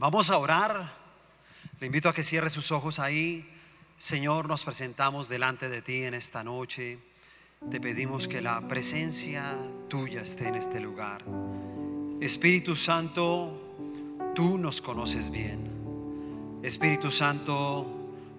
Vamos 0.00 0.30
a 0.30 0.38
orar. 0.38 0.90
Le 1.78 1.86
invito 1.86 2.08
a 2.08 2.14
que 2.14 2.24
cierre 2.24 2.48
sus 2.48 2.72
ojos 2.72 2.98
ahí. 2.98 3.46
Señor, 3.98 4.48
nos 4.48 4.64
presentamos 4.64 5.28
delante 5.28 5.68
de 5.68 5.82
ti 5.82 6.04
en 6.04 6.14
esta 6.14 6.42
noche. 6.42 6.98
Te 7.70 7.82
pedimos 7.82 8.26
que 8.26 8.40
la 8.40 8.66
presencia 8.66 9.58
tuya 9.90 10.22
esté 10.22 10.48
en 10.48 10.54
este 10.54 10.80
lugar. 10.80 11.22
Espíritu 12.18 12.76
Santo, 12.76 13.76
tú 14.34 14.56
nos 14.56 14.80
conoces 14.80 15.28
bien. 15.28 15.70
Espíritu 16.62 17.10
Santo, 17.10 17.86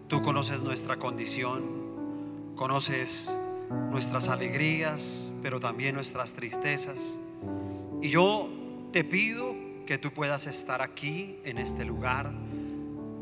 tú 0.07 0.23
conoces 0.23 0.63
nuestra 0.63 0.97
condición, 0.97 2.55
conoces 2.55 3.31
nuestras 3.91 4.29
alegrías, 4.29 5.29
pero 5.43 5.59
también 5.59 5.93
nuestras 5.93 6.33
tristezas. 6.33 7.19
Y 8.01 8.09
yo 8.09 8.49
te 8.91 9.03
pido 9.03 9.50
que 9.91 9.97
tú 9.97 10.13
puedas 10.13 10.47
estar 10.47 10.81
aquí 10.81 11.37
en 11.43 11.57
este 11.57 11.83
lugar, 11.83 12.31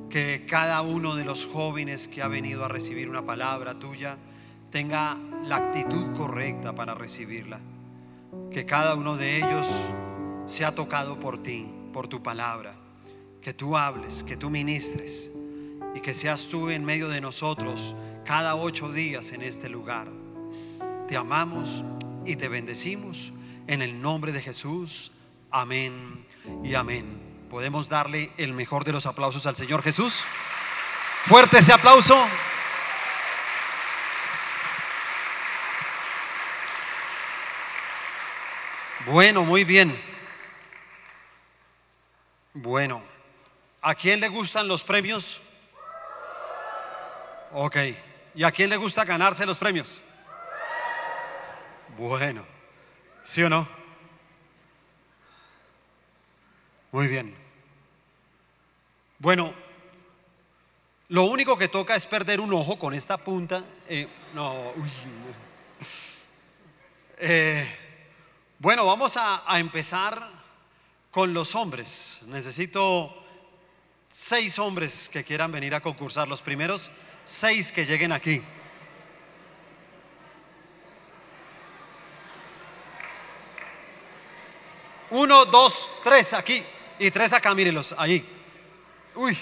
que 0.08 0.46
cada 0.48 0.84
uno 0.84 1.16
de 1.16 1.26
los 1.26 1.48
jóvenes 1.48 2.08
que 2.08 2.22
ha 2.22 2.28
venido 2.28 2.64
a 2.64 2.68
recibir 2.68 3.10
una 3.10 3.26
palabra 3.26 3.80
tuya 3.80 4.20
tenga 4.70 5.18
la 5.46 5.56
actitud 5.56 6.16
correcta 6.16 6.76
para 6.76 6.94
recibirla, 6.94 7.60
que 8.52 8.68
cada 8.68 8.94
uno 8.94 9.18
de 9.18 9.38
ellos 9.38 9.88
sea 10.46 10.76
tocado 10.76 11.20
por 11.20 11.42
ti, 11.42 11.72
por 11.92 12.08
tu 12.08 12.22
palabra, 12.22 12.76
que 13.42 13.52
tú 13.52 13.76
hables, 13.76 14.24
que 14.24 14.38
tú 14.38 14.52
ministres 14.52 15.32
y 15.96 16.02
que 16.02 16.14
seas 16.14 16.50
tú 16.50 16.70
en 16.70 16.86
medio 16.86 17.10
de 17.10 17.20
nosotros 17.20 17.96
cada 18.26 18.56
ocho 18.56 18.94
días 18.94 19.32
en 19.32 19.42
este 19.42 19.70
lugar. 19.70 20.08
Te 21.08 21.18
amamos 21.18 21.84
y 22.28 22.36
te 22.36 22.48
bendecimos 22.48 23.34
en 23.66 23.82
el 23.82 24.00
nombre 24.00 24.32
de 24.32 24.42
Jesús. 24.44 25.12
Amén 25.50 26.29
y 26.64 26.76
amén. 26.76 27.20
Podemos 27.50 27.90
darle 27.90 28.32
el 28.38 28.54
mejor 28.54 28.84
de 28.86 28.92
los 28.92 29.06
aplausos 29.06 29.46
al 29.48 29.56
Señor 29.56 29.82
Jesús. 29.82 30.26
Fuerte 31.24 31.58
ese 31.58 31.74
aplauso. 31.74 32.16
Bueno, 39.06 39.44
muy 39.44 39.64
bien. 39.64 39.98
Bueno, 42.54 43.02
¿a 43.82 43.96
quién 43.96 44.20
le 44.20 44.28
gustan 44.28 44.68
los 44.68 44.84
premios? 44.84 45.42
Ok. 47.52 47.78
¿Y 48.36 48.44
a 48.44 48.52
quién 48.52 48.70
le 48.70 48.78
gusta 48.78 49.06
ganarse 49.06 49.46
los 49.46 49.58
premios? 49.58 50.00
Bueno, 51.98 52.46
¿sí 53.24 53.42
o 53.44 53.50
no? 53.50 53.79
Muy 56.92 57.08
bien. 57.08 57.36
Bueno, 59.20 59.54
lo 61.10 61.26
único 61.26 61.56
que 61.56 61.68
toca 61.68 61.96
es 61.96 62.08
perder 62.08 62.40
un 62.40 62.52
ojo 62.52 62.80
con 62.80 62.96
esta 62.96 63.18
punta. 63.18 63.64
Eh, 63.88 64.08
no, 64.34 64.72
uy. 64.76 64.90
Eh, 67.20 67.68
bueno, 68.58 68.86
vamos 68.86 69.18
a 69.18 69.60
empezar 69.60 70.30
con 71.12 71.32
los 71.34 71.54
hombres. 71.54 72.24
Necesito 72.28 73.16
seis 74.08 74.58
hombres 74.58 75.10
que 75.10 75.24
quieran 75.24 75.52
venir 75.52 75.76
a 75.76 75.82
concursar. 75.82 76.28
Los 76.28 76.42
primeros 76.42 76.90
seis 77.24 77.72
que 77.72 77.86
lleguen 77.86 78.12
aquí. 78.12 78.42
Uno, 85.12 85.46
dos, 85.46 85.90
tres 86.04 86.34
aquí. 86.34 86.64
Y 87.00 87.10
tres 87.12 87.32
acá, 87.32 87.56
mírenlos, 87.56 87.96
ahí. 87.98 88.28
Uy. 89.16 89.38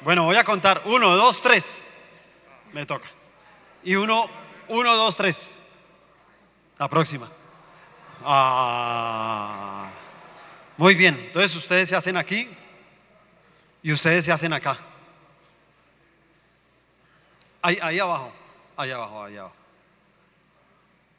Bueno, 0.00 0.24
voy 0.24 0.36
a 0.36 0.44
contar. 0.44 0.80
Uno, 0.86 1.14
dos, 1.16 1.42
tres. 1.42 1.82
Me 2.72 2.86
toca. 2.86 3.08
Y 3.84 3.94
uno, 3.96 4.28
uno, 4.68 4.96
dos, 4.96 5.16
tres. 5.16 5.54
La 6.78 6.88
próxima. 6.88 7.28
Ah. 8.24 9.90
Muy 10.76 10.94
bien. 10.94 11.18
Entonces 11.18 11.54
ustedes 11.54 11.88
se 11.88 11.96
hacen 11.96 12.16
aquí 12.16 12.48
y 13.82 13.92
ustedes 13.92 14.24
se 14.24 14.32
hacen 14.32 14.52
acá. 14.52 14.78
Ahí, 17.60 17.78
ahí 17.82 17.98
abajo. 17.98 18.32
Ahí 18.76 18.90
abajo, 18.90 19.24
ahí 19.24 19.36
abajo. 19.36 19.54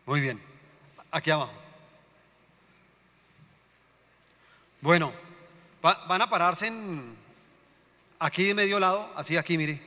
Muy 0.06 0.22
bien. 0.22 0.41
Aquí 1.12 1.30
abajo. 1.30 1.69
Bueno, 4.81 5.13
va- 5.85 6.06
van 6.07 6.22
a 6.22 6.29
pararse 6.29 6.67
en 6.67 7.16
aquí 8.19 8.45
de 8.45 8.53
medio 8.53 8.79
lado, 8.79 9.12
así 9.16 9.38
aquí, 9.38 9.57
mire, 9.57 9.81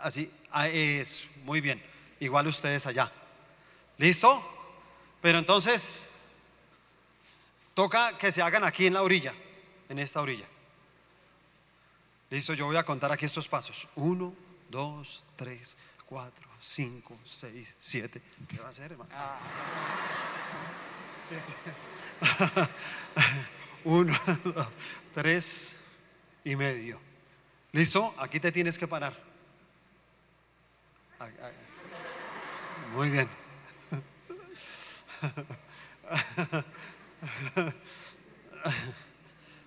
así, 0.00 0.30
ah, 0.50 0.68
es 0.68 1.28
muy 1.44 1.60
bien. 1.60 1.82
Igual 2.20 2.46
ustedes 2.46 2.86
allá. 2.86 3.10
¿Listo? 3.98 4.42
Pero 5.20 5.38
entonces 5.38 6.08
toca 7.74 8.16
que 8.18 8.30
se 8.32 8.42
hagan 8.42 8.64
aquí 8.64 8.86
en 8.86 8.94
la 8.94 9.02
orilla, 9.02 9.32
en 9.88 9.98
esta 9.98 10.20
orilla. 10.20 10.46
Listo, 12.30 12.54
yo 12.54 12.66
voy 12.66 12.76
a 12.76 12.82
contar 12.84 13.12
aquí 13.12 13.24
estos 13.24 13.48
pasos. 13.48 13.88
Uno, 13.96 14.34
dos, 14.68 15.24
tres, 15.36 15.76
cuatro, 16.06 16.48
cinco, 16.60 17.16
seis, 17.24 17.76
siete. 17.78 18.20
¿Qué 18.48 18.58
va 18.58 18.66
a 18.66 18.70
hacer, 18.70 18.92
hermano? 18.92 19.10
Siete. 21.28 22.68
Uno, 23.84 24.14
dos, 24.44 24.68
tres 25.14 25.76
y 26.44 26.56
medio. 26.56 27.00
¿Listo? 27.72 28.14
Aquí 28.18 28.40
te 28.40 28.50
tienes 28.52 28.78
que 28.78 28.86
parar. 28.88 29.14
Muy 32.94 33.10
bien. 33.10 33.28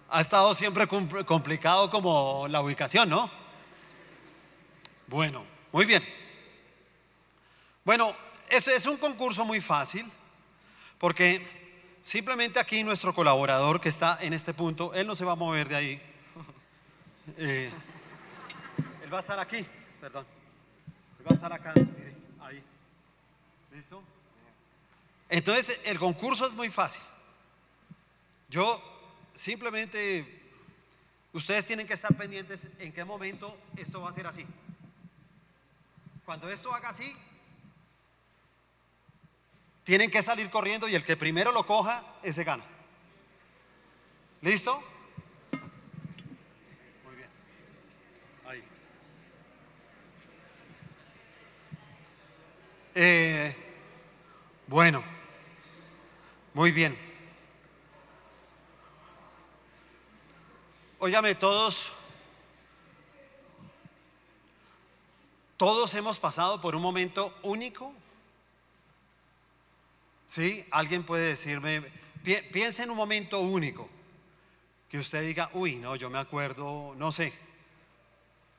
Ha 0.09 0.21
estado 0.21 0.53
siempre 0.53 0.87
compl- 0.87 1.25
complicado 1.25 1.89
como 1.89 2.47
la 2.47 2.61
ubicación, 2.61 3.09
¿no? 3.09 3.29
Bueno, 5.07 5.43
muy 5.73 5.85
bien. 5.85 6.01
Bueno, 7.83 8.15
es 8.49 8.85
un 8.85 8.95
concurso 8.97 9.43
muy 9.43 9.59
fácil 9.59 10.09
porque 10.97 11.66
simplemente 12.07 12.57
aquí 12.57 12.85
nuestro 12.85 13.13
colaborador 13.13 13.81
que 13.81 13.89
está 13.89 14.17
en 14.21 14.31
este 14.31 14.53
punto, 14.53 14.93
él 14.93 15.05
no 15.05 15.13
se 15.13 15.25
va 15.25 15.33
a 15.33 15.35
mover 15.35 15.67
de 15.67 15.75
ahí. 15.75 16.01
Eh, 17.35 17.69
él 19.03 19.13
va 19.13 19.17
a 19.17 19.19
estar 19.19 19.37
aquí, 19.37 19.65
perdón. 19.99 20.25
Él 21.19 21.25
va 21.25 21.31
a 21.31 21.33
estar 21.33 21.51
acá, 21.51 21.73
ahí. 22.39 22.63
¿Listo? 23.73 24.01
Entonces, 25.27 25.81
el 25.83 25.99
concurso 25.99 26.47
es 26.47 26.53
muy 26.53 26.69
fácil. 26.69 27.01
Yo 28.47 28.81
simplemente, 29.33 30.49
ustedes 31.33 31.65
tienen 31.65 31.85
que 31.85 31.95
estar 31.95 32.15
pendientes 32.15 32.69
en 32.79 32.93
qué 32.93 33.03
momento 33.03 33.59
esto 33.75 33.99
va 33.99 34.09
a 34.09 34.13
ser 34.13 34.27
así. 34.27 34.45
Cuando 36.23 36.49
esto 36.49 36.73
haga 36.73 36.87
así, 36.87 37.13
tienen 39.87 40.11
que 40.11 40.21
salir 40.21 40.49
corriendo 40.49 40.89
y 40.89 40.95
el 40.95 41.03
que 41.03 41.15
primero 41.15 41.53
lo 41.53 41.65
coja, 41.65 42.03
ese 42.21 42.43
gana. 42.43 42.65
¿Listo? 44.41 44.83
Muy 47.05 47.15
bien. 47.15 47.29
Ahí. 48.45 48.63
Eh, 52.95 53.55
bueno, 54.67 55.01
muy 56.53 56.73
bien. 56.73 56.97
Óigame, 60.99 61.33
todos, 61.33 61.93
todos 65.55 65.95
hemos 65.95 66.19
pasado 66.19 66.59
por 66.59 66.75
un 66.75 66.81
momento 66.81 67.33
único. 67.43 67.93
¿Sí? 70.37 70.63
Alguien 70.69 71.01
puede 71.03 71.29
decirme, 71.29 71.81
pi- 72.23 72.43
piensa 72.53 72.83
en 72.83 72.91
un 72.91 72.95
momento 72.95 73.39
único, 73.39 73.89
que 74.87 74.99
usted 74.99 75.23
diga, 75.23 75.49
uy, 75.53 75.77
no, 75.77 75.95
yo 75.95 76.11
me 76.11 76.19
acuerdo, 76.19 76.93
no 76.95 77.11
sé. 77.11 77.33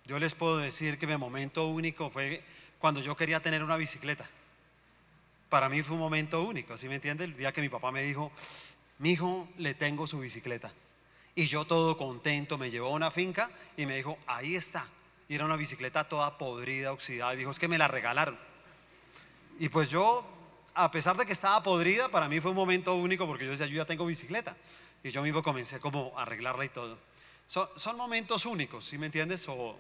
Yo 0.05 0.19
les 0.19 0.35
puedo 0.35 0.57
decir 0.57 0.99
que 0.99 1.07
mi 1.07 1.17
momento 1.17 1.69
único 1.69 2.11
fue 2.11 2.43
cuando 2.81 3.01
yo 3.01 3.17
quería 3.17 3.39
tener 3.39 3.63
una 3.63 3.77
bicicleta. 3.77 4.29
Para 5.49 5.69
mí 5.69 5.81
fue 5.85 5.95
un 5.95 6.01
momento 6.01 6.43
único, 6.43 6.77
¿sí 6.77 6.89
me 6.89 6.97
entiende? 6.97 7.23
El 7.23 7.37
día 7.37 7.53
que 7.53 7.61
mi 7.61 7.69
papá 7.69 7.93
me 7.93 8.03
dijo, 8.03 8.33
mi 8.99 9.13
hijo, 9.13 9.49
le 9.59 9.75
tengo 9.75 10.09
su 10.09 10.19
bicicleta. 10.19 10.73
Y 11.37 11.47
yo 11.47 11.65
todo 11.65 11.97
contento 11.97 12.59
me 12.59 12.71
llevó 12.71 12.89
a 12.89 12.95
una 12.97 13.13
finca 13.13 13.53
y 13.77 13.87
me 13.87 13.95
dijo, 13.95 14.19
ahí 14.27 14.57
está. 14.57 14.85
Y 15.29 15.37
era 15.37 15.45
una 15.45 15.55
bicicleta 15.55 16.09
toda 16.09 16.39
podrida, 16.39 16.91
oxidada. 16.91 17.35
Y 17.35 17.37
dijo, 17.37 17.53
es 17.53 17.61
que 17.61 17.69
me 17.69 17.79
la 17.79 17.87
regalaron. 17.87 18.37
Y 19.61 19.69
pues 19.69 19.91
yo, 19.91 20.29
a 20.75 20.91
pesar 20.91 21.17
de 21.17 21.26
que 21.26 21.32
estaba 21.32 21.62
podrida, 21.62 22.09
para 22.09 22.29
mí 22.29 22.41
fue 22.41 22.50
un 22.50 22.56
momento 22.56 22.94
único 22.94 23.26
porque 23.26 23.44
yo 23.44 23.50
decía, 23.50 23.67
yo 23.67 23.76
ya 23.76 23.85
tengo 23.85 24.06
bicicleta. 24.06 24.56
y 25.03 25.11
yo 25.11 25.23
mismo 25.23 25.43
comencé 25.43 25.81
como 25.81 26.12
a 26.17 26.23
arreglarla 26.23 26.65
y 26.65 26.69
todo. 26.69 26.99
Son, 27.47 27.97
momentos 27.97 28.44
únicos, 28.47 28.85
¿sí 28.85 28.99
me 28.99 29.06
entiendes? 29.06 29.49
O, 29.49 29.79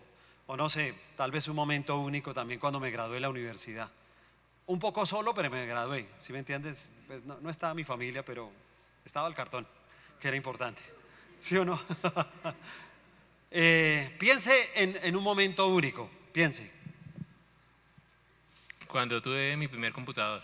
no 0.56 0.70
sé, 0.70 0.94
tal 1.16 1.30
vez 1.30 1.48
un 1.48 1.56
momento 1.56 1.98
único 1.98 2.32
también 2.32 2.58
cuando 2.58 2.80
me 2.80 2.90
gradué 2.90 3.14
de 3.14 3.20
la 3.20 3.28
universidad. 3.28 3.90
Un 4.66 4.78
poco 4.78 5.04
solo, 5.06 5.34
pero 5.34 5.50
me 5.50 5.66
gradué, 5.66 6.08
¿sí 6.18 6.32
me 6.32 6.38
entiendes? 6.38 6.88
Pues 7.06 7.24
no, 7.24 7.38
no 7.40 7.50
estaba 7.50 7.74
mi 7.74 7.84
familia, 7.84 8.24
pero 8.24 8.50
estaba 9.04 9.28
el 9.28 9.34
cartón, 9.34 9.66
que 10.18 10.28
era 10.28 10.36
importante. 10.36 10.82
¿Sí 11.40 11.56
o 11.56 11.64
no? 11.64 11.80
Eh, 13.50 14.14
piense 14.18 14.52
en, 14.74 14.98
en 15.02 15.16
un 15.16 15.22
momento 15.22 15.68
único, 15.68 16.10
piense. 16.34 16.70
Cuando 18.86 19.22
tuve 19.22 19.56
mi 19.56 19.68
primer 19.68 19.90
computador, 19.90 20.42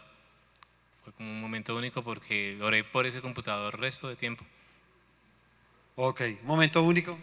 fue 1.05 1.13
como 1.13 1.31
un 1.31 1.41
momento 1.41 1.77
único 1.77 2.03
porque 2.03 2.59
oré 2.63 2.83
por 2.83 3.05
ese 3.07 3.21
computador 3.21 3.75
el 3.75 3.81
resto 3.81 4.09
de 4.09 4.17
tiempo. 4.17 4.45
Ok, 5.97 6.23
momento 6.43 6.83
único. 6.83 7.17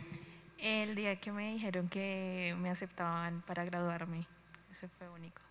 El 0.60 0.95
día 0.95 1.19
que 1.19 1.31
me 1.31 1.54
dijeron 1.54 1.89
que 1.89 2.56
me 2.60 2.69
aceptaban 2.69 3.42
para 3.42 3.66
graduarme, 3.66 4.28
ese 4.72 4.88
fue 4.88 5.10
único. 5.10 5.42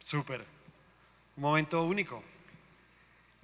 Súper. 0.00 0.44
Un 1.36 1.42
momento 1.42 1.84
único. 1.84 2.22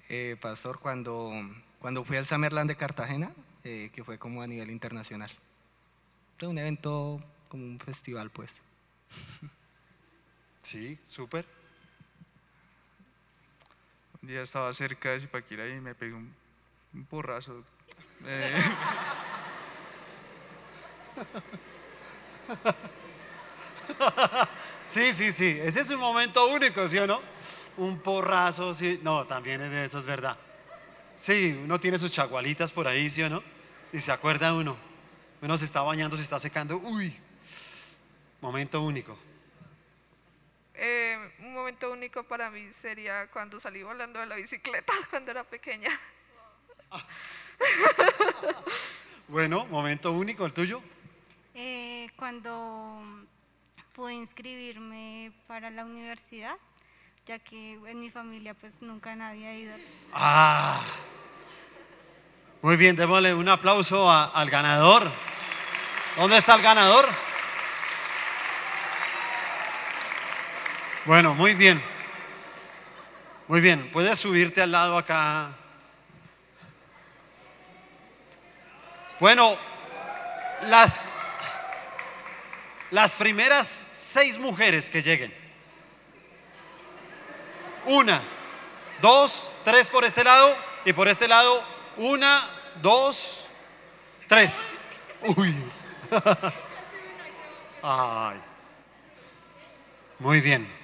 Eh, 0.08 0.36
pastor, 0.40 0.80
cuando, 0.80 1.30
cuando 1.78 2.04
fui 2.04 2.16
al 2.16 2.26
Summerland 2.26 2.68
de 2.68 2.76
Cartagena, 2.76 3.32
eh, 3.62 3.90
que 3.94 4.02
fue 4.02 4.18
como 4.18 4.42
a 4.42 4.46
nivel 4.46 4.70
internacional. 4.70 5.30
Fue 6.36 6.48
un 6.48 6.58
evento, 6.58 7.22
como 7.48 7.64
un 7.64 7.78
festival, 7.78 8.30
pues. 8.30 8.62
Sí, 10.60 10.98
súper. 11.06 11.55
Día 14.26 14.42
estaba 14.42 14.72
cerca 14.72 15.10
de 15.10 15.20
Zipaquirá 15.20 15.68
y 15.68 15.80
me 15.80 15.94
pegué 15.94 16.14
un, 16.14 16.34
porrazo. 17.08 17.62
Eh, 18.24 18.60
Sí, 24.86 25.12
sí, 25.12 25.32
sí. 25.32 25.58
Ese 25.62 25.80
es 25.80 25.90
un 25.90 25.98
momento 25.98 26.46
único, 26.46 26.86
¿sí 26.86 26.96
o 26.98 27.06
no? 27.06 27.20
Un 27.76 27.98
porrazo, 27.98 28.72
sí. 28.72 29.00
No, 29.02 29.26
también 29.26 29.60
es, 29.60 29.72
eso 29.72 29.98
es 29.98 30.06
verdad. 30.06 30.38
Sí, 31.16 31.60
uno 31.64 31.80
tiene 31.80 31.98
sus 31.98 32.12
chagualitas 32.12 32.70
por 32.70 32.86
ahí, 32.86 33.10
¿sí 33.10 33.22
o 33.22 33.28
no? 33.28 33.42
Y 33.92 34.00
se 34.00 34.12
acuerda 34.12 34.54
uno. 34.54 34.76
Uno 35.42 35.58
se 35.58 35.64
está 35.64 35.82
bañando, 35.82 36.16
se 36.16 36.22
está 36.22 36.38
secando. 36.38 36.78
Uy, 36.78 37.14
momento 38.40 38.80
único. 38.80 39.18
Eh, 40.78 41.32
un 41.40 41.54
momento 41.54 41.90
único 41.90 42.22
para 42.24 42.50
mí 42.50 42.70
sería 42.80 43.28
cuando 43.28 43.58
salí 43.60 43.82
volando 43.82 44.20
de 44.20 44.26
la 44.26 44.36
bicicleta 44.36 44.92
cuando 45.10 45.30
era 45.30 45.44
pequeña. 45.44 45.90
Bueno, 49.28 49.66
momento 49.66 50.12
único, 50.12 50.46
el 50.46 50.52
tuyo. 50.54 50.80
Eh, 51.54 52.08
cuando 52.16 53.02
pude 53.94 54.12
inscribirme 54.14 55.32
para 55.48 55.68
la 55.70 55.84
universidad, 55.84 56.54
ya 57.26 57.38
que 57.40 57.72
en 57.72 57.98
mi 58.00 58.08
familia 58.10 58.54
pues 58.54 58.80
nunca 58.82 59.16
nadie 59.16 59.48
ha 59.48 59.54
ido. 59.54 59.74
Ah. 60.12 60.80
Muy 62.62 62.76
bien, 62.76 62.94
démosle 62.94 63.34
un 63.34 63.48
aplauso 63.48 64.08
a- 64.08 64.26
al 64.26 64.48
ganador. 64.48 65.10
¿Dónde 66.16 66.36
está 66.38 66.54
el 66.54 66.62
ganador? 66.62 67.06
Bueno, 71.06 71.34
muy 71.34 71.54
bien. 71.54 71.80
Muy 73.46 73.60
bien, 73.60 73.92
puedes 73.92 74.18
subirte 74.18 74.60
al 74.60 74.72
lado 74.72 74.98
acá. 74.98 75.54
Bueno, 79.20 79.56
las, 80.62 81.10
las 82.90 83.14
primeras 83.14 83.68
seis 83.68 84.36
mujeres 84.36 84.90
que 84.90 85.00
lleguen. 85.00 85.32
Una, 87.84 88.20
dos, 89.00 89.52
tres 89.64 89.88
por 89.88 90.04
este 90.04 90.24
lado 90.24 90.56
y 90.84 90.92
por 90.92 91.06
este 91.06 91.28
lado, 91.28 91.62
una, 91.98 92.50
dos, 92.82 93.44
tres. 94.26 94.70
Uy. 95.22 95.54
Ay. 97.84 98.40
Muy 100.18 100.40
bien. 100.40 100.75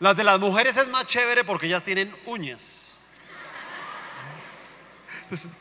Las 0.00 0.16
de 0.16 0.24
las 0.24 0.38
mujeres 0.40 0.76
es 0.76 0.88
más 0.88 1.06
chévere 1.06 1.44
porque 1.44 1.66
ellas 1.66 1.84
tienen 1.84 2.14
uñas. 2.26 2.98
Entonces, 5.22 5.52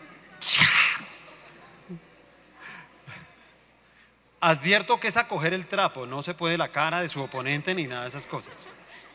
advierto 4.39 4.99
que 4.99 5.07
es 5.07 5.15
a 5.17 5.27
coger 5.27 5.53
el 5.53 5.67
trapo, 5.67 6.05
no 6.05 6.21
se 6.21 6.33
puede 6.33 6.57
la 6.57 6.71
cara 6.71 6.99
de 7.01 7.07
su 7.07 7.21
oponente 7.21 7.73
ni 7.73 7.87
nada 7.87 8.03
de 8.03 8.09
esas 8.09 8.27
cosas. 8.27 8.67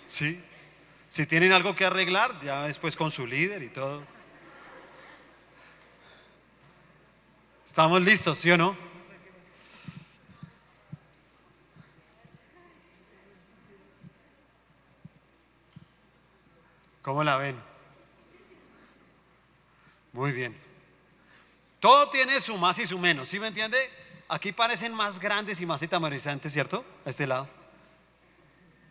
¿Sí? 0.06 0.42
Si 1.08 1.26
tienen 1.26 1.52
algo 1.52 1.74
que 1.74 1.84
arreglar, 1.84 2.40
ya 2.40 2.62
después 2.62 2.96
con 2.96 3.10
su 3.10 3.26
líder 3.26 3.62
y 3.62 3.68
todo. 3.68 4.02
¿Estamos 7.66 8.00
listos, 8.00 8.38
sí 8.38 8.50
o 8.50 8.56
no? 8.56 8.87
¿Cómo 17.08 17.24
la 17.24 17.38
ven? 17.38 17.58
Muy 20.12 20.30
bien. 20.30 20.54
Todo 21.80 22.10
tiene 22.10 22.38
su 22.38 22.58
más 22.58 22.78
y 22.80 22.86
su 22.86 22.98
menos, 22.98 23.30
¿sí 23.30 23.40
me 23.40 23.46
entiende? 23.46 23.78
Aquí 24.28 24.52
parecen 24.52 24.92
más 24.92 25.18
grandes 25.18 25.58
y 25.62 25.64
más 25.64 25.80
etamorizantes, 25.80 26.52
¿cierto? 26.52 26.84
A 27.06 27.08
este 27.08 27.26
lado. 27.26 27.48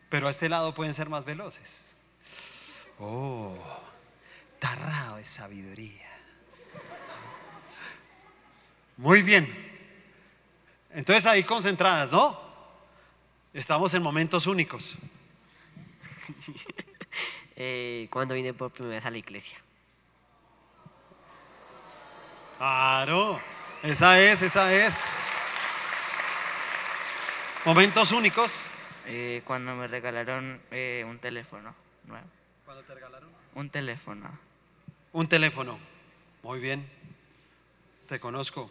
Pero 0.10 0.26
a 0.26 0.32
este 0.32 0.50
lado 0.50 0.74
pueden 0.74 0.96
ser 0.96 1.10
más 1.10 1.26
veloces. 1.26 1.96
Oh, 2.98 3.56
tarrado 4.58 5.18
de 5.18 5.24
sabiduría. 5.24 6.10
Muy 8.98 9.22
bien. 9.22 9.48
Entonces 10.90 11.28
ahí 11.28 11.44
concentradas, 11.44 12.12
¿no? 12.12 12.36
Estamos 13.54 13.94
en 13.94 14.02
momentos 14.02 14.48
únicos. 14.48 14.96
Eh, 17.60 18.08
cuando 18.12 18.36
vine 18.36 18.54
por 18.54 18.70
primera 18.70 18.98
vez 18.98 19.06
a 19.06 19.10
la 19.10 19.18
iglesia. 19.18 19.58
Claro, 22.60 23.42
esa 23.82 24.20
es, 24.22 24.44
esa 24.44 24.72
es. 24.72 25.16
Momentos 27.66 28.12
únicos. 28.12 28.62
Eh, 29.08 29.42
cuando 29.44 29.74
me 29.74 29.88
regalaron 29.88 30.62
eh, 30.70 31.04
un 31.08 31.18
teléfono 31.18 31.74
nuevo. 32.06 32.28
¿Cuándo 32.64 32.84
te 32.84 32.94
regalaron? 32.94 33.30
Un 33.56 33.70
teléfono. 33.72 34.40
Un 35.14 35.28
teléfono. 35.28 35.80
Muy 36.44 36.60
bien. 36.60 36.88
Te 38.08 38.20
conozco. 38.20 38.70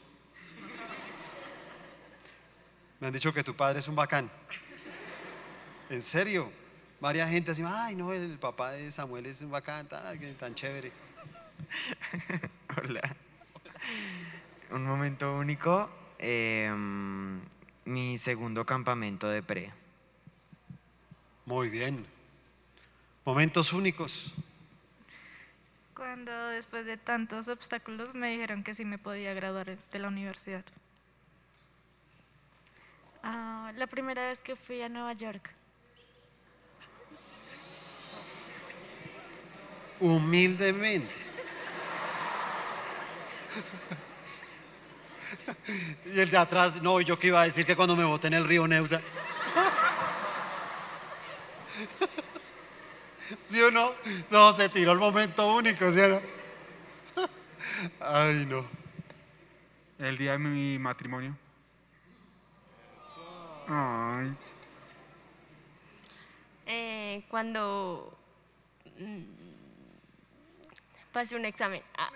Me 3.01 3.09
han 3.09 3.13
dicho 3.13 3.33
que 3.33 3.43
tu 3.43 3.57
padre 3.57 3.81
es 3.81 3.89
un 3.89 3.97
bacán. 3.97 4.31
En 5.91 6.03
serio. 6.03 6.53
Varia 7.01 7.29
gente 7.29 7.51
así, 7.51 7.63
ay, 7.67 7.95
no, 7.95 8.13
el 8.13 8.39
papá 8.39 8.73
de 8.73 8.91
Samuel 8.91 9.27
es 9.27 9.43
un 9.43 9.51
bacán, 9.51 9.87
tan, 9.87 10.19
tan 10.37 10.55
chévere. 10.55 10.93
Hola. 12.83 13.15
Un 14.71 14.85
momento 14.85 15.35
único. 15.37 15.91
eh, 16.19 16.73
mi 17.85 18.19
segundo 18.19 18.67
campamento 18.67 19.29
de 19.29 19.43
pre. 19.43 19.73
Muy 21.45 21.69
bien. 21.69 22.05
Momentos 23.25 23.73
únicos. 23.73 24.33
Cuando 25.95 26.33
después 26.49 26.85
de 26.85 26.97
tantos 26.97 27.49
obstáculos 27.49 28.15
me 28.15 28.31
dijeron 28.31 28.65
que 28.65 28.75
sí 28.75 28.85
me 28.85 28.99
podía 28.99 29.35
graduar 29.35 29.79
de 29.79 29.99
la 29.99 30.09
universidad. 30.09 30.65
Ah, 33.23 33.73
la 33.77 33.87
primera 33.87 34.27
vez 34.29 34.41
que 34.41 34.57
fui 34.57 34.83
a 34.83 34.89
Nueva 34.89 35.13
York. 35.13 35.53
Humildemente. 40.01 41.15
Y 46.07 46.21
el 46.21 46.31
de 46.31 46.39
atrás, 46.39 46.83
no, 46.83 47.01
yo 47.01 47.19
que 47.19 47.29
iba 47.29 47.41
a 47.41 47.45
decir 47.45 47.65
que 47.67 47.77
cuando 47.77 47.97
me 47.97 48.05
boté 48.05 48.29
en 48.29 48.35
el 48.35 48.45
río 48.45 48.69
Neusa. 48.69 49.01
¿Sí 53.43 53.61
o 53.63 53.71
no? 53.71 53.93
No, 54.31 54.53
se 54.53 54.69
tiró 54.69 54.93
el 54.93 54.99
momento 54.99 55.55
único, 55.55 55.91
¿sí 55.91 56.01
o 56.01 56.09
no? 56.09 56.21
Ay, 58.01 58.47
no. 58.47 58.67
el 59.99 60.17
día 60.17 60.33
de 60.33 60.39
mi 60.39 60.79
matrimonio. 60.79 61.37
Ay. 63.69 64.37
Eh, 66.67 67.25
cuando 67.29 68.17
Mm, 68.99 69.46
Pasé 71.17 71.33
un 71.35 71.47
examen. 71.47 71.83
Ah. 71.97 72.11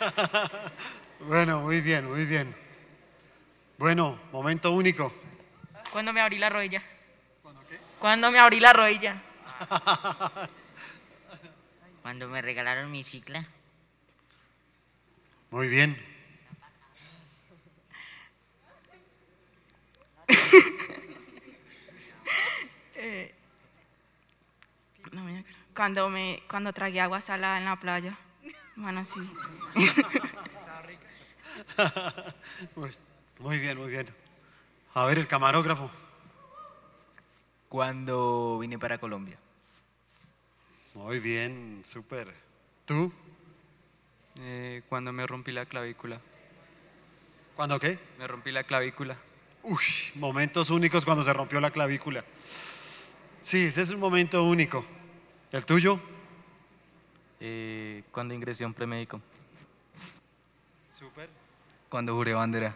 Bueno, 1.20 1.60
muy 1.60 1.82
bien, 1.82 2.08
muy 2.08 2.24
bien. 2.24 2.56
Bueno, 3.76 4.18
momento 4.32 4.72
único. 4.72 5.12
Cuando 5.92 6.14
me 6.14 6.22
abrí 6.22 6.38
la 6.38 6.48
rodilla. 6.48 6.82
Cuando 7.98 8.30
me 8.30 8.38
abrí 8.38 8.60
la 8.60 8.72
rodilla. 8.72 9.22
Cuando 12.00 12.28
me 12.28 12.40
regalaron 12.40 12.90
mi 12.90 13.02
cicla. 13.02 13.46
Muy 15.50 15.68
bien. 15.68 16.02
Eh, 22.96 23.34
no 25.12 25.24
me 25.24 25.40
acuerdo. 25.40 25.53
Cuando 25.74 26.08
me 26.08 26.42
cuando 26.48 26.72
tragué 26.72 27.00
agua 27.00 27.20
salada 27.20 27.58
en 27.58 27.64
la 27.64 27.76
playa. 27.78 28.18
Bueno, 28.76 29.04
sí. 29.04 29.20
Muy- 32.76 32.90
Muy 33.40 33.58
bien, 33.58 33.76
muy 33.78 33.90
bien. 33.90 34.06
A 34.94 35.04
ver, 35.06 35.18
el 35.18 35.26
camarógrafo. 35.26 35.90
Cuando 37.68 38.58
vine 38.60 38.78
para 38.78 38.98
Colombia. 38.98 39.36
Muy 40.94 41.18
bien, 41.18 41.80
súper. 41.84 42.32
¿Tú? 42.86 43.12
Eh, 44.40 44.82
cuando 44.88 45.12
me 45.12 45.26
rompí 45.26 45.50
la 45.52 45.66
clavícula. 45.66 46.20
¿Cuándo 47.56 47.78
qué? 47.80 47.98
Me 48.18 48.26
rompí 48.26 48.52
la 48.52 48.64
clavícula. 48.64 49.16
Uy, 49.62 49.82
momentos 50.16 50.70
únicos 50.70 51.04
cuando 51.04 51.24
se 51.24 51.32
rompió 51.32 51.60
la 51.60 51.70
clavícula. 51.70 52.24
Sí, 53.40 53.64
ese 53.66 53.82
es 53.82 53.90
un 53.90 54.00
momento 54.00 54.44
único. 54.44 54.84
¿El 55.54 55.64
tuyo? 55.64 56.00
Eh, 57.38 58.02
cuando 58.10 58.34
ingresé 58.34 58.64
a 58.64 58.66
un 58.66 58.74
premédico. 58.74 59.20
Súper. 60.90 61.30
Cuando 61.88 62.12
juré 62.16 62.34
bandera. 62.34 62.74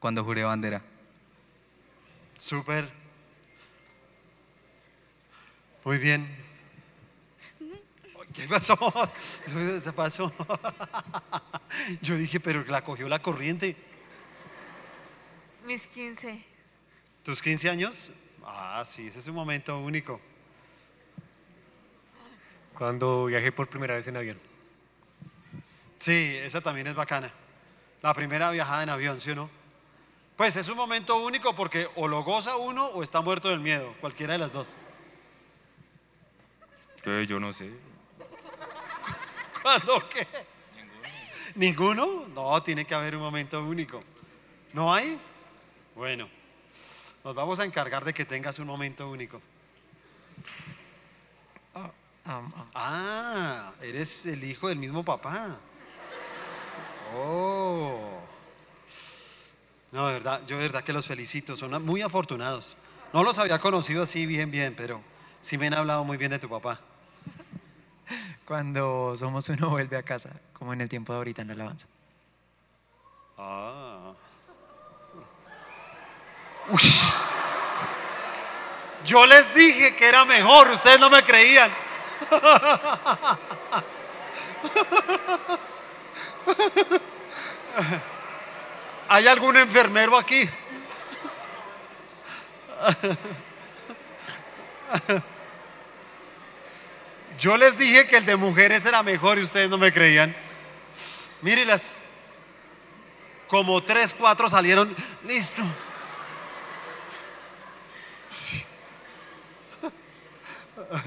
Cuando 0.00 0.24
juré 0.24 0.44
bandera. 0.44 0.82
Súper. 2.38 2.90
Muy 5.84 5.98
bien. 5.98 6.26
¿Qué 8.32 8.48
pasó? 8.48 8.74
¿Qué 9.84 9.92
pasó? 9.92 10.32
Yo 12.00 12.16
dije, 12.16 12.40
pero 12.40 12.64
la 12.64 12.82
cogió 12.82 13.10
la 13.10 13.20
corriente. 13.20 13.76
Mis 15.66 15.86
15. 15.88 16.46
¿Tus 17.22 17.42
15 17.42 17.68
años? 17.68 18.14
Ah, 18.42 18.82
sí, 18.86 19.08
ese 19.08 19.18
es 19.18 19.28
un 19.28 19.34
momento 19.34 19.78
único. 19.78 20.18
Cuando 22.82 23.26
viajé 23.26 23.52
por 23.52 23.68
primera 23.68 23.94
vez 23.94 24.08
en 24.08 24.16
avión. 24.16 24.40
Sí, 26.00 26.36
esa 26.42 26.60
también 26.60 26.88
es 26.88 26.96
bacana. 26.96 27.32
La 28.02 28.12
primera 28.12 28.50
viajada 28.50 28.82
en 28.82 28.88
avión, 28.88 29.20
¿sí 29.20 29.30
o 29.30 29.36
no? 29.36 29.48
Pues 30.36 30.56
es 30.56 30.68
un 30.68 30.76
momento 30.76 31.16
único 31.22 31.54
porque 31.54 31.88
o 31.94 32.08
lo 32.08 32.24
goza 32.24 32.56
uno 32.56 32.84
o 32.86 33.04
está 33.04 33.20
muerto 33.20 33.50
del 33.50 33.60
miedo, 33.60 33.94
cualquiera 34.00 34.32
de 34.32 34.40
las 34.40 34.52
dos. 34.52 34.74
Eh, 37.04 37.24
yo 37.28 37.38
no 37.38 37.52
sé. 37.52 37.70
¿Cuándo 39.62 40.08
qué? 40.08 40.26
¿Ninguno? 41.54 42.26
No, 42.34 42.60
tiene 42.64 42.84
que 42.84 42.96
haber 42.96 43.14
un 43.14 43.22
momento 43.22 43.62
único. 43.62 44.02
¿No 44.72 44.92
hay? 44.92 45.20
Bueno, 45.94 46.28
nos 47.22 47.32
vamos 47.32 47.60
a 47.60 47.64
encargar 47.64 48.04
de 48.04 48.12
que 48.12 48.24
tengas 48.24 48.58
un 48.58 48.66
momento 48.66 49.08
único. 49.08 49.40
Ah, 52.24 53.72
eres 53.80 54.26
el 54.26 54.44
hijo 54.44 54.68
del 54.68 54.78
mismo 54.78 55.04
papá. 55.04 55.58
Oh. 57.16 58.20
No, 59.90 60.06
de 60.06 60.14
verdad, 60.14 60.40
yo 60.46 60.56
de 60.56 60.62
verdad 60.62 60.82
que 60.82 60.92
los 60.92 61.06
felicito, 61.06 61.56
son 61.56 61.84
muy 61.84 62.00
afortunados. 62.00 62.76
No 63.12 63.22
los 63.22 63.38
había 63.38 63.58
conocido 63.60 64.04
así 64.04 64.24
bien, 64.24 64.50
bien, 64.50 64.74
pero 64.74 65.02
sí 65.40 65.58
me 65.58 65.66
han 65.66 65.74
hablado 65.74 66.04
muy 66.04 66.16
bien 66.16 66.30
de 66.30 66.38
tu 66.38 66.48
papá. 66.48 66.80
Cuando 68.46 69.14
somos 69.16 69.48
uno 69.50 69.70
vuelve 69.70 69.96
a 69.96 70.02
casa, 70.02 70.30
como 70.52 70.72
en 70.72 70.80
el 70.80 70.88
tiempo 70.88 71.12
de 71.12 71.18
ahorita 71.18 71.42
en 71.42 71.48
la 71.48 71.54
alabanza. 71.54 71.86
Ah. 73.36 74.12
Ush. 76.70 77.32
Yo 79.04 79.26
les 79.26 79.54
dije 79.54 79.96
que 79.96 80.06
era 80.06 80.24
mejor, 80.24 80.70
ustedes 80.70 81.00
no 81.00 81.10
me 81.10 81.22
creían. 81.22 81.70
¿Hay 89.08 89.26
algún 89.26 89.56
enfermero 89.56 90.16
aquí? 90.16 90.48
Yo 97.38 97.56
les 97.56 97.76
dije 97.76 98.06
que 98.06 98.18
el 98.18 98.26
de 98.26 98.36
mujeres 98.36 98.86
era 98.86 99.02
mejor 99.02 99.38
y 99.38 99.42
ustedes 99.42 99.68
no 99.68 99.78
me 99.78 99.92
creían. 99.92 100.36
Mírelas. 101.40 101.98
Como 103.48 103.82
tres, 103.82 104.14
cuatro 104.14 104.48
salieron. 104.48 104.94
Listo. 105.24 105.62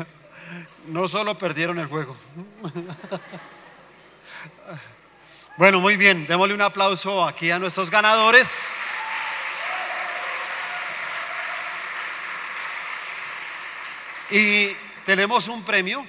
No 0.88 1.08
solo 1.08 1.38
perdieron 1.38 1.80
el 1.80 1.88
juego. 1.88 2.15
Bueno, 5.58 5.80
muy 5.80 5.96
bien. 5.96 6.27
Démosle 6.27 6.54
un 6.54 6.62
aplauso 6.62 7.25
aquí 7.25 7.50
a 7.50 7.60
nuestros 7.60 7.89
ganadores. 7.89 8.65
Y 14.30 14.72
tenemos 15.06 15.48
un 15.48 15.63
premio. 15.63 16.06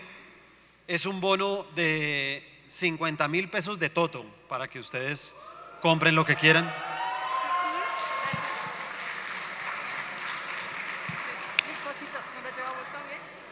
Es 0.88 1.06
un 1.06 1.20
bono 1.20 1.64
de 1.76 2.44
50 2.66 3.28
mil 3.28 3.48
pesos 3.48 3.78
de 3.78 3.88
Toto 3.88 4.26
para 4.48 4.66
que 4.68 4.80
ustedes 4.80 5.36
compren 5.80 6.16
lo 6.16 6.24
que 6.24 6.34
quieran. 6.34 6.74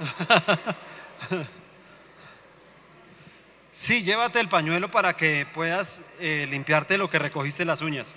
Sí, 3.76 4.04
llévate 4.04 4.38
el 4.38 4.48
pañuelo 4.48 4.88
para 4.88 5.14
que 5.14 5.48
puedas 5.52 6.10
eh, 6.20 6.46
limpiarte 6.48 6.96
lo 6.96 7.10
que 7.10 7.18
recogiste 7.18 7.64
las 7.64 7.82
uñas. 7.82 8.14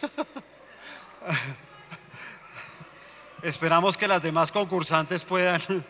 Esperamos 3.42 3.96
que 3.96 4.06
las 4.06 4.22
demás 4.22 4.52
concursantes 4.52 5.24
puedan 5.24 5.60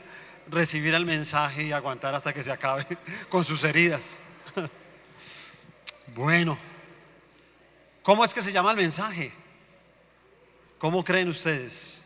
recibir 0.49 0.95
el 0.95 1.05
mensaje 1.05 1.65
y 1.65 1.73
aguantar 1.73 2.15
hasta 2.15 2.33
que 2.33 2.43
se 2.43 2.51
acabe 2.51 2.87
con 3.29 3.45
sus 3.45 3.63
heridas. 3.65 4.21
Bueno, 6.15 6.57
¿cómo 8.03 8.25
es 8.25 8.33
que 8.33 8.41
se 8.41 8.53
llama 8.53 8.71
el 8.71 8.79
mensaje? 8.79 9.35
¿Cómo 10.79 11.05
creen 11.05 11.29
ustedes? 11.29 12.00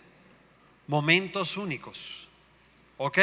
Momentos 0.87 1.57
únicos. 1.57 2.29
¿Ok? 2.99 3.19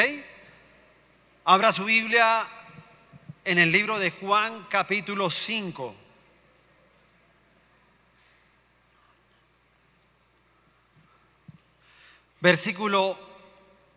Abra 1.44 1.72
su 1.72 1.84
Biblia 1.84 2.46
en 3.44 3.58
el 3.58 3.70
libro 3.70 3.98
de 3.98 4.10
Juan 4.10 4.66
capítulo 4.68 5.30
5. 5.30 5.96
Versículo 12.40 13.16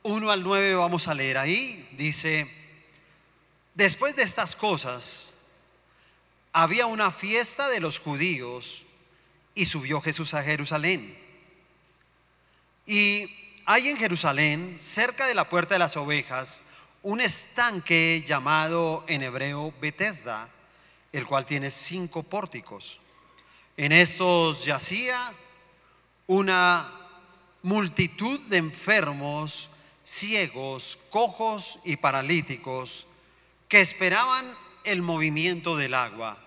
1 0.03 0.31
al 0.31 0.43
9 0.43 0.75
vamos 0.75 1.07
a 1.07 1.15
leer 1.15 1.39
ahí. 1.39 1.89
Dice, 1.97 2.47
después 3.73 4.15
de 4.15 4.21
estas 4.21 4.55
cosas, 4.55 5.33
había 6.53 6.85
una 6.85 7.11
fiesta 7.11 7.67
de 7.69 7.79
los 7.79 7.97
judíos 7.97 8.85
y 9.55 9.65
subió 9.65 10.01
Jesús 10.01 10.35
a 10.35 10.43
Jerusalén. 10.43 11.17
Y 12.85 13.44
hay 13.65 13.89
en 13.89 13.97
Jerusalén, 13.97 14.75
cerca 14.77 15.25
de 15.25 15.33
la 15.33 15.49
puerta 15.49 15.75
de 15.75 15.79
las 15.79 15.97
ovejas, 15.97 16.63
un 17.01 17.19
estanque 17.19 18.23
llamado 18.27 19.03
en 19.07 19.23
hebreo 19.23 19.73
Bethesda, 19.81 20.49
el 21.11 21.25
cual 21.25 21.45
tiene 21.45 21.71
cinco 21.71 22.21
pórticos. 22.23 22.99
En 23.75 23.91
estos 23.91 24.65
yacía 24.65 25.33
una 26.27 26.91
multitud 27.63 28.39
de 28.41 28.57
enfermos, 28.57 29.71
ciegos, 30.03 30.99
cojos 31.09 31.79
y 31.83 31.97
paralíticos 31.97 33.07
que 33.67 33.81
esperaban 33.81 34.45
el 34.83 35.01
movimiento 35.01 35.75
del 35.75 35.95
agua, 35.95 36.37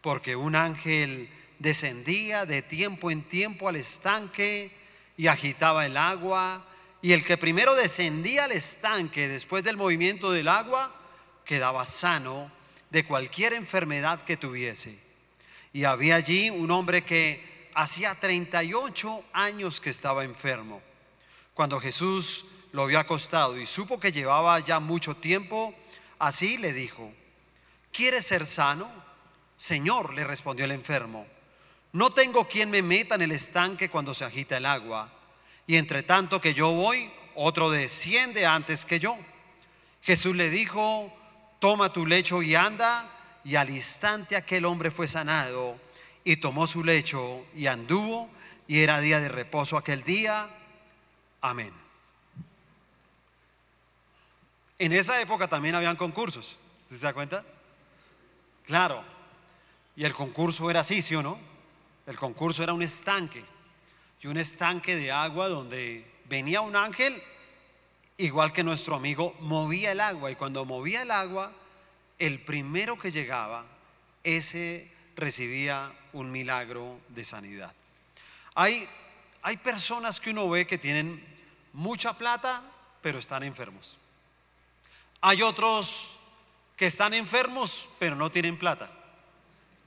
porque 0.00 0.34
un 0.34 0.56
ángel 0.56 1.30
descendía 1.60 2.46
de 2.46 2.62
tiempo 2.62 3.12
en 3.12 3.22
tiempo 3.22 3.68
al 3.68 3.76
estanque 3.76 4.77
y 5.18 5.26
agitaba 5.26 5.84
el 5.84 5.96
agua, 5.96 6.64
y 7.02 7.12
el 7.12 7.24
que 7.24 7.36
primero 7.36 7.74
descendía 7.74 8.44
al 8.44 8.52
estanque 8.52 9.28
después 9.28 9.64
del 9.64 9.76
movimiento 9.76 10.30
del 10.30 10.46
agua, 10.46 10.94
quedaba 11.44 11.84
sano 11.84 12.50
de 12.90 13.04
cualquier 13.04 13.52
enfermedad 13.52 14.22
que 14.22 14.36
tuviese. 14.36 14.96
Y 15.72 15.84
había 15.84 16.14
allí 16.14 16.50
un 16.50 16.70
hombre 16.70 17.02
que 17.02 17.68
hacía 17.74 18.14
38 18.14 19.24
años 19.32 19.80
que 19.80 19.90
estaba 19.90 20.24
enfermo. 20.24 20.80
Cuando 21.52 21.80
Jesús 21.80 22.44
lo 22.70 22.86
vio 22.86 23.00
acostado 23.00 23.58
y 23.58 23.66
supo 23.66 23.98
que 23.98 24.12
llevaba 24.12 24.60
ya 24.60 24.78
mucho 24.78 25.16
tiempo, 25.16 25.74
así 26.20 26.58
le 26.58 26.72
dijo, 26.72 27.12
¿quieres 27.92 28.24
ser 28.24 28.46
sano? 28.46 28.88
Señor, 29.56 30.14
le 30.14 30.22
respondió 30.22 30.64
el 30.64 30.70
enfermo, 30.70 31.26
no 31.92 32.10
tengo 32.10 32.46
quien 32.46 32.70
me 32.70 32.82
meta 32.82 33.14
en 33.14 33.22
el 33.22 33.32
estanque 33.32 33.88
cuando 33.88 34.14
se 34.14 34.24
agita 34.24 34.56
el 34.56 34.66
agua, 34.66 35.10
y 35.66 35.76
entre 35.76 36.02
tanto 36.02 36.40
que 36.40 36.54
yo 36.54 36.70
voy, 36.70 37.10
otro 37.34 37.70
desciende 37.70 38.46
antes 38.46 38.84
que 38.84 38.98
yo. 38.98 39.16
Jesús 40.02 40.34
le 40.34 40.50
dijo, 40.50 41.12
toma 41.58 41.92
tu 41.92 42.06
lecho 42.06 42.42
y 42.42 42.54
anda, 42.54 43.10
y 43.44 43.56
al 43.56 43.70
instante 43.70 44.36
aquel 44.36 44.64
hombre 44.64 44.90
fue 44.90 45.08
sanado, 45.08 45.78
y 46.24 46.36
tomó 46.36 46.66
su 46.66 46.84
lecho 46.84 47.46
y 47.54 47.66
anduvo, 47.66 48.28
y 48.66 48.80
era 48.80 49.00
día 49.00 49.20
de 49.20 49.28
reposo 49.28 49.76
aquel 49.76 50.02
día. 50.04 50.48
Amén. 51.40 51.72
En 54.78 54.92
esa 54.92 55.20
época 55.20 55.48
también 55.48 55.74
habían 55.74 55.96
concursos, 55.96 56.56
¿sí 56.88 56.96
¿se 56.96 57.04
da 57.04 57.12
cuenta? 57.12 57.44
Claro, 58.66 59.02
y 59.96 60.04
el 60.04 60.12
concurso 60.12 60.70
era 60.70 60.80
así, 60.80 61.02
¿sí 61.02 61.14
o 61.14 61.22
no? 61.22 61.47
El 62.08 62.16
concurso 62.16 62.62
era 62.62 62.72
un 62.72 62.80
estanque, 62.80 63.44
y 64.22 64.28
un 64.28 64.38
estanque 64.38 64.96
de 64.96 65.12
agua 65.12 65.50
donde 65.50 66.10
venía 66.24 66.62
un 66.62 66.74
ángel, 66.74 67.22
igual 68.16 68.50
que 68.50 68.64
nuestro 68.64 68.94
amigo, 68.94 69.36
movía 69.40 69.92
el 69.92 70.00
agua, 70.00 70.30
y 70.30 70.34
cuando 70.34 70.64
movía 70.64 71.02
el 71.02 71.10
agua, 71.10 71.52
el 72.18 72.40
primero 72.40 72.98
que 72.98 73.10
llegaba, 73.10 73.66
ese 74.24 74.90
recibía 75.16 75.92
un 76.14 76.32
milagro 76.32 76.98
de 77.10 77.26
sanidad. 77.26 77.74
Hay, 78.54 78.88
hay 79.42 79.58
personas 79.58 80.18
que 80.18 80.30
uno 80.30 80.48
ve 80.48 80.66
que 80.66 80.78
tienen 80.78 81.22
mucha 81.74 82.14
plata, 82.14 82.62
pero 83.02 83.18
están 83.18 83.42
enfermos. 83.42 83.98
Hay 85.20 85.42
otros 85.42 86.16
que 86.74 86.86
están 86.86 87.12
enfermos, 87.12 87.90
pero 87.98 88.16
no 88.16 88.30
tienen 88.30 88.58
plata. 88.58 88.90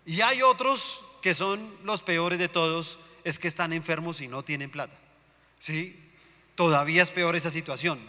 Y 0.05 0.21
hay 0.21 0.43
otros 0.43 1.07
que 1.21 1.33
son 1.33 1.75
los 1.83 2.01
peores 2.01 2.39
de 2.39 2.49
todos, 2.49 2.99
es 3.23 3.39
que 3.39 3.47
están 3.47 3.73
enfermos 3.73 4.21
y 4.21 4.27
no 4.27 4.43
tienen 4.43 4.71
plata. 4.71 4.97
¿Sí? 5.59 5.97
Todavía 6.55 7.03
es 7.03 7.11
peor 7.11 7.35
esa 7.35 7.51
situación. 7.51 7.99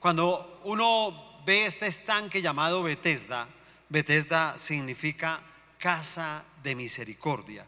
Cuando 0.00 0.60
uno 0.64 1.42
ve 1.46 1.66
este 1.66 1.86
estanque 1.86 2.42
llamado 2.42 2.82
Bethesda, 2.82 3.48
Bethesda 3.88 4.58
significa 4.58 5.40
casa 5.78 6.44
de 6.62 6.74
misericordia. 6.74 7.66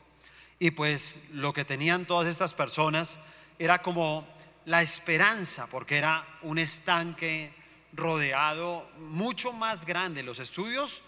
Y 0.59 0.73
pues 0.73 1.31
lo 1.33 1.53
que 1.53 1.65
tenían 1.65 2.05
todas 2.05 2.29
estas 2.29 2.53
personas 2.53 3.21
era 3.59 3.81
como 3.81 4.27
la 4.65 4.83
esperanza, 4.83 5.69
porque 5.69 5.97
era 5.97 6.27
un 6.43 6.59
estanque 6.59 7.53
rodeado 7.93 8.89
mucho 8.99 9.53
más 9.53 9.87
grande. 9.87 10.23
Los 10.23 10.41
estudios 10.41 11.03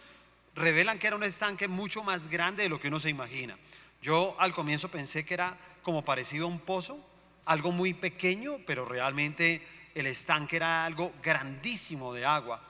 revelan 0.55 0.99
que 0.99 1.09
era 1.09 1.17
un 1.17 1.25
estanque 1.25 1.69
mucho 1.69 2.03
más 2.03 2.29
grande 2.29 2.65
de 2.65 2.69
lo 2.69 2.81
que 2.81 2.89
uno 2.89 3.01
se 3.01 3.11
imagina. 3.11 3.59
Yo 4.03 4.35
al 4.39 4.53
comienzo 4.55 4.89
pensé 4.89 5.25
que 5.25 5.35
era 5.35 5.59
como 5.83 6.05
parecido 6.05 6.47
a 6.47 6.49
un 6.49 6.61
pozo, 6.61 6.99
algo 7.45 7.73
muy 7.73 7.95
pequeño, 7.95 8.59
pero 8.67 8.85
realmente 8.85 9.67
el 9.95 10.07
estanque 10.07 10.57
era 10.57 10.85
algo 10.85 11.13
grandísimo 11.23 12.15
de 12.15 12.25
agua. 12.25 12.63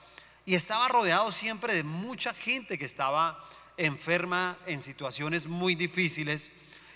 Y 0.46 0.54
estaba 0.54 0.88
rodeado 0.88 1.30
siempre 1.30 1.74
de 1.74 1.84
mucha 1.84 2.32
gente 2.34 2.78
que 2.78 2.84
estaba 2.84 3.38
enferma 3.76 4.56
en 4.66 4.80
situaciones 4.80 5.46
muy 5.46 5.74
difíciles. 5.74 6.52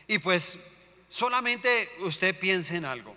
Y 0.09 0.19
pues 0.19 0.59
solamente 1.09 1.89
usted 2.01 2.39
piense 2.39 2.77
en 2.77 2.85
algo. 2.85 3.15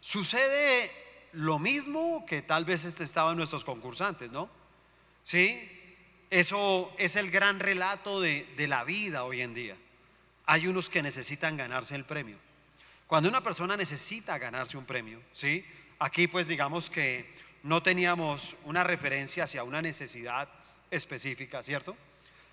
Sucede 0.00 0.90
lo 1.32 1.58
mismo 1.58 2.24
que 2.26 2.42
tal 2.42 2.64
vez 2.64 2.84
este 2.84 3.04
estaban 3.04 3.36
nuestros 3.36 3.64
concursantes, 3.64 4.30
¿no? 4.30 4.48
Sí, 5.22 5.70
eso 6.30 6.92
es 6.98 7.16
el 7.16 7.30
gran 7.30 7.60
relato 7.60 8.20
de, 8.20 8.46
de 8.56 8.68
la 8.68 8.84
vida 8.84 9.24
hoy 9.24 9.42
en 9.42 9.54
día. 9.54 9.76
Hay 10.46 10.66
unos 10.66 10.88
que 10.88 11.02
necesitan 11.02 11.56
ganarse 11.56 11.94
el 11.94 12.04
premio. 12.04 12.38
Cuando 13.06 13.28
una 13.28 13.42
persona 13.42 13.76
necesita 13.76 14.38
ganarse 14.38 14.76
un 14.76 14.84
premio, 14.84 15.20
¿sí? 15.32 15.64
Aquí 15.98 16.26
pues 16.26 16.48
digamos 16.48 16.90
que 16.90 17.32
no 17.62 17.82
teníamos 17.82 18.56
una 18.64 18.84
referencia 18.84 19.44
hacia 19.44 19.64
una 19.64 19.82
necesidad 19.82 20.48
específica, 20.90 21.62
¿cierto? 21.62 21.96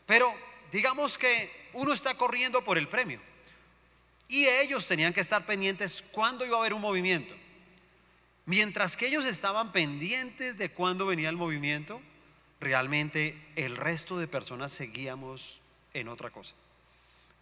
Pero 0.05 0.33
digamos 0.71 1.17
que 1.17 1.69
uno 1.73 1.93
está 1.93 2.15
corriendo 2.15 2.63
por 2.63 2.77
el 2.77 2.87
premio. 2.87 3.19
Y 4.27 4.45
ellos 4.45 4.87
tenían 4.87 5.13
que 5.13 5.21
estar 5.21 5.45
pendientes 5.45 6.03
cuándo 6.11 6.45
iba 6.45 6.57
a 6.57 6.59
haber 6.61 6.73
un 6.73 6.81
movimiento. 6.81 7.35
Mientras 8.45 8.97
que 8.97 9.07
ellos 9.07 9.25
estaban 9.25 9.71
pendientes 9.71 10.57
de 10.57 10.69
cuándo 10.69 11.05
venía 11.05 11.29
el 11.29 11.37
movimiento, 11.37 12.01
realmente 12.59 13.39
el 13.55 13.77
resto 13.77 14.17
de 14.17 14.27
personas 14.27 14.71
seguíamos 14.71 15.61
en 15.93 16.07
otra 16.07 16.29
cosa. 16.29 16.55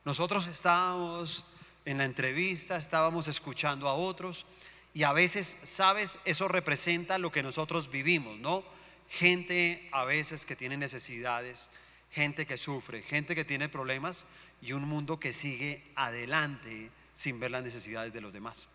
Nosotros 0.04 0.48
estábamos 0.48 1.46
en 1.86 2.00
la 2.00 2.06
entrevista, 2.06 2.76
estábamos 2.76 3.28
escuchando 3.28 3.88
a 3.88 3.94
otros 3.94 4.46
y 4.94 5.04
a 5.04 5.14
veces, 5.14 5.58
sabes, 5.64 6.20
eso 6.26 6.48
representa 6.48 7.18
lo 7.18 7.32
que 7.32 7.44
nosotros 7.44 7.90
vivimos, 7.90 8.40
¿no? 8.40 8.64
Gente 9.10 9.88
a 9.92 10.06
veces 10.06 10.46
que 10.46 10.56
tiene 10.56 10.78
necesidades, 10.78 11.70
gente 12.12 12.46
que 12.46 12.58
sufre, 12.58 13.04
gente 13.04 13.36
que 13.36 13.46
tiene 13.46 13.70
problemas 13.70 14.26
y 14.62 14.74
un 14.74 14.84
mundo 14.84 15.20
que 15.20 15.34
sigue 15.34 15.84
adelante 15.96 16.92
sin 17.14 17.40
ver 17.40 17.52
las 17.52 17.64
necesidades 17.64 18.14
de 18.14 18.22
los 18.22 18.34
demás. 18.34 18.68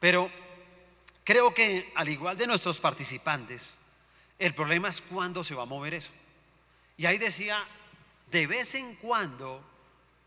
Pero 0.00 0.30
creo 1.24 1.52
que 1.52 1.92
al 1.94 2.08
igual 2.08 2.36
de 2.36 2.46
nuestros 2.46 2.80
participantes, 2.80 3.78
el 4.38 4.54
problema 4.54 4.88
es 4.88 5.00
cuándo 5.00 5.44
se 5.44 5.54
va 5.54 5.64
a 5.64 5.66
mover 5.66 5.94
eso. 5.94 6.10
Y 6.96 7.06
ahí 7.06 7.18
decía, 7.18 7.58
de 8.30 8.46
vez 8.46 8.74
en 8.74 8.94
cuando 8.96 9.62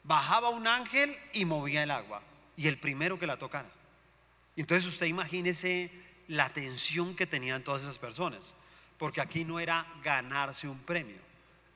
bajaba 0.03 0.49
un 0.49 0.67
ángel 0.67 1.15
y 1.33 1.45
movía 1.45 1.83
el 1.83 1.91
agua, 1.91 2.21
y 2.55 2.67
el 2.67 2.77
primero 2.77 3.19
que 3.19 3.27
la 3.27 3.37
tocara. 3.37 3.69
Entonces 4.55 4.85
usted 4.85 5.07
imagínese 5.07 5.91
la 6.27 6.49
tensión 6.49 7.15
que 7.15 7.27
tenían 7.27 7.63
todas 7.63 7.83
esas 7.83 7.99
personas, 7.99 8.55
porque 8.97 9.21
aquí 9.21 9.43
no 9.43 9.59
era 9.59 9.85
ganarse 10.03 10.67
un 10.67 10.79
premio, 10.79 11.19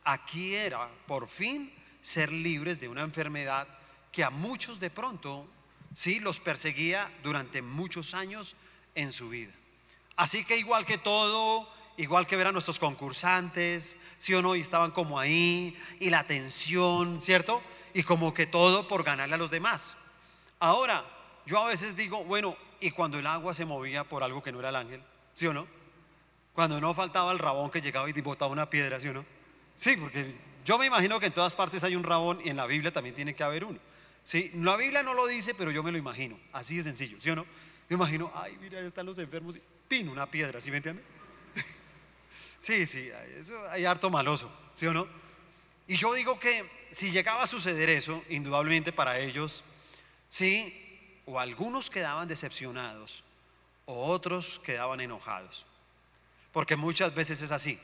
aquí 0.03 0.53
era 0.55 0.89
por 1.07 1.27
fin 1.27 1.73
ser 2.01 2.31
libres 2.31 2.79
de 2.79 2.87
una 2.87 3.01
enfermedad 3.01 3.67
que 4.11 4.23
a 4.23 4.29
muchos 4.29 4.79
de 4.79 4.89
pronto 4.89 5.47
sí 5.93 6.19
los 6.19 6.39
perseguía 6.39 7.11
durante 7.23 7.61
muchos 7.61 8.13
años 8.13 8.55
en 8.93 9.11
su 9.11 9.29
vida. 9.29 9.51
Así 10.15 10.45
que 10.45 10.57
igual 10.57 10.85
que 10.85 10.97
todo, 10.97 11.69
igual 11.97 12.27
que 12.27 12.35
ver 12.35 12.47
a 12.47 12.51
nuestros 12.51 12.79
concursantes, 12.79 13.97
sí 14.17 14.33
o 14.33 14.41
no, 14.41 14.55
y 14.55 14.61
estaban 14.61 14.91
como 14.91 15.19
ahí, 15.19 15.75
y 15.99 16.09
la 16.09 16.25
tensión, 16.25 17.19
¿cierto? 17.21 17.61
Y 17.95 18.03
como 18.03 18.33
que 18.33 18.45
todo 18.45 18.89
por 18.89 19.03
ganarle 19.03 19.35
a 19.35 19.37
los 19.37 19.49
demás. 19.49 19.95
Ahora, 20.59 21.01
yo 21.45 21.57
a 21.59 21.69
veces 21.69 21.95
digo, 21.95 22.25
bueno, 22.25 22.57
¿y 22.81 22.91
cuando 22.91 23.17
el 23.17 23.25
agua 23.25 23.53
se 23.53 23.63
movía 23.63 24.03
por 24.03 24.21
algo 24.21 24.43
que 24.43 24.51
no 24.51 24.59
era 24.59 24.67
el 24.67 24.75
ángel? 24.75 25.01
¿Sí 25.33 25.47
o 25.47 25.53
no? 25.53 25.65
Cuando 26.53 26.81
no 26.81 26.93
faltaba 26.93 27.31
el 27.31 27.39
rabón 27.39 27.71
que 27.71 27.79
llegaba 27.79 28.09
y 28.09 28.13
botaba 28.19 28.51
una 28.51 28.69
piedra, 28.69 28.99
¿sí 28.99 29.07
o 29.07 29.13
no? 29.13 29.25
Sí, 29.77 29.95
porque 29.95 30.35
yo 30.65 30.77
me 30.77 30.87
imagino 30.87 31.21
que 31.21 31.27
en 31.27 31.33
todas 31.33 31.53
partes 31.53 31.85
hay 31.85 31.95
un 31.95 32.03
rabón 32.03 32.41
y 32.43 32.49
en 32.49 32.57
la 32.57 32.65
Biblia 32.65 32.91
también 32.91 33.15
tiene 33.15 33.33
que 33.33 33.43
haber 33.45 33.63
uno. 33.63 33.79
Sí, 34.25 34.51
la 34.55 34.75
Biblia 34.75 35.01
no 35.01 35.13
lo 35.13 35.25
dice, 35.27 35.55
pero 35.55 35.71
yo 35.71 35.81
me 35.81 35.93
lo 35.93 35.97
imagino. 35.97 36.37
Así 36.51 36.75
de 36.75 36.83
sencillo, 36.83 37.21
¿sí 37.21 37.29
o 37.29 37.35
no? 37.37 37.45
Yo 37.89 37.95
imagino, 37.95 38.29
ay, 38.35 38.57
mira, 38.59 38.79
ahí 38.79 38.85
están 38.87 39.05
los 39.05 39.19
enfermos. 39.19 39.57
Pin, 39.87 40.09
una 40.09 40.25
piedra, 40.25 40.59
¿sí 40.59 40.69
me 40.69 40.77
entiende? 40.77 41.01
Sí, 42.59 42.85
sí, 42.87 43.09
eso 43.37 43.53
hay 43.69 43.85
harto 43.85 44.09
maloso, 44.09 44.51
¿sí 44.73 44.85
o 44.85 44.93
no? 44.93 45.07
Y 45.87 45.95
yo 45.95 46.13
digo 46.13 46.39
que 46.39 46.69
si 46.91 47.11
llegaba 47.11 47.43
a 47.43 47.47
suceder 47.47 47.89
eso, 47.89 48.23
indudablemente 48.29 48.91
para 48.91 49.19
ellos, 49.19 49.63
sí, 50.27 51.21
o 51.25 51.39
algunos 51.39 51.89
quedaban 51.89 52.27
decepcionados, 52.27 53.23
o 53.85 54.05
otros 54.07 54.59
quedaban 54.59 55.01
enojados. 55.01 55.65
Porque 56.51 56.75
muchas 56.75 57.13
veces 57.13 57.41
es 57.41 57.51
así. 57.51 57.79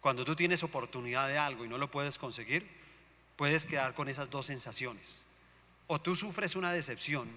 Cuando 0.00 0.24
tú 0.24 0.34
tienes 0.34 0.62
oportunidad 0.62 1.28
de 1.28 1.38
algo 1.38 1.64
y 1.64 1.68
no 1.68 1.78
lo 1.78 1.90
puedes 1.90 2.18
conseguir, 2.18 2.68
puedes 3.36 3.66
quedar 3.66 3.94
con 3.94 4.08
esas 4.08 4.30
dos 4.30 4.46
sensaciones. 4.46 5.22
O 5.86 6.00
tú 6.00 6.14
sufres 6.14 6.56
una 6.56 6.72
decepción, 6.72 7.28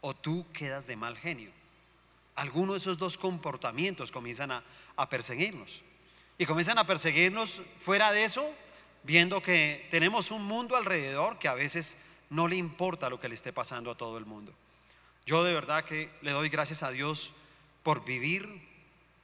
o 0.00 0.14
tú 0.14 0.46
quedas 0.52 0.86
de 0.86 0.96
mal 0.96 1.16
genio. 1.16 1.50
Algunos 2.36 2.74
de 2.74 2.78
esos 2.80 2.98
dos 2.98 3.18
comportamientos 3.18 4.12
comienzan 4.12 4.52
a, 4.52 4.64
a 4.96 5.08
perseguirnos. 5.08 5.82
Y 6.38 6.46
comienzan 6.46 6.78
a 6.78 6.86
perseguirnos 6.86 7.60
fuera 7.80 8.12
de 8.12 8.24
eso, 8.24 8.50
viendo 9.02 9.42
que 9.42 9.86
tenemos 9.90 10.30
un 10.30 10.44
mundo 10.44 10.76
alrededor 10.76 11.38
que 11.38 11.48
a 11.48 11.54
veces 11.54 11.98
no 12.30 12.48
le 12.48 12.56
importa 12.56 13.10
lo 13.10 13.20
que 13.20 13.28
le 13.28 13.34
esté 13.34 13.52
pasando 13.52 13.90
a 13.90 13.96
todo 13.96 14.18
el 14.18 14.26
mundo. 14.26 14.52
Yo 15.26 15.44
de 15.44 15.54
verdad 15.54 15.84
que 15.84 16.10
le 16.22 16.32
doy 16.32 16.48
gracias 16.48 16.82
a 16.82 16.90
Dios 16.90 17.32
por 17.82 18.04
vivir 18.04 18.48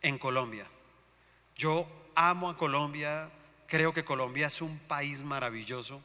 en 0.02 0.18
Colombia. 0.18 0.66
Yo 1.56 1.86
amo 2.14 2.48
a 2.48 2.56
Colombia, 2.56 3.30
creo 3.66 3.92
que 3.92 4.04
Colombia 4.04 4.46
es 4.46 4.60
un 4.60 4.78
país 4.80 5.22
maravilloso. 5.22 6.02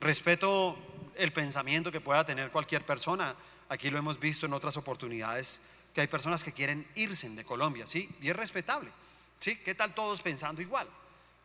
Respeto 0.00 0.76
el 1.16 1.32
pensamiento 1.32 1.90
que 1.90 2.00
pueda 2.00 2.24
tener 2.24 2.50
cualquier 2.50 2.84
persona. 2.84 3.34
Aquí 3.68 3.90
lo 3.90 3.98
hemos 3.98 4.20
visto 4.20 4.46
en 4.46 4.52
otras 4.52 4.76
oportunidades, 4.76 5.60
que 5.94 6.02
hay 6.02 6.06
personas 6.06 6.44
que 6.44 6.52
quieren 6.52 6.86
irse 6.94 7.28
de 7.30 7.44
Colombia, 7.44 7.86
¿sí? 7.86 8.08
Y 8.20 8.28
es 8.28 8.36
respetable, 8.36 8.90
¿sí? 9.40 9.56
¿Qué 9.56 9.74
tal 9.74 9.94
todos 9.94 10.22
pensando 10.22 10.60
igual? 10.60 10.88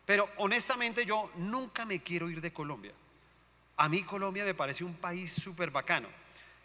Pero 0.05 0.29
honestamente 0.37 1.05
yo 1.05 1.31
nunca 1.35 1.85
me 1.85 2.01
quiero 2.01 2.29
ir 2.29 2.41
de 2.41 2.53
Colombia. 2.53 2.93
A 3.77 3.89
mí 3.89 4.03
Colombia 4.03 4.43
me 4.43 4.53
parece 4.53 4.83
un 4.83 4.95
país 4.95 5.31
súper 5.33 5.71
bacano 5.71 6.07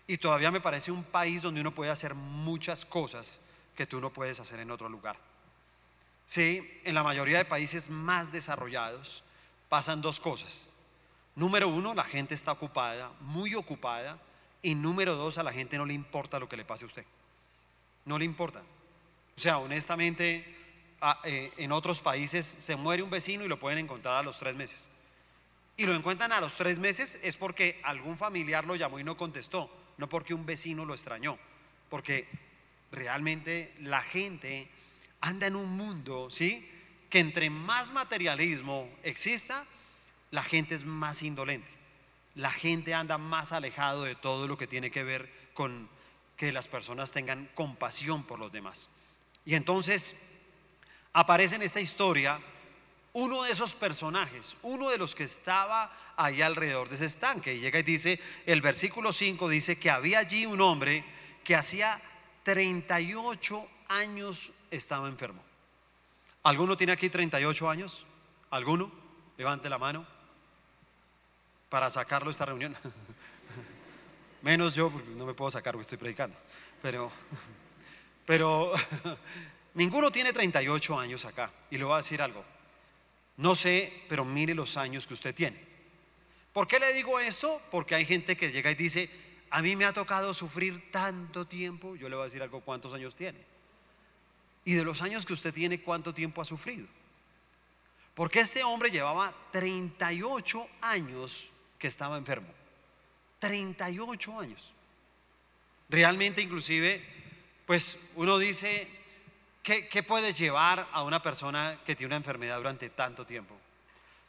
y 0.06 0.18
todavía 0.18 0.50
me 0.50 0.60
parece 0.60 0.90
un 0.90 1.04
país 1.04 1.42
donde 1.42 1.60
uno 1.60 1.74
puede 1.74 1.90
hacer 1.90 2.14
muchas 2.14 2.84
cosas 2.84 3.40
que 3.74 3.86
tú 3.86 4.00
no 4.00 4.12
puedes 4.12 4.40
hacer 4.40 4.60
en 4.60 4.70
otro 4.70 4.88
lugar. 4.88 5.16
Sí, 6.24 6.80
en 6.84 6.94
la 6.94 7.04
mayoría 7.04 7.38
de 7.38 7.44
países 7.44 7.88
más 7.88 8.32
desarrollados 8.32 9.22
pasan 9.68 10.00
dos 10.00 10.20
cosas. 10.20 10.70
Número 11.36 11.68
uno, 11.68 11.94
la 11.94 12.04
gente 12.04 12.34
está 12.34 12.52
ocupada, 12.52 13.12
muy 13.20 13.54
ocupada. 13.54 14.18
Y 14.62 14.74
número 14.74 15.14
dos, 15.14 15.38
a 15.38 15.42
la 15.42 15.52
gente 15.52 15.76
no 15.76 15.86
le 15.86 15.92
importa 15.92 16.40
lo 16.40 16.48
que 16.48 16.56
le 16.56 16.64
pase 16.64 16.84
a 16.84 16.88
usted. 16.88 17.04
No 18.06 18.18
le 18.18 18.24
importa. 18.24 18.62
O 19.36 19.40
sea, 19.40 19.58
honestamente, 19.58 20.55
en 21.22 21.72
otros 21.72 22.00
países 22.00 22.46
se 22.46 22.76
muere 22.76 23.02
un 23.02 23.10
vecino 23.10 23.44
y 23.44 23.48
lo 23.48 23.58
pueden 23.58 23.78
encontrar 23.78 24.16
a 24.16 24.22
los 24.22 24.38
tres 24.38 24.56
meses. 24.56 24.90
Y 25.76 25.84
lo 25.84 25.94
encuentran 25.94 26.32
a 26.32 26.40
los 26.40 26.56
tres 26.56 26.78
meses 26.78 27.20
es 27.22 27.36
porque 27.36 27.80
algún 27.82 28.16
familiar 28.16 28.64
lo 28.64 28.76
llamó 28.76 28.98
y 28.98 29.04
no 29.04 29.16
contestó, 29.16 29.70
no 29.98 30.08
porque 30.08 30.32
un 30.32 30.46
vecino 30.46 30.84
lo 30.84 30.94
extrañó. 30.94 31.38
Porque 31.90 32.26
realmente 32.92 33.74
la 33.80 34.00
gente 34.00 34.70
anda 35.20 35.46
en 35.46 35.56
un 35.56 35.76
mundo, 35.76 36.30
¿sí? 36.30 36.68
Que 37.10 37.18
entre 37.18 37.50
más 37.50 37.92
materialismo 37.92 38.88
exista, 39.02 39.64
la 40.30 40.42
gente 40.42 40.74
es 40.74 40.84
más 40.84 41.22
indolente. 41.22 41.70
La 42.34 42.50
gente 42.50 42.94
anda 42.94 43.18
más 43.18 43.52
alejado 43.52 44.04
de 44.04 44.14
todo 44.14 44.48
lo 44.48 44.56
que 44.56 44.66
tiene 44.66 44.90
que 44.90 45.04
ver 45.04 45.30
con 45.52 45.88
que 46.36 46.52
las 46.52 46.68
personas 46.68 47.12
tengan 47.12 47.50
compasión 47.54 48.24
por 48.24 48.38
los 48.38 48.52
demás. 48.52 48.88
Y 49.44 49.54
entonces 49.54 50.16
aparece 51.16 51.56
en 51.56 51.62
esta 51.62 51.80
historia 51.80 52.38
uno 53.14 53.42
de 53.44 53.50
esos 53.50 53.74
personajes, 53.74 54.58
uno 54.62 54.90
de 54.90 54.98
los 54.98 55.14
que 55.14 55.24
estaba 55.24 55.90
ahí 56.14 56.42
alrededor 56.42 56.90
de 56.90 56.96
ese 56.96 57.06
estanque. 57.06 57.54
Y 57.54 57.60
llega 57.60 57.78
y 57.78 57.84
dice, 57.84 58.20
el 58.44 58.60
versículo 58.60 59.14
5 59.14 59.48
dice 59.48 59.78
que 59.78 59.88
había 59.88 60.18
allí 60.18 60.44
un 60.44 60.60
hombre 60.60 61.02
que 61.42 61.56
hacía 61.56 61.98
38 62.42 63.66
años 63.88 64.52
estaba 64.70 65.08
enfermo. 65.08 65.42
¿Alguno 66.42 66.76
tiene 66.76 66.92
aquí 66.92 67.08
38 67.08 67.70
años? 67.70 68.04
¿Alguno? 68.50 68.92
Levante 69.38 69.70
la 69.70 69.78
mano 69.78 70.06
para 71.70 71.88
sacarlo 71.88 72.26
de 72.26 72.32
esta 72.32 72.44
reunión. 72.44 72.76
Menos 74.42 74.74
yo, 74.74 74.90
porque 74.90 75.08
no 75.12 75.24
me 75.24 75.32
puedo 75.32 75.50
sacar 75.50 75.72
porque 75.72 75.82
estoy 75.82 75.98
predicando. 75.98 76.36
Pero, 76.82 77.10
pero 78.26 78.70
ninguno 79.76 80.10
tiene 80.10 80.32
38 80.32 80.98
años 80.98 81.24
acá. 81.24 81.52
Y 81.70 81.78
le 81.78 81.84
voy 81.84 81.94
a 81.94 81.98
decir 81.98 82.20
algo. 82.20 82.44
No 83.36 83.54
sé, 83.54 83.92
pero 84.08 84.24
mire 84.24 84.54
los 84.54 84.76
años 84.76 85.06
que 85.06 85.14
usted 85.14 85.34
tiene. 85.34 85.58
¿Por 86.52 86.66
qué 86.66 86.80
le 86.80 86.92
digo 86.94 87.20
esto? 87.20 87.62
Porque 87.70 87.94
hay 87.94 88.04
gente 88.04 88.36
que 88.36 88.50
llega 88.50 88.70
y 88.70 88.74
dice, 88.74 89.08
a 89.50 89.62
mí 89.62 89.76
me 89.76 89.84
ha 89.84 89.92
tocado 89.92 90.34
sufrir 90.34 90.90
tanto 90.90 91.46
tiempo. 91.46 91.96
Yo 91.96 92.08
le 92.08 92.16
voy 92.16 92.22
a 92.22 92.26
decir 92.26 92.42
algo, 92.42 92.62
¿cuántos 92.62 92.94
años 92.94 93.14
tiene? 93.14 93.38
Y 94.64 94.72
de 94.72 94.84
los 94.84 95.02
años 95.02 95.24
que 95.24 95.34
usted 95.34 95.54
tiene, 95.54 95.80
¿cuánto 95.80 96.12
tiempo 96.12 96.40
ha 96.40 96.44
sufrido? 96.44 96.86
Porque 98.14 98.40
este 98.40 98.64
hombre 98.64 98.90
llevaba 98.90 99.34
38 99.52 100.66
años 100.80 101.50
que 101.78 101.86
estaba 101.86 102.16
enfermo. 102.16 102.48
38 103.38 104.40
años. 104.40 104.72
Realmente 105.88 106.40
inclusive, 106.40 107.04
pues 107.66 108.10
uno 108.16 108.38
dice, 108.38 108.88
¿qué, 109.66 110.02
puede 110.04 110.32
llevar 110.32 110.88
a 110.92 111.02
una 111.02 111.20
persona 111.20 111.80
que 111.84 111.96
tiene 111.96 112.10
una 112.10 112.16
enfermedad 112.16 112.56
durante 112.58 112.88
tanto 112.90 113.26
tiempo? 113.26 113.56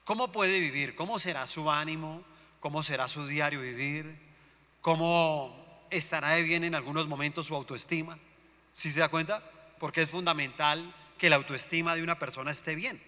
¿Cómo 0.04 0.32
puede 0.32 0.60
vivir? 0.60 0.96
¿Cómo 0.96 1.20
será 1.20 1.46
su 1.46 1.70
ánimo? 1.70 2.24
¿Cómo 2.60 2.82
será 2.82 3.08
su 3.08 3.28
diario 3.28 3.62
vivir? 3.62 4.18
¿Cómo 4.82 5.86
estará 5.92 6.32
de 6.32 6.42
bien 6.42 6.64
en 6.64 6.74
algunos 6.74 7.08
momentos 7.08 7.46
su 7.46 7.56
autoestima? 7.56 8.18
¿Sí 8.74 8.92
se 8.92 9.00
da 9.00 9.10
cuenta? 9.10 9.44
Porque 9.80 10.02
es 10.02 10.10
fundamental 10.10 10.94
que 11.20 11.30
la 11.30 11.36
autoestima 11.36 11.96
de 11.96 12.02
una 12.02 12.18
persona 12.18 12.50
esté 12.50 12.74
bien. 12.74 13.00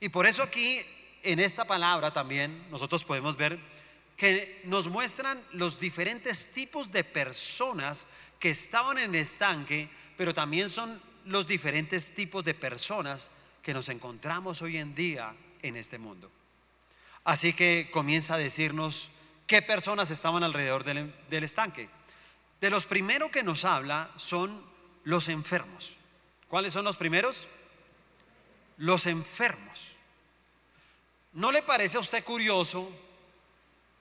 Y 0.00 0.08
por 0.08 0.26
eso 0.26 0.42
aquí, 0.42 0.80
en 1.22 1.38
esta 1.38 1.66
palabra 1.66 2.10
también, 2.10 2.68
nosotros 2.70 3.04
podemos 3.04 3.36
ver 3.36 3.60
que 4.16 4.60
nos 4.64 4.88
muestran 4.88 5.40
los 5.52 5.78
diferentes 5.78 6.52
tipos 6.52 6.90
de 6.90 7.04
personas 7.04 8.08
que 8.40 8.50
estaban 8.50 8.98
en 8.98 9.14
el 9.14 9.20
estanque, 9.20 9.88
pero 10.16 10.34
también 10.34 10.68
son 10.68 11.00
los 11.26 11.46
diferentes 11.46 12.14
tipos 12.14 12.44
de 12.44 12.54
personas 12.54 13.30
que 13.62 13.74
nos 13.74 13.88
encontramos 13.88 14.62
hoy 14.62 14.78
en 14.78 14.94
día 14.94 15.34
en 15.62 15.76
este 15.76 15.98
mundo. 15.98 16.30
Así 17.24 17.52
que 17.52 17.88
comienza 17.90 18.34
a 18.34 18.38
decirnos 18.38 19.10
qué 19.46 19.62
personas 19.62 20.10
estaban 20.10 20.42
alrededor 20.42 20.84
del, 20.84 21.44
estanque. 21.44 21.88
De 22.60 22.70
los 22.70 22.86
primeros 22.86 23.30
que 23.30 23.42
nos 23.42 23.64
habla 23.64 24.10
son 24.16 24.64
los 25.04 25.28
enfermos. 25.28 25.96
¿Cuáles 26.48 26.72
son 26.72 26.84
los 26.84 26.96
primeros? 26.96 27.46
Los 28.78 29.06
enfermos. 29.06 29.92
¿No 31.32 31.52
le 31.52 31.62
parece 31.62 31.98
a 31.98 32.00
usted 32.00 32.24
curioso 32.24 32.90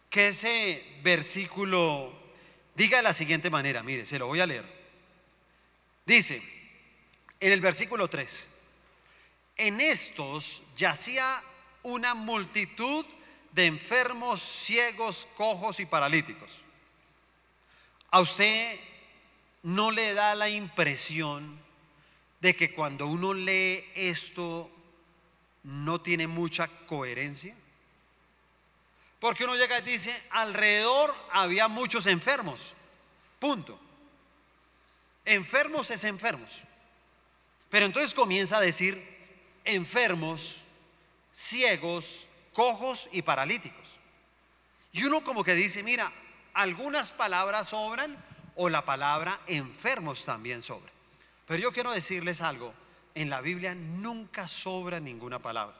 que 0.10 0.30
ese 0.30 1.00
versículo 1.04 2.14
diga 2.76 2.98
de 2.98 3.04
la 3.04 3.14
siguiente 3.14 3.50
manera? 3.50 3.84
Mire, 3.84 4.06
se 4.06 4.18
lo 4.18 4.28
voy 4.28 4.40
a 4.40 4.48
leer. 4.48 4.66
Dice, 6.06 6.42
en 7.40 7.52
el 7.52 7.62
versículo 7.62 8.08
3, 8.08 8.48
en 9.58 9.82
estos 9.82 10.64
yacía 10.78 11.42
una 11.84 12.14
multitud 12.14 13.06
de 13.52 13.66
enfermos, 13.66 14.42
ciegos, 14.42 15.28
cojos 15.36 15.80
y 15.80 15.86
paralíticos. 15.86 16.62
¿A 18.12 18.22
usted 18.22 18.80
no 19.64 19.92
le 19.92 20.14
da 20.14 20.36
la 20.36 20.50
impresión 20.50 21.60
de 22.40 22.56
que 22.56 22.74
cuando 22.74 23.08
uno 23.08 23.34
lee 23.34 23.86
esto 23.96 24.70
no 25.64 26.02
tiene 26.02 26.28
mucha 26.28 26.68
coherencia? 26.88 27.56
Porque 29.20 29.44
uno 29.44 29.56
llega 29.56 29.80
y 29.80 29.84
dice, 29.84 30.24
alrededor 30.30 31.14
había 31.32 31.68
muchos 31.68 32.08
enfermos. 32.08 32.74
Punto. 33.38 33.78
Enfermos 35.26 35.92
es 35.92 36.06
enfermos. 36.06 36.64
Pero 37.70 37.86
entonces 37.86 38.14
comienza 38.14 38.58
a 38.58 38.62
decir 38.62 39.02
enfermos, 39.64 40.64
ciegos, 41.32 42.28
cojos 42.54 43.10
y 43.12 43.22
paralíticos. 43.22 43.98
Y 44.92 45.04
uno 45.04 45.24
como 45.24 45.44
que 45.44 45.54
dice, 45.54 45.84
mira, 45.84 46.12
algunas 46.54 47.12
palabras 47.12 47.70
sobran 47.70 48.18
o 48.56 48.70
la 48.70 48.84
palabra 48.84 49.40
enfermos 49.48 50.26
también 50.26 50.62
sobra. 50.62 50.92
Pero 51.46 51.62
yo 51.62 51.72
quiero 51.72 51.92
decirles 51.92 52.42
algo, 52.42 52.74
en 53.16 53.30
la 53.30 53.42
Biblia 53.42 53.76
nunca 53.76 54.48
sobra 54.48 55.00
ninguna 55.00 55.40
palabra. 55.40 55.76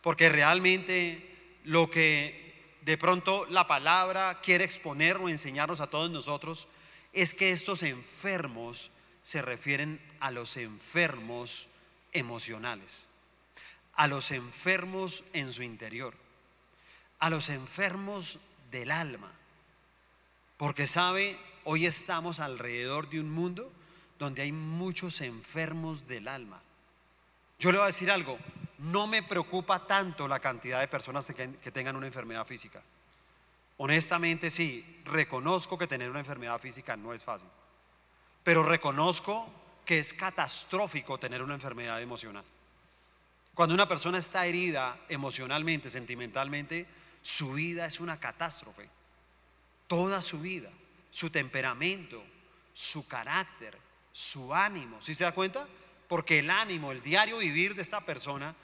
Porque 0.00 0.28
realmente 0.28 1.58
lo 1.64 1.90
que 1.90 2.78
de 2.82 2.98
pronto 2.98 3.46
la 3.46 3.66
palabra 3.66 4.40
quiere 4.42 4.64
exponer 4.64 5.16
o 5.16 5.28
enseñarnos 5.28 5.80
a 5.80 5.88
todos 5.88 6.10
nosotros 6.10 6.68
es 7.12 7.34
que 7.34 7.50
estos 7.50 7.82
enfermos 7.82 8.90
se 9.22 9.42
refieren 9.42 10.00
a 10.22 10.30
los 10.30 10.56
enfermos 10.56 11.66
emocionales, 12.12 13.08
a 13.94 14.06
los 14.06 14.30
enfermos 14.30 15.24
en 15.32 15.52
su 15.52 15.64
interior, 15.64 16.14
a 17.18 17.28
los 17.28 17.48
enfermos 17.48 18.38
del 18.70 18.92
alma. 18.92 19.32
Porque 20.58 20.86
sabe, 20.86 21.36
hoy 21.64 21.86
estamos 21.86 22.38
alrededor 22.38 23.10
de 23.10 23.18
un 23.18 23.30
mundo 23.30 23.72
donde 24.16 24.42
hay 24.42 24.52
muchos 24.52 25.20
enfermos 25.22 26.06
del 26.06 26.28
alma. 26.28 26.62
Yo 27.58 27.72
le 27.72 27.78
voy 27.78 27.84
a 27.84 27.88
decir 27.88 28.08
algo, 28.08 28.38
no 28.78 29.08
me 29.08 29.24
preocupa 29.24 29.88
tanto 29.88 30.28
la 30.28 30.38
cantidad 30.38 30.78
de 30.78 30.86
personas 30.86 31.26
que, 31.26 31.72
tengan 31.72 31.96
una 31.96 32.06
enfermedad 32.06 32.46
física. 32.46 32.80
Honestamente 33.78 34.52
sí, 34.52 35.02
reconozco 35.04 35.76
que 35.76 35.88
tener 35.88 36.08
una 36.08 36.20
enfermedad 36.20 36.60
física 36.60 36.96
no 36.96 37.12
es 37.12 37.24
fácil, 37.24 37.48
pero 38.44 38.62
reconozco 38.62 39.61
que 39.84 39.98
es 39.98 40.14
catastrófico 40.14 41.18
tener 41.18 41.42
una 41.42 41.54
enfermedad 41.54 42.00
emocional. 42.00 42.44
Cuando 43.54 43.74
una 43.74 43.88
persona 43.88 44.18
está 44.18 44.46
herida 44.46 44.98
emocionalmente, 45.08 45.90
sentimentalmente, 45.90 46.86
su 47.20 47.52
vida 47.52 47.86
es 47.86 48.00
una 48.00 48.18
catástrofe. 48.18 48.88
Toda 49.86 50.22
su 50.22 50.40
vida, 50.40 50.70
su 51.10 51.30
temperamento, 51.30 52.22
su 52.72 53.06
carácter, 53.06 53.76
su 54.12 54.54
ánimo. 54.54 55.00
¿Sí 55.02 55.14
se 55.14 55.24
da 55.24 55.32
cuenta? 55.32 55.68
Porque 56.08 56.38
el 56.38 56.50
ánimo, 56.50 56.92
el 56.92 57.02
diario 57.02 57.38
vivir 57.38 57.74
de 57.74 57.82
esta 57.82 58.00
persona 58.00 58.54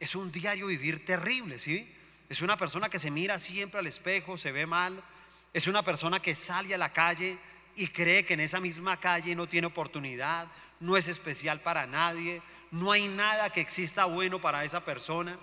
es 0.00 0.14
un 0.14 0.32
diario 0.32 0.68
vivir 0.68 1.04
terrible, 1.04 1.58
¿sí? 1.58 1.94
Es 2.28 2.42
una 2.42 2.56
persona 2.56 2.88
que 2.88 2.98
se 2.98 3.10
mira 3.10 3.38
siempre 3.38 3.80
al 3.80 3.86
espejo, 3.86 4.36
se 4.36 4.52
ve 4.52 4.66
mal. 4.66 5.02
Es 5.52 5.66
una 5.66 5.82
persona 5.82 6.20
que 6.20 6.34
sale 6.34 6.74
a 6.74 6.78
la 6.78 6.92
calle 6.92 7.38
y 7.78 7.86
cree 7.86 8.24
que 8.24 8.34
en 8.34 8.40
esa 8.40 8.58
misma 8.58 8.96
calle 8.98 9.36
no 9.36 9.46
tiene 9.46 9.68
oportunidad, 9.68 10.48
no 10.80 10.96
es 10.96 11.06
especial 11.06 11.60
para 11.60 11.86
nadie, 11.86 12.42
no 12.72 12.90
hay 12.90 13.06
nada 13.06 13.50
que 13.50 13.60
exista 13.60 14.04
bueno 14.04 14.40
para 14.40 14.64
esa 14.64 14.84
persona. 14.84 15.38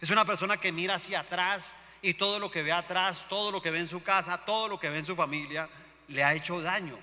Es 0.00 0.10
una 0.10 0.24
persona 0.24 0.56
que 0.56 0.70
mira 0.70 0.94
hacia 0.94 1.18
atrás 1.18 1.74
y 2.00 2.14
todo 2.14 2.38
lo 2.38 2.48
que 2.48 2.62
ve 2.62 2.70
atrás, 2.70 3.26
todo 3.28 3.50
lo 3.50 3.60
que 3.60 3.72
ve 3.72 3.80
en 3.80 3.88
su 3.88 4.04
casa, 4.04 4.38
todo 4.44 4.68
lo 4.68 4.78
que 4.78 4.88
ve 4.88 4.98
en 4.98 5.04
su 5.04 5.16
familia, 5.16 5.68
le 6.06 6.22
ha 6.22 6.32
hecho 6.32 6.62
daño, 6.62 6.96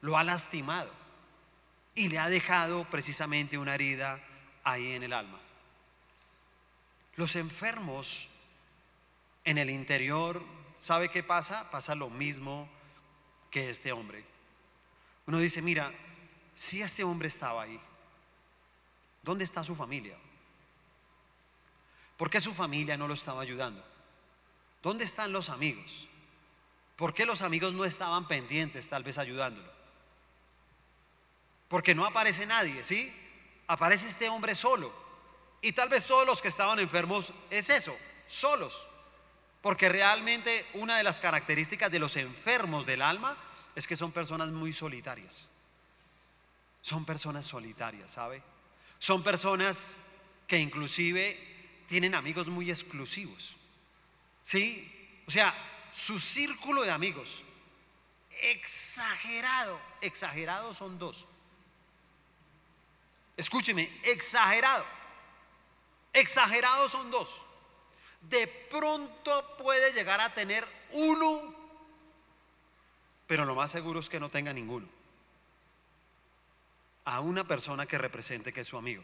lo 0.00 0.16
ha 0.16 0.24
lastimado 0.24 0.90
y 1.94 2.08
le 2.08 2.18
ha 2.18 2.30
dejado 2.30 2.84
precisamente 2.84 3.58
una 3.58 3.74
herida 3.74 4.18
ahí 4.64 4.94
en 4.94 5.02
el 5.02 5.12
alma. 5.12 5.38
Los 7.16 7.36
enfermos 7.36 8.30
en 9.44 9.58
el 9.58 9.68
interior, 9.68 10.42
¿sabe 10.78 11.10
qué 11.10 11.22
pasa? 11.22 11.70
Pasa 11.70 11.94
lo 11.94 12.08
mismo 12.08 12.70
que 13.54 13.70
este 13.70 13.92
hombre. 13.92 14.24
Uno 15.26 15.38
dice, 15.38 15.62
mira, 15.62 15.88
si 16.54 16.82
este 16.82 17.04
hombre 17.04 17.28
estaba 17.28 17.62
ahí, 17.62 17.80
¿dónde 19.22 19.44
está 19.44 19.62
su 19.62 19.76
familia? 19.76 20.16
¿Por 22.16 22.28
qué 22.28 22.40
su 22.40 22.52
familia 22.52 22.96
no 22.96 23.06
lo 23.06 23.14
estaba 23.14 23.42
ayudando? 23.42 23.80
¿Dónde 24.82 25.04
están 25.04 25.32
los 25.32 25.50
amigos? 25.50 26.08
¿Por 26.96 27.14
qué 27.14 27.26
los 27.26 27.42
amigos 27.42 27.72
no 27.72 27.84
estaban 27.84 28.26
pendientes 28.26 28.88
tal 28.88 29.04
vez 29.04 29.18
ayudándolo? 29.18 29.72
Porque 31.68 31.94
no 31.94 32.04
aparece 32.06 32.46
nadie, 32.46 32.82
¿sí? 32.82 33.14
Aparece 33.68 34.08
este 34.08 34.28
hombre 34.30 34.56
solo. 34.56 34.92
Y 35.60 35.70
tal 35.70 35.88
vez 35.88 36.06
todos 36.06 36.26
los 36.26 36.42
que 36.42 36.48
estaban 36.48 36.80
enfermos 36.80 37.32
es 37.50 37.70
eso, 37.70 37.96
solos. 38.26 38.88
Porque 39.64 39.88
realmente 39.88 40.66
una 40.74 40.98
de 40.98 41.02
las 41.02 41.20
características 41.20 41.90
de 41.90 41.98
los 41.98 42.18
enfermos 42.18 42.84
del 42.84 43.00
alma 43.00 43.34
es 43.74 43.86
que 43.88 43.96
son 43.96 44.12
personas 44.12 44.50
muy 44.50 44.74
solitarias. 44.74 45.46
Son 46.82 47.06
personas 47.06 47.46
solitarias, 47.46 48.12
¿sabe? 48.12 48.42
Son 48.98 49.22
personas 49.22 49.96
que 50.46 50.58
inclusive 50.58 51.82
tienen 51.88 52.14
amigos 52.14 52.48
muy 52.48 52.68
exclusivos. 52.68 53.56
¿Sí? 54.42 55.22
O 55.26 55.30
sea, 55.30 55.54
su 55.92 56.20
círculo 56.20 56.82
de 56.82 56.90
amigos, 56.90 57.42
exagerado, 58.42 59.80
exagerado 60.02 60.74
son 60.74 60.98
dos. 60.98 61.26
Escúcheme, 63.38 63.90
exagerado. 64.02 64.84
Exagerado 66.12 66.86
son 66.90 67.10
dos. 67.10 67.40
De 68.28 68.46
pronto 68.70 69.56
puede 69.58 69.92
llegar 69.92 70.20
a 70.20 70.32
tener 70.32 70.66
uno, 70.92 71.54
pero 73.26 73.44
lo 73.44 73.54
más 73.54 73.70
seguro 73.70 74.00
es 74.00 74.08
que 74.08 74.20
no 74.20 74.30
tenga 74.30 74.52
ninguno. 74.52 74.86
A 77.04 77.20
una 77.20 77.44
persona 77.46 77.86
que 77.86 77.98
represente 77.98 78.52
que 78.52 78.62
es 78.62 78.66
su 78.66 78.78
amigo. 78.78 79.02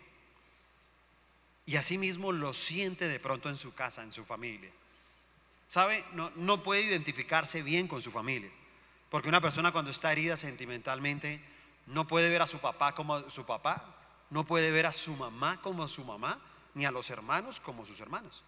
Y 1.67 1.77
asimismo 1.77 2.33
lo 2.33 2.55
siente 2.55 3.09
de 3.09 3.21
pronto 3.21 3.49
en 3.49 3.57
su 3.57 3.75
casa, 3.75 4.03
en 4.03 4.13
su 4.13 4.25
familia. 4.25 4.71
¿Sabe? 5.69 6.05
No, 6.13 6.33
no 6.37 6.63
puede 6.63 6.83
identificarse 6.83 7.63
bien 7.63 7.87
con 7.87 8.03
su 8.03 8.11
familia. 8.11 8.51
Porque 9.11 9.29
una 9.29 9.41
persona 9.41 9.73
cuando 9.73 9.91
está 9.91 10.13
herida 10.13 10.37
sentimentalmente 10.37 11.41
no 11.87 12.07
puede 12.07 12.29
ver 12.29 12.43
a 12.43 12.47
su 12.47 12.59
papá 12.59 12.95
como 12.95 13.29
su 13.31 13.45
papá, 13.45 13.95
no 14.31 14.47
puede 14.47 14.71
ver 14.71 14.87
a 14.87 14.93
su 14.93 15.15
mamá 15.17 15.61
como 15.61 15.89
su 15.89 16.05
mamá, 16.05 16.41
ni 16.75 16.87
a 16.87 16.91
los 16.91 17.11
hermanos 17.11 17.61
como 17.61 17.85
sus 17.85 18.01
hermanos. 18.01 18.43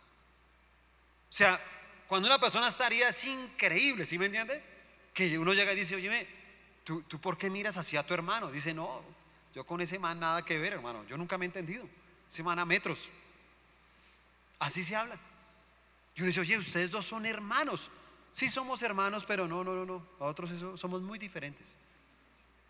O 1.33 1.35
sea, 1.35 1.59
cuando 2.07 2.29
una 2.29 2.39
persona 2.39 2.69
está 2.69 2.89
herida 2.89 3.09
es 3.09 3.25
increíble, 3.25 4.05
¿sí 4.05 4.19
me 4.19 4.27
entiende? 4.27 4.63
Que 5.15 5.39
uno 5.39 5.55
llega 5.55 5.73
y 5.73 5.77
dice, 5.77 5.97
oye, 5.97 6.27
¿tú, 6.85 7.01
¿tú 7.05 7.19
por 7.19 7.39
qué 7.39 7.49
miras 7.49 7.79
hacia 7.79 8.07
tu 8.07 8.13
hermano? 8.13 8.51
Dice, 8.51 8.75
no, 8.75 9.03
yo 9.55 9.65
con 9.65 9.81
ese 9.81 9.99
man 9.99 10.21
nada 10.21 10.45
que 10.45 10.59
ver, 10.59 10.75
hermano. 10.75 11.07
Yo 11.07 11.17
nunca 11.17 11.39
me 11.39 11.47
he 11.47 11.49
entendido. 11.49 11.89
Ese 12.29 12.43
man 12.43 12.59
a 12.59 12.67
metros. 12.67 13.09
Así 14.59 14.85
se 14.85 14.95
habla. 14.95 15.19
Y 16.15 16.21
uno 16.21 16.27
dice, 16.27 16.41
oye, 16.41 16.59
ustedes 16.59 16.91
dos 16.91 17.07
son 17.07 17.25
hermanos. 17.25 17.91
Sí 18.31 18.51
somos 18.51 18.83
hermanos, 18.83 19.25
pero 19.25 19.49
no, 19.49 19.65
no, 19.65 19.73
no, 19.73 19.87
no. 19.87 20.07
Nosotros 20.21 20.51
eso, 20.51 20.77
somos 20.77 21.01
muy 21.01 21.19
diferentes. 21.19 21.75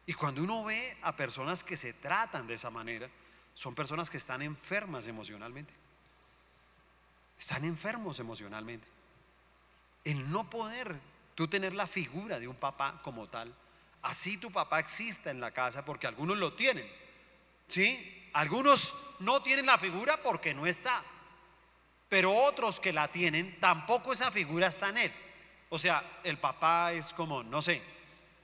Y 0.07 0.13
cuando 0.13 0.41
uno 0.41 0.63
ve 0.63 0.97
a 1.03 1.17
personas 1.17 1.65
que 1.65 1.77
se 1.77 1.95
tratan 1.95 2.47
de 2.47 2.55
esa 2.55 2.71
manera, 2.71 3.11
son 3.57 3.75
personas 3.75 4.09
que 4.09 4.19
están 4.19 4.41
enfermas 4.41 5.09
emocionalmente. 5.09 5.82
Están 7.43 7.65
enfermos 7.65 8.21
emocionalmente. 8.21 8.87
El 10.05 10.31
no 10.31 10.49
poder 10.49 10.97
tú 11.35 11.49
tener 11.49 11.75
la 11.75 11.89
figura 11.89 12.39
de 12.39 12.47
un 12.47 12.55
papá 12.55 13.01
como 13.03 13.27
tal, 13.27 13.53
así 14.03 14.37
tu 14.37 14.53
papá 14.53 14.79
exista 14.79 15.33
en 15.33 15.41
la 15.41 15.51
casa, 15.51 15.85
porque 15.85 16.07
algunos 16.07 16.39
lo 16.39 16.53
tienen. 16.53 16.89
¿Sí? 17.67 18.31
Algunos 18.35 18.95
no 19.19 19.43
tienen 19.43 19.67
la 19.67 19.77
figura 19.77 20.23
porque 20.23 20.55
no 20.55 20.67
está. 20.67 21.03
Pero 22.09 22.33
otros 22.33 22.79
que 22.79 22.93
la 22.93 23.09
tienen, 23.09 23.59
tampoco 23.59 24.13
esa 24.13 24.31
figura 24.31 24.69
está 24.69 24.91
en 24.91 24.99
él. 24.99 25.13
O 25.69 25.81
sea, 25.81 26.21
el 26.23 26.39
papá 26.39 26.93
es 26.93 27.13
como, 27.13 27.43
no 27.43 27.61
sé, 27.61 27.83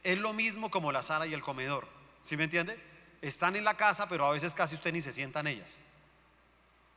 es 0.03 0.19
lo 0.19 0.33
mismo 0.33 0.73
como 0.73 0.91
la 0.91 1.05
sala 1.05 1.25
y 1.25 1.35
el 1.35 1.43
comedor. 1.43 1.87
¿Sí 2.21 2.37
me 2.37 2.45
entiende? 2.45 2.77
Están 3.23 3.55
en 3.55 3.63
la 3.63 3.75
casa, 3.75 4.09
pero 4.09 4.27
a 4.27 4.33
veces 4.33 4.57
casi 4.57 4.75
usted 4.75 4.93
ni 4.93 5.03
se 5.03 5.13
sienta 5.13 5.39
en 5.39 5.47
ellas. 5.47 5.79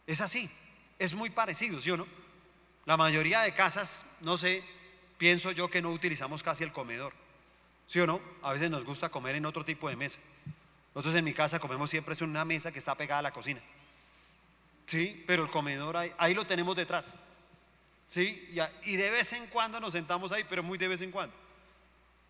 Es 0.08 0.20
así, 0.20 0.50
es 1.02 1.16
muy 1.16 1.32
parecido, 1.32 1.82
¿sí 1.82 1.90
o 1.90 1.98
no? 1.98 2.08
La 2.86 2.96
mayoría 2.96 3.42
de 3.42 3.56
casas, 3.56 4.06
no 4.22 4.38
sé, 4.38 4.64
pienso 5.18 5.52
yo 5.52 5.68
que 5.68 5.82
no 5.82 5.90
utilizamos 5.90 6.44
casi 6.44 6.64
el 6.64 6.72
comedor. 6.72 7.12
¿Sí 7.88 8.00
o 8.00 8.06
no? 8.06 8.22
A 8.44 8.54
veces 8.54 8.70
nos 8.70 8.86
gusta 8.86 9.10
comer 9.10 9.36
en 9.36 9.48
otro 9.48 9.66
tipo 9.66 9.90
de 9.90 9.96
mesa. 9.96 10.20
Nosotros 10.94 11.16
en 11.16 11.26
mi 11.26 11.34
casa 11.34 11.60
comemos 11.60 11.90
siempre 11.90 12.14
en 12.20 12.30
una 12.30 12.46
mesa 12.46 12.72
que 12.72 12.78
está 12.78 12.94
pegada 12.94 13.18
a 13.18 13.24
la 13.24 13.34
cocina. 13.34 13.60
Sí, 14.86 15.24
pero 15.26 15.44
el 15.44 15.50
comedor 15.50 15.98
ahí, 15.98 16.14
ahí 16.20 16.36
lo 16.36 16.46
tenemos 16.46 16.76
detrás. 16.76 17.18
Sí, 18.06 18.54
y 18.84 18.96
de 18.96 19.10
vez 19.10 19.34
en 19.34 19.48
cuando 19.48 19.80
nos 19.80 19.94
sentamos 19.94 20.32
ahí, 20.32 20.46
pero 20.48 20.62
muy 20.62 20.78
de 20.78 20.88
vez 20.88 21.02
en 21.02 21.10
cuando. 21.10 21.36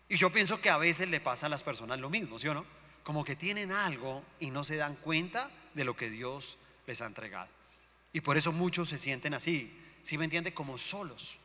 Y 0.08 0.16
yo 0.16 0.30
pienso 0.30 0.62
que 0.62 0.70
a 0.70 0.78
veces 0.78 1.08
le 1.08 1.20
pasa 1.20 1.44
a 1.44 1.48
las 1.50 1.62
personas 1.62 2.00
lo 2.00 2.08
mismo, 2.08 2.38
¿sí 2.38 2.48
o 2.48 2.54
no? 2.54 2.64
Como 3.04 3.22
que 3.22 3.36
tienen 3.36 3.70
algo 3.70 4.24
y 4.40 4.50
no 4.50 4.64
se 4.64 4.76
dan 4.76 4.96
cuenta 4.96 5.50
de 5.74 5.84
lo 5.84 5.94
que 5.94 6.08
Dios 6.08 6.56
les 6.86 7.02
ha 7.02 7.06
entregado. 7.06 7.50
Y 8.12 8.20
por 8.20 8.36
eso 8.36 8.52
muchos 8.52 8.88
se 8.88 8.98
sienten 8.98 9.34
así, 9.34 9.72
¿sí 10.02 10.18
me 10.18 10.24
entiende? 10.24 10.52
Como 10.52 10.76
solos. 10.78 11.38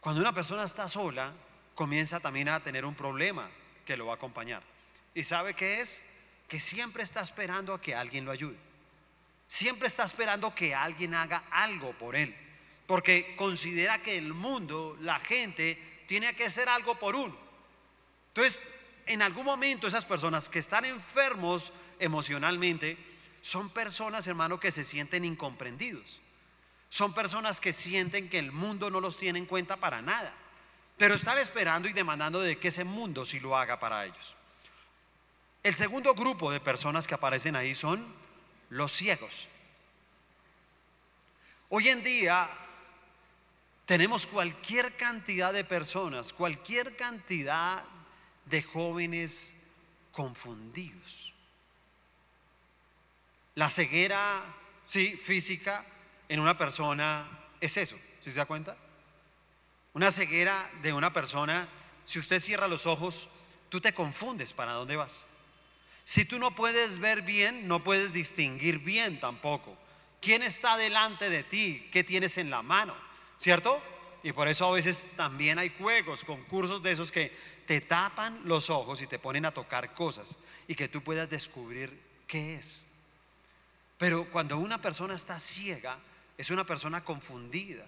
Cuando 0.00 0.20
una 0.20 0.34
persona 0.34 0.64
está 0.64 0.88
sola, 0.88 1.32
comienza 1.74 2.20
también 2.20 2.48
a 2.48 2.60
tener 2.60 2.84
un 2.84 2.94
problema 2.94 3.48
que 3.84 3.96
lo 3.96 4.06
va 4.06 4.12
a 4.12 4.16
acompañar. 4.16 4.62
¿Y 5.14 5.22
sabe 5.24 5.54
qué 5.54 5.80
es? 5.80 6.02
Que 6.48 6.60
siempre 6.60 7.02
está 7.02 7.20
esperando 7.20 7.72
a 7.72 7.80
que 7.80 7.94
alguien 7.94 8.24
lo 8.24 8.32
ayude. 8.32 8.56
Siempre 9.46 9.88
está 9.88 10.04
esperando 10.04 10.54
que 10.54 10.74
alguien 10.74 11.14
haga 11.14 11.44
algo 11.50 11.92
por 11.92 12.16
él. 12.16 12.34
Porque 12.86 13.34
considera 13.36 14.02
que 14.02 14.18
el 14.18 14.34
mundo, 14.34 14.96
la 15.00 15.18
gente, 15.20 16.02
tiene 16.06 16.34
que 16.34 16.46
hacer 16.46 16.68
algo 16.68 16.98
por 16.98 17.16
uno. 17.16 17.36
Entonces, 18.28 18.58
en 19.06 19.22
algún 19.22 19.44
momento 19.44 19.86
esas 19.86 20.04
personas 20.04 20.48
que 20.48 20.58
están 20.58 20.84
enfermos 20.84 21.72
emocionalmente 21.98 22.98
son 23.44 23.68
personas, 23.68 24.26
hermano, 24.26 24.58
que 24.58 24.72
se 24.72 24.84
sienten 24.84 25.22
incomprendidos. 25.22 26.22
Son 26.88 27.12
personas 27.12 27.60
que 27.60 27.74
sienten 27.74 28.30
que 28.30 28.38
el 28.38 28.52
mundo 28.52 28.90
no 28.90 29.02
los 29.02 29.18
tiene 29.18 29.38
en 29.38 29.44
cuenta 29.44 29.76
para 29.76 30.00
nada. 30.00 30.32
Pero 30.96 31.14
están 31.14 31.36
esperando 31.36 31.86
y 31.86 31.92
demandando 31.92 32.40
de 32.40 32.56
que 32.56 32.68
ese 32.68 32.84
mundo 32.84 33.22
sí 33.26 33.40
lo 33.40 33.54
haga 33.54 33.78
para 33.78 34.06
ellos. 34.06 34.34
El 35.62 35.74
segundo 35.74 36.14
grupo 36.14 36.50
de 36.50 36.58
personas 36.58 37.06
que 37.06 37.12
aparecen 37.12 37.54
ahí 37.54 37.74
son 37.74 38.02
los 38.70 38.90
ciegos. 38.90 39.48
Hoy 41.68 41.90
en 41.90 42.02
día 42.02 42.48
tenemos 43.84 44.26
cualquier 44.26 44.96
cantidad 44.96 45.52
de 45.52 45.64
personas, 45.64 46.32
cualquier 46.32 46.96
cantidad 46.96 47.84
de 48.46 48.62
jóvenes 48.62 49.56
confundidos. 50.12 51.33
La 53.54 53.68
ceguera, 53.68 54.42
sí, 54.82 55.16
física 55.16 55.84
en 56.28 56.40
una 56.40 56.56
persona 56.56 57.26
es 57.60 57.76
eso, 57.76 57.96
si 58.20 58.30
se 58.30 58.38
da 58.38 58.46
cuenta? 58.46 58.76
Una 59.92 60.10
ceguera 60.10 60.70
de 60.82 60.92
una 60.92 61.12
persona, 61.12 61.68
si 62.04 62.18
usted 62.18 62.40
cierra 62.40 62.66
los 62.66 62.86
ojos, 62.86 63.28
tú 63.68 63.80
te 63.80 63.94
confundes 63.94 64.52
para 64.52 64.72
dónde 64.72 64.96
vas. 64.96 65.24
Si 66.04 66.24
tú 66.24 66.38
no 66.38 66.54
puedes 66.54 66.98
ver 66.98 67.22
bien, 67.22 67.68
no 67.68 67.82
puedes 67.82 68.12
distinguir 68.12 68.80
bien 68.80 69.20
tampoco. 69.20 69.76
¿Quién 70.20 70.42
está 70.42 70.76
delante 70.76 71.30
de 71.30 71.44
ti? 71.44 71.88
¿Qué 71.92 72.02
tienes 72.02 72.38
en 72.38 72.50
la 72.50 72.62
mano? 72.62 72.94
¿Cierto? 73.36 73.80
Y 74.22 74.32
por 74.32 74.48
eso 74.48 74.66
a 74.66 74.72
veces 74.72 75.10
también 75.16 75.58
hay 75.58 75.72
juegos, 75.78 76.24
concursos 76.24 76.82
de 76.82 76.92
esos 76.92 77.12
que 77.12 77.34
te 77.66 77.80
tapan 77.80 78.40
los 78.44 78.68
ojos 78.68 79.00
y 79.00 79.06
te 79.06 79.18
ponen 79.18 79.44
a 79.46 79.52
tocar 79.52 79.94
cosas 79.94 80.38
y 80.66 80.74
que 80.74 80.88
tú 80.88 81.02
puedas 81.02 81.30
descubrir 81.30 82.00
qué 82.26 82.56
es. 82.56 82.86
Pero 83.98 84.28
cuando 84.30 84.58
una 84.58 84.80
persona 84.80 85.14
está 85.14 85.38
ciega, 85.38 85.98
es 86.36 86.50
una 86.50 86.64
persona 86.64 87.04
confundida. 87.04 87.86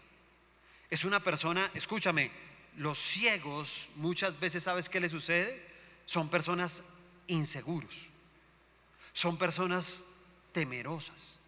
Es 0.89 1.05
una 1.05 1.21
persona, 1.21 1.69
escúchame, 1.75 2.31
los 2.77 2.99
ciegos 2.99 3.89
muchas 3.97 4.39
veces, 4.39 4.63
¿sabes 4.63 4.89
qué 4.89 5.01
les 5.01 5.11
sucede? 5.11 5.67
Son 6.05 6.29
personas 6.29 6.85
inseguros. 7.27 8.07
Son 9.13 9.37
personas 9.37 10.05
temerosas. 10.53 11.41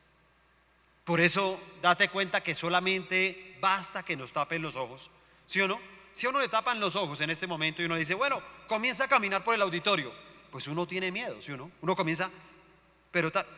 Por 1.04 1.20
eso 1.20 1.58
date 1.80 2.08
cuenta 2.08 2.42
que 2.42 2.54
solamente 2.54 3.56
basta 3.60 4.02
que 4.02 4.16
nos 4.16 4.32
tapen 4.32 4.60
los 4.60 4.76
ojos. 4.76 5.10
¿Sí 5.46 5.60
o 5.60 5.68
no? 5.68 5.80
Si 6.12 6.26
a 6.26 6.30
uno 6.30 6.40
le 6.40 6.48
tapan 6.48 6.80
los 6.80 6.96
ojos 6.96 7.20
en 7.20 7.30
este 7.30 7.46
momento 7.46 7.80
y 7.80 7.84
uno 7.84 7.94
dice, 7.94 8.14
bueno, 8.14 8.42
comienza 8.66 9.04
a 9.04 9.08
caminar 9.08 9.44
por 9.44 9.54
el 9.54 9.62
auditorio, 9.62 10.12
pues 10.50 10.66
uno 10.66 10.86
tiene 10.86 11.12
miedo, 11.12 11.40
¿sí 11.40 11.52
o 11.52 11.56
no? 11.56 11.70
Uno 11.80 11.94
comienza, 11.94 12.30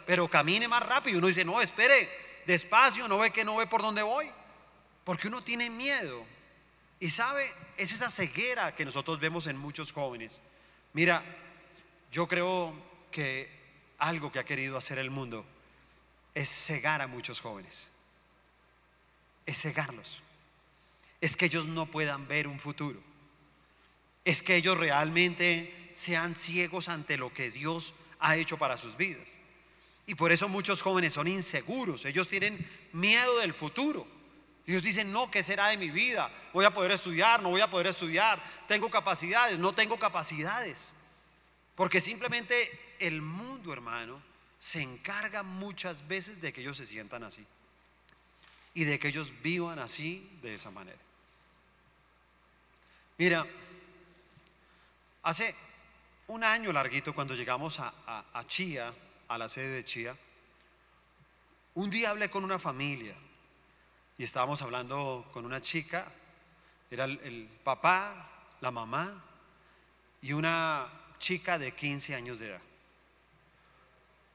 pero, 0.06 0.28
camine 0.28 0.68
más 0.68 0.82
rápido. 0.82 1.18
Uno 1.18 1.26
dice, 1.26 1.44
no, 1.44 1.60
espere, 1.60 2.08
despacio, 2.46 3.08
no 3.08 3.18
ve 3.18 3.30
que 3.30 3.44
no 3.44 3.56
ve 3.56 3.66
por 3.66 3.82
dónde 3.82 4.02
voy. 4.02 4.30
Porque 5.04 5.28
uno 5.28 5.42
tiene 5.42 5.70
miedo. 5.70 6.24
Y 6.98 7.10
sabe, 7.10 7.50
es 7.76 7.92
esa 7.92 8.10
ceguera 8.10 8.74
que 8.74 8.84
nosotros 8.84 9.18
vemos 9.18 9.46
en 9.46 9.56
muchos 9.56 9.92
jóvenes. 9.92 10.42
Mira, 10.92 11.22
yo 12.12 12.26
creo 12.28 12.74
que 13.10 13.48
algo 13.98 14.30
que 14.30 14.38
ha 14.38 14.44
querido 14.44 14.76
hacer 14.76 14.98
el 14.98 15.10
mundo 15.10 15.44
es 16.34 16.48
cegar 16.48 17.00
a 17.00 17.06
muchos 17.06 17.40
jóvenes. 17.40 17.88
Es 19.46 19.60
cegarlos. 19.60 20.22
Es 21.20 21.36
que 21.36 21.46
ellos 21.46 21.66
no 21.66 21.86
puedan 21.86 22.28
ver 22.28 22.46
un 22.46 22.60
futuro. 22.60 23.00
Es 24.24 24.42
que 24.42 24.56
ellos 24.56 24.76
realmente 24.76 25.90
sean 25.94 26.34
ciegos 26.34 26.88
ante 26.88 27.16
lo 27.16 27.32
que 27.32 27.50
Dios 27.50 27.94
ha 28.20 28.36
hecho 28.36 28.58
para 28.58 28.76
sus 28.76 28.96
vidas. 28.96 29.39
Y 30.06 30.14
por 30.14 30.32
eso 30.32 30.48
muchos 30.48 30.82
jóvenes 30.82 31.12
son 31.12 31.28
inseguros. 31.28 32.04
Ellos 32.04 32.28
tienen 32.28 32.58
miedo 32.92 33.38
del 33.38 33.54
futuro. 33.54 34.06
Ellos 34.66 34.82
dicen, 34.82 35.12
no, 35.12 35.30
¿qué 35.30 35.42
será 35.42 35.68
de 35.68 35.76
mi 35.76 35.90
vida? 35.90 36.30
Voy 36.52 36.64
a 36.64 36.70
poder 36.70 36.92
estudiar, 36.92 37.42
no 37.42 37.50
voy 37.50 37.60
a 37.60 37.70
poder 37.70 37.88
estudiar. 37.88 38.42
Tengo 38.68 38.90
capacidades, 38.90 39.58
no 39.58 39.72
tengo 39.72 39.98
capacidades. 39.98 40.92
Porque 41.74 42.00
simplemente 42.00 42.54
el 42.98 43.22
mundo, 43.22 43.72
hermano, 43.72 44.22
se 44.58 44.82
encarga 44.82 45.42
muchas 45.42 46.06
veces 46.06 46.40
de 46.40 46.52
que 46.52 46.60
ellos 46.60 46.76
se 46.76 46.86
sientan 46.86 47.24
así. 47.24 47.44
Y 48.74 48.84
de 48.84 48.98
que 48.98 49.08
ellos 49.08 49.32
vivan 49.42 49.78
así, 49.78 50.30
de 50.42 50.54
esa 50.54 50.70
manera. 50.70 50.98
Mira, 53.18 53.46
hace 55.22 55.54
un 56.28 56.44
año 56.44 56.72
larguito 56.72 57.14
cuando 57.14 57.34
llegamos 57.34 57.80
a, 57.80 57.92
a 58.32 58.44
Chía, 58.44 58.94
a 59.30 59.38
la 59.38 59.48
sede 59.48 59.68
de 59.68 59.84
Chía, 59.84 60.16
un 61.74 61.88
día 61.88 62.10
hablé 62.10 62.28
con 62.28 62.42
una 62.42 62.58
familia 62.58 63.14
y 64.18 64.24
estábamos 64.24 64.60
hablando 64.60 65.24
con 65.32 65.44
una 65.44 65.60
chica, 65.60 66.12
era 66.90 67.04
el, 67.04 67.48
papá, 67.62 68.28
la 68.60 68.72
mamá 68.72 69.22
y 70.20 70.32
una 70.32 70.84
chica 71.18 71.60
de 71.60 71.72
15 71.72 72.16
años 72.16 72.40
de 72.40 72.48
edad. 72.48 72.60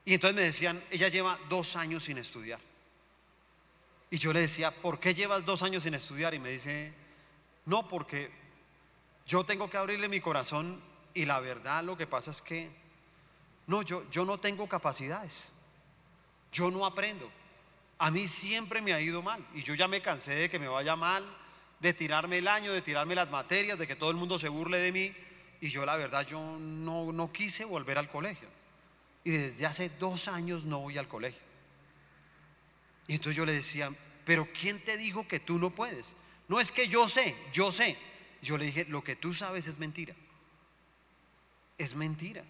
Y 0.06 0.14
entonces 0.14 0.34
me 0.34 0.42
decían, 0.42 0.82
ella 0.90 1.08
lleva 1.08 1.38
dos 1.50 1.76
años 1.76 2.04
sin 2.04 2.16
estudiar. 2.16 2.58
Y 4.08 4.16
yo 4.16 4.32
le 4.32 4.40
decía, 4.40 4.70
¿por 4.70 4.98
qué 4.98 5.14
llevas 5.14 5.44
dos 5.44 5.62
años 5.62 5.82
sin 5.82 5.92
estudiar? 5.92 6.32
Y 6.32 6.38
me 6.38 6.50
dice, 6.50 6.94
no, 7.66 7.86
porque 7.86 8.30
yo 9.26 9.44
tengo 9.44 9.68
que 9.68 9.76
abrirle 9.76 10.08
mi 10.08 10.20
corazón 10.20 10.80
y 11.12 11.26
la 11.26 11.38
verdad 11.40 11.84
lo 11.84 11.98
que 11.98 12.06
pasa 12.06 12.30
es 12.30 12.40
que, 12.40 12.85
no, 13.66 13.82
yo, 13.82 14.08
yo 14.10 14.24
no 14.24 14.38
tengo 14.38 14.68
capacidades, 14.68 15.50
yo 16.52 16.70
no 16.70 16.86
aprendo. 16.86 17.30
A 17.98 18.10
mí 18.10 18.28
siempre 18.28 18.80
me 18.80 18.92
ha 18.92 19.00
ido 19.00 19.22
mal 19.22 19.44
y 19.54 19.62
yo 19.62 19.74
ya 19.74 19.88
me 19.88 20.00
cansé 20.00 20.34
de 20.34 20.50
que 20.50 20.58
me 20.58 20.68
vaya 20.68 20.96
mal, 20.96 21.24
de 21.80 21.92
tirarme 21.92 22.38
el 22.38 22.48
año, 22.48 22.72
de 22.72 22.82
tirarme 22.82 23.14
las 23.14 23.30
materias, 23.30 23.78
de 23.78 23.86
que 23.86 23.96
todo 23.96 24.10
el 24.10 24.16
mundo 24.16 24.38
se 24.38 24.48
burle 24.48 24.78
de 24.78 24.92
mí 24.92 25.14
y 25.60 25.68
yo 25.68 25.84
la 25.86 25.96
verdad 25.96 26.26
yo 26.26 26.40
no, 26.58 27.12
no 27.12 27.32
quise 27.32 27.64
volver 27.64 27.98
al 27.98 28.10
colegio. 28.10 28.48
Y 29.24 29.30
desde 29.30 29.66
hace 29.66 29.88
dos 29.88 30.28
años 30.28 30.64
no 30.64 30.80
voy 30.80 30.98
al 30.98 31.08
colegio. 31.08 31.42
Y 33.08 33.14
entonces 33.14 33.36
yo 33.36 33.46
le 33.46 33.52
decía, 33.52 33.90
pero 34.24 34.46
¿quién 34.52 34.82
te 34.82 34.96
dijo 34.96 35.26
que 35.26 35.40
tú 35.40 35.58
no 35.58 35.70
puedes? 35.70 36.16
No 36.48 36.60
es 36.60 36.70
que 36.70 36.88
yo 36.88 37.08
sé, 37.08 37.34
yo 37.52 37.72
sé. 37.72 37.96
Yo 38.42 38.58
le 38.58 38.66
dije, 38.66 38.84
lo 38.84 39.02
que 39.02 39.16
tú 39.16 39.34
sabes 39.34 39.66
es 39.66 39.78
mentira. 39.78 40.14
Es 41.78 41.94
mentira. 41.94 42.44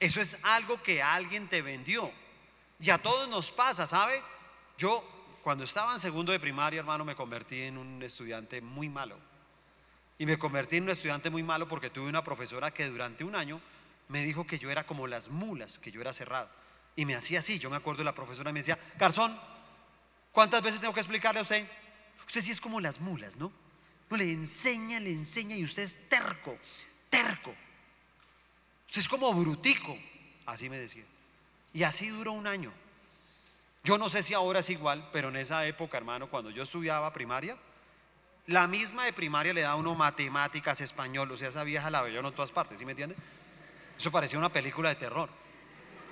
Eso 0.00 0.20
es 0.22 0.38
algo 0.42 0.82
que 0.82 1.02
alguien 1.02 1.46
te 1.48 1.60
vendió. 1.60 2.10
Y 2.80 2.88
a 2.88 2.98
todos 2.98 3.28
nos 3.28 3.52
pasa, 3.52 3.86
¿sabe? 3.86 4.20
Yo 4.78 5.04
cuando 5.42 5.64
estaba 5.64 5.92
en 5.92 6.00
segundo 6.00 6.32
de 6.32 6.40
primaria, 6.40 6.80
hermano, 6.80 7.04
me 7.04 7.14
convertí 7.14 7.60
en 7.60 7.76
un 7.76 8.02
estudiante 8.02 8.62
muy 8.62 8.88
malo. 8.88 9.18
Y 10.18 10.24
me 10.24 10.38
convertí 10.38 10.78
en 10.78 10.84
un 10.84 10.90
estudiante 10.90 11.28
muy 11.28 11.42
malo 11.42 11.68
porque 11.68 11.90
tuve 11.90 12.08
una 12.08 12.24
profesora 12.24 12.70
que 12.70 12.86
durante 12.86 13.24
un 13.24 13.36
año 13.36 13.60
me 14.08 14.24
dijo 14.24 14.46
que 14.46 14.58
yo 14.58 14.70
era 14.70 14.84
como 14.84 15.06
las 15.06 15.28
mulas, 15.28 15.78
que 15.78 15.92
yo 15.92 16.00
era 16.00 16.14
cerrado. 16.14 16.48
Y 16.96 17.04
me 17.04 17.14
hacía 17.14 17.38
así. 17.38 17.58
Yo 17.58 17.70
me 17.70 17.76
acuerdo 17.76 17.98
de 17.98 18.04
la 18.04 18.14
profesora 18.14 18.52
me 18.52 18.60
decía, 18.60 18.78
Garzón, 18.98 19.38
¿cuántas 20.32 20.62
veces 20.62 20.80
tengo 20.80 20.94
que 20.94 21.00
explicarle 21.00 21.40
a 21.40 21.42
usted? 21.42 21.66
Usted 22.26 22.40
sí 22.40 22.50
es 22.50 22.60
como 22.60 22.80
las 22.80 23.00
mulas, 23.00 23.36
¿no? 23.36 23.52
No 24.08 24.16
le 24.16 24.32
enseña, 24.32 24.98
le 24.98 25.12
enseña 25.12 25.56
y 25.56 25.64
usted 25.64 25.82
es 25.82 26.08
terco, 26.08 26.56
terco. 27.08 27.54
Usted 28.90 29.02
es 29.02 29.08
como 29.08 29.32
brutico. 29.32 29.96
Así 30.46 30.68
me 30.68 30.76
decía. 30.76 31.04
Y 31.72 31.84
así 31.84 32.08
duró 32.08 32.32
un 32.32 32.48
año. 32.48 32.72
Yo 33.84 33.98
no 33.98 34.08
sé 34.08 34.20
si 34.24 34.34
ahora 34.34 34.58
es 34.58 34.68
igual, 34.68 35.08
pero 35.12 35.28
en 35.28 35.36
esa 35.36 35.64
época, 35.64 35.96
hermano, 35.96 36.28
cuando 36.28 36.50
yo 36.50 36.64
estudiaba 36.64 37.12
primaria, 37.12 37.56
la 38.48 38.66
misma 38.66 39.04
de 39.04 39.12
primaria 39.12 39.54
le 39.54 39.60
da 39.60 39.70
a 39.70 39.76
uno 39.76 39.94
matemáticas, 39.94 40.80
español, 40.80 41.30
o 41.30 41.36
sea, 41.36 41.50
esa 41.50 41.62
vieja 41.62 41.88
la 41.88 42.02
veía 42.02 42.18
en 42.18 42.32
todas 42.32 42.50
partes, 42.50 42.80
¿sí 42.80 42.84
me 42.84 42.90
entiende? 42.90 43.14
Eso 43.96 44.10
parecía 44.10 44.40
una 44.40 44.48
película 44.48 44.88
de 44.88 44.96
terror. 44.96 45.30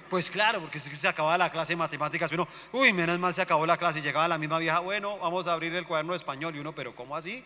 Pues 0.09 0.31
claro, 0.31 0.61
porque 0.61 0.79
si 0.79 0.95
se 0.95 1.09
acababa 1.09 1.37
la 1.37 1.51
clase 1.51 1.73
de 1.73 1.79
matemáticas 1.79 2.31
uno, 2.31 2.47
uy, 2.71 2.93
menos 2.93 3.19
mal 3.19 3.35
se 3.35 3.43
acabó 3.43 3.67
la 3.67 3.77
clase 3.77 3.99
y 3.99 4.03
llegaba 4.03 4.29
la 4.29 4.39
misma 4.39 4.61
vieja, 4.61 4.79
bueno, 4.79 5.19
vamos 5.19 5.49
a 5.49 5.53
abrir 5.53 5.75
el 5.75 5.85
cuaderno 5.85 6.13
de 6.13 6.19
español 6.19 6.55
y 6.55 6.61
uno, 6.61 6.73
pero 6.77 6.95
¿cómo 6.95 7.17
así? 7.17 7.45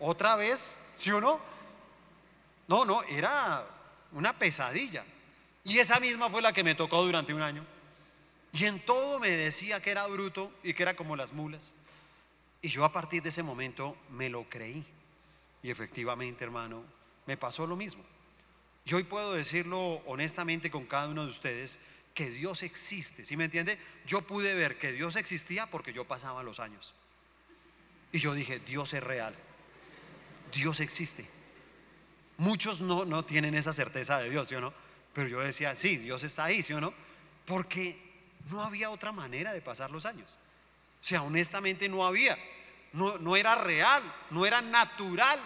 ¿Otra 0.00 0.34
vez? 0.34 0.78
¿Sí 0.94 1.10
o 1.10 1.20
no? 1.20 1.40
No, 2.68 2.86
no, 2.86 3.02
era 3.02 3.75
una 4.12 4.38
pesadilla. 4.38 5.04
Y 5.64 5.78
esa 5.78 5.98
misma 6.00 6.30
fue 6.30 6.42
la 6.42 6.52
que 6.52 6.64
me 6.64 6.74
tocó 6.74 7.04
durante 7.04 7.34
un 7.34 7.42
año. 7.42 7.64
Y 8.52 8.64
en 8.64 8.80
todo 8.80 9.18
me 9.18 9.30
decía 9.30 9.82
que 9.82 9.90
era 9.90 10.06
bruto 10.06 10.52
y 10.62 10.72
que 10.74 10.82
era 10.82 10.96
como 10.96 11.16
las 11.16 11.32
mulas. 11.32 11.74
Y 12.62 12.68
yo 12.68 12.84
a 12.84 12.92
partir 12.92 13.22
de 13.22 13.28
ese 13.28 13.42
momento 13.42 13.96
me 14.10 14.30
lo 14.30 14.48
creí. 14.48 14.84
Y 15.62 15.70
efectivamente, 15.70 16.44
hermano, 16.44 16.82
me 17.26 17.36
pasó 17.36 17.66
lo 17.66 17.76
mismo. 17.76 18.04
Y 18.84 18.94
hoy 18.94 19.02
puedo 19.02 19.32
decirlo 19.32 20.00
honestamente 20.06 20.70
con 20.70 20.86
cada 20.86 21.08
uno 21.08 21.24
de 21.24 21.30
ustedes 21.30 21.80
que 22.14 22.30
Dios 22.30 22.62
existe. 22.62 23.24
¿Sí 23.24 23.36
me 23.36 23.44
entiende? 23.44 23.78
Yo 24.06 24.22
pude 24.22 24.54
ver 24.54 24.78
que 24.78 24.92
Dios 24.92 25.16
existía 25.16 25.66
porque 25.66 25.92
yo 25.92 26.06
pasaba 26.06 26.42
los 26.42 26.60
años. 26.60 26.94
Y 28.12 28.18
yo 28.18 28.32
dije, 28.32 28.60
Dios 28.60 28.94
es 28.94 29.02
real. 29.02 29.34
Dios 30.52 30.80
existe. 30.80 31.26
Muchos 32.38 32.80
no, 32.80 33.04
no 33.04 33.24
tienen 33.24 33.54
esa 33.54 33.72
certeza 33.72 34.18
de 34.18 34.30
Dios, 34.30 34.48
¿sí 34.48 34.54
o 34.54 34.60
no? 34.60 34.72
Pero 35.12 35.28
yo 35.28 35.40
decía, 35.40 35.74
sí, 35.74 35.96
Dios 35.96 36.22
está 36.24 36.44
ahí, 36.44 36.62
¿sí 36.62 36.72
o 36.72 36.80
no? 36.80 36.92
Porque 37.46 37.98
no 38.50 38.62
había 38.62 38.90
otra 38.90 39.12
manera 39.12 39.52
de 39.52 39.62
pasar 39.62 39.90
los 39.90 40.06
años. 40.06 40.38
O 41.00 41.04
sea, 41.04 41.22
honestamente 41.22 41.88
no 41.88 42.04
había. 42.04 42.38
No, 42.92 43.18
no 43.18 43.36
era 43.36 43.54
real, 43.54 44.02
no 44.30 44.46
era 44.46 44.60
natural 44.60 45.40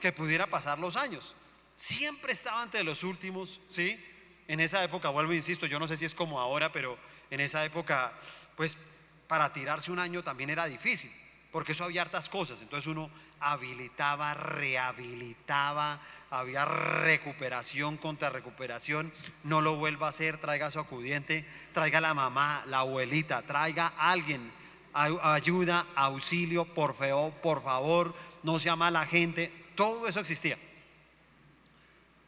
que 0.00 0.12
pudiera 0.12 0.46
pasar 0.46 0.78
los 0.78 0.96
años. 0.96 1.34
Siempre 1.74 2.32
estaba 2.32 2.62
entre 2.62 2.84
los 2.84 3.04
últimos, 3.04 3.60
¿sí? 3.68 4.02
En 4.48 4.60
esa 4.60 4.82
época, 4.84 5.08
vuelvo 5.08 5.32
insisto, 5.32 5.66
yo 5.66 5.78
no 5.78 5.88
sé 5.88 5.96
si 5.96 6.04
es 6.04 6.14
como 6.14 6.40
ahora, 6.40 6.70
pero 6.72 6.98
en 7.30 7.40
esa 7.40 7.64
época, 7.64 8.12
pues 8.56 8.78
para 9.26 9.52
tirarse 9.52 9.90
un 9.90 9.98
año 9.98 10.22
también 10.22 10.50
era 10.50 10.66
difícil, 10.66 11.10
porque 11.50 11.72
eso 11.72 11.84
había 11.84 12.02
hartas 12.02 12.28
cosas. 12.28 12.62
Entonces 12.62 12.86
uno 12.86 13.10
habilitaba, 13.40 14.34
rehabilitaba, 14.34 16.00
había 16.30 16.64
recuperación 16.64 17.96
contra 17.96 18.30
recuperación, 18.30 19.12
no 19.44 19.60
lo 19.60 19.76
vuelva 19.76 20.06
a 20.06 20.10
hacer, 20.10 20.38
traiga 20.38 20.66
a 20.66 20.70
su 20.70 20.78
acudiente, 20.78 21.46
traiga 21.72 22.00
la 22.00 22.14
mamá, 22.14 22.64
la 22.66 22.80
abuelita, 22.80 23.42
traiga 23.42 23.92
a 23.96 24.10
alguien, 24.10 24.52
ayuda, 24.92 25.86
auxilio, 25.94 26.64
por 26.64 26.94
feo, 26.94 27.32
por 27.42 27.62
favor, 27.62 28.14
no 28.42 28.58
sea 28.58 28.76
mala 28.76 29.04
gente, 29.04 29.52
todo 29.74 30.08
eso 30.08 30.20
existía. 30.20 30.58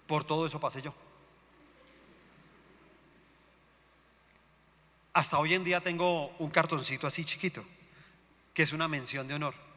Por 0.07 0.25
todo 0.25 0.47
eso 0.47 0.59
pasé 0.59 0.81
yo. 0.81 0.95
Hasta 5.13 5.39
hoy 5.39 5.55
en 5.55 5.65
día 5.65 5.81
tengo 5.81 6.29
un 6.39 6.51
cartoncito 6.51 7.07
así 7.07 7.25
chiquito, 7.25 7.65
que 8.55 8.63
es 8.63 8.73
una 8.73 8.89
mención 8.89 9.27
de 9.27 9.35
honor. 9.35 9.68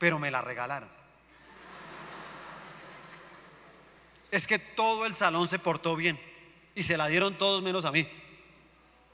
Pero 0.00 0.18
me 0.18 0.30
la 0.30 0.40
regalaron. 0.40 0.88
Es 4.30 4.46
que 4.46 4.58
todo 4.58 5.04
el 5.04 5.14
salón 5.14 5.46
se 5.46 5.58
portó 5.58 5.94
bien 5.94 6.18
y 6.74 6.82
se 6.82 6.96
la 6.96 7.06
dieron 7.06 7.36
todos 7.36 7.62
menos 7.62 7.84
a 7.84 7.92
mí. 7.92 8.08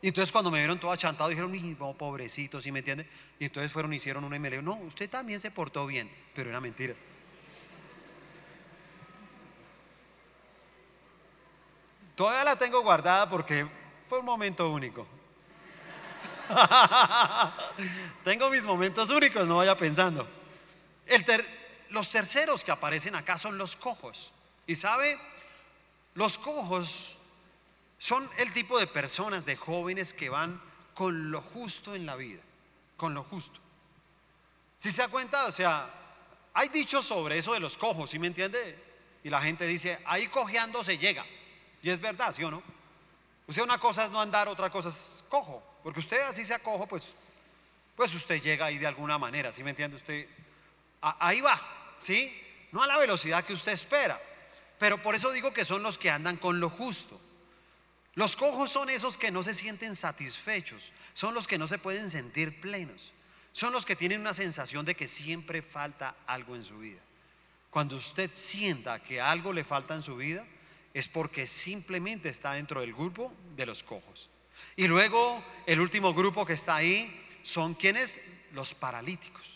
Y 0.00 0.08
entonces 0.08 0.30
cuando 0.30 0.52
me 0.52 0.58
vieron 0.58 0.78
todo 0.78 0.92
achantado 0.92 1.28
dijeron, 1.28 1.52
no, 1.76 1.94
pobrecito, 1.94 2.60
¿sí 2.60 2.70
me 2.70 2.78
entiende? 2.78 3.08
Y 3.40 3.46
entonces 3.46 3.72
fueron, 3.72 3.92
hicieron 3.92 4.22
una 4.22 4.36
y 4.36 4.38
me 4.38 4.48
dijo, 4.48 4.62
no, 4.62 4.74
usted 4.76 5.10
también 5.10 5.40
se 5.40 5.50
portó 5.50 5.88
bien, 5.88 6.08
pero 6.32 6.50
eran 6.50 6.62
mentiras. 6.62 7.04
Todavía 12.14 12.44
la 12.44 12.56
tengo 12.56 12.80
guardada 12.82 13.28
porque 13.28 13.66
fue 14.08 14.20
un 14.20 14.24
momento 14.24 14.70
único. 14.70 15.04
tengo 18.22 18.48
mis 18.50 18.62
momentos 18.64 19.10
únicos, 19.10 19.44
no 19.48 19.56
vaya 19.56 19.76
pensando. 19.76 20.35
El 21.06 21.24
los 21.90 22.10
terceros 22.10 22.64
que 22.64 22.72
aparecen 22.72 23.14
acá 23.14 23.38
son 23.38 23.58
los 23.58 23.76
cojos. 23.76 24.32
Y 24.66 24.74
sabe, 24.74 25.18
los 26.14 26.38
cojos 26.38 27.18
son 27.98 28.28
el 28.38 28.52
tipo 28.52 28.78
de 28.78 28.86
personas, 28.86 29.46
de 29.46 29.56
jóvenes 29.56 30.12
que 30.12 30.28
van 30.28 30.60
con 30.94 31.30
lo 31.30 31.40
justo 31.40 31.94
en 31.94 32.06
la 32.06 32.16
vida, 32.16 32.42
con 32.96 33.14
lo 33.14 33.22
justo. 33.22 33.60
Si 34.76 34.90
se 34.90 35.02
da 35.02 35.08
cuenta, 35.08 35.46
o 35.46 35.52
sea, 35.52 35.88
hay 36.54 36.68
dichos 36.68 37.04
sobre 37.04 37.38
eso 37.38 37.52
de 37.52 37.60
los 37.60 37.76
cojos, 37.76 38.10
¿sí 38.10 38.18
me 38.18 38.26
entiende? 38.26 38.84
Y 39.22 39.30
la 39.30 39.40
gente 39.40 39.66
dice, 39.66 39.98
ahí 40.04 40.26
cojeando 40.28 40.82
se 40.82 40.98
llega. 40.98 41.24
Y 41.82 41.90
es 41.90 42.00
verdad, 42.00 42.32
¿sí 42.32 42.42
o 42.44 42.50
no? 42.50 42.62
O 43.46 43.52
sea, 43.52 43.64
una 43.64 43.78
cosa 43.78 44.04
es 44.04 44.10
no 44.10 44.20
andar, 44.20 44.48
otra 44.48 44.70
cosa 44.70 44.88
es 44.88 45.24
cojo. 45.28 45.62
Porque 45.82 46.00
usted 46.00 46.20
así 46.22 46.44
sea 46.44 46.58
cojo, 46.58 46.86
pues, 46.86 47.14
pues 47.94 48.14
usted 48.14 48.42
llega 48.42 48.66
ahí 48.66 48.78
de 48.78 48.86
alguna 48.86 49.18
manera, 49.18 49.52
¿sí 49.52 49.62
me 49.62 49.70
entiende? 49.70 49.96
Usted 49.96 50.26
ahí 51.00 51.40
va, 51.40 51.60
¿sí? 51.98 52.32
No 52.72 52.82
a 52.82 52.86
la 52.86 52.98
velocidad 52.98 53.44
que 53.44 53.52
usted 53.52 53.72
espera. 53.72 54.20
Pero 54.78 55.02
por 55.02 55.14
eso 55.14 55.32
digo 55.32 55.52
que 55.52 55.64
son 55.64 55.82
los 55.82 55.98
que 55.98 56.10
andan 56.10 56.36
con 56.36 56.60
lo 56.60 56.70
justo. 56.70 57.20
Los 58.14 58.34
cojos 58.34 58.70
son 58.70 58.88
esos 58.88 59.18
que 59.18 59.30
no 59.30 59.42
se 59.42 59.54
sienten 59.54 59.94
satisfechos, 59.94 60.92
son 61.12 61.34
los 61.34 61.46
que 61.46 61.58
no 61.58 61.66
se 61.66 61.78
pueden 61.78 62.10
sentir 62.10 62.60
plenos, 62.60 63.12
son 63.52 63.72
los 63.72 63.84
que 63.84 63.96
tienen 63.96 64.22
una 64.22 64.32
sensación 64.32 64.86
de 64.86 64.94
que 64.94 65.06
siempre 65.06 65.60
falta 65.60 66.16
algo 66.26 66.56
en 66.56 66.64
su 66.64 66.78
vida. 66.78 67.00
Cuando 67.68 67.96
usted 67.96 68.30
sienta 68.32 69.02
que 69.02 69.20
algo 69.20 69.52
le 69.52 69.64
falta 69.64 69.94
en 69.94 70.02
su 70.02 70.16
vida, 70.16 70.46
es 70.94 71.08
porque 71.08 71.46
simplemente 71.46 72.30
está 72.30 72.52
dentro 72.52 72.80
del 72.80 72.94
grupo 72.94 73.34
de 73.54 73.66
los 73.66 73.82
cojos. 73.82 74.30
Y 74.76 74.86
luego 74.86 75.44
el 75.66 75.80
último 75.80 76.14
grupo 76.14 76.46
que 76.46 76.54
está 76.54 76.76
ahí 76.76 77.38
son 77.42 77.74
quienes? 77.74 78.22
Los 78.52 78.72
paralíticos. 78.72 79.55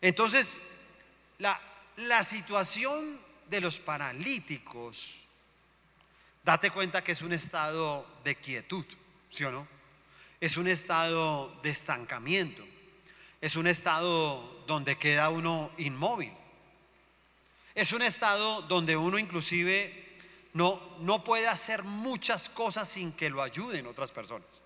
Entonces, 0.00 0.60
la, 1.38 1.58
situación 2.22 3.20
de 3.48 3.60
los 3.60 3.78
paralíticos, 3.78 5.22
date 6.44 6.70
cuenta 6.70 7.02
que 7.02 7.12
es 7.12 7.22
un 7.22 7.32
estado 7.32 8.06
de 8.24 8.36
quietud, 8.36 8.84
¿sí 9.30 9.44
o 9.44 9.52
no? 9.52 9.66
Es 10.40 10.56
un 10.56 10.68
estado 10.68 11.58
de 11.62 11.70
estancamiento, 11.70 12.64
es 13.40 13.56
un 13.56 13.66
estado 13.66 14.64
donde 14.66 14.98
queda 14.98 15.30
uno 15.30 15.70
inmóvil, 15.78 16.32
es 17.74 17.92
un 17.92 18.02
estado 18.02 18.62
donde 18.62 18.96
uno 18.96 19.18
inclusive 19.18 20.04
no, 20.52 20.80
no 21.00 21.22
puede 21.24 21.48
hacer 21.48 21.82
muchas 21.82 22.48
cosas 22.48 22.88
sin 22.88 23.12
que 23.12 23.30
lo 23.30 23.42
ayuden 23.42 23.86
otras 23.86 24.10
personas. 24.10 24.64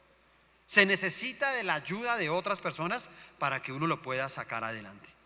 Se 0.67 0.87
necesita 0.87 1.53
de 1.53 1.65
la 1.65 1.75
ayuda 1.75 2.17
de 2.17 2.31
otras 2.31 2.61
personas 2.61 3.11
para 3.41 3.61
que 3.61 3.73
uno 3.73 3.89
lo 3.89 4.01
pueda 4.01 4.29
sacar 4.29 4.63
adelante. 4.63 5.20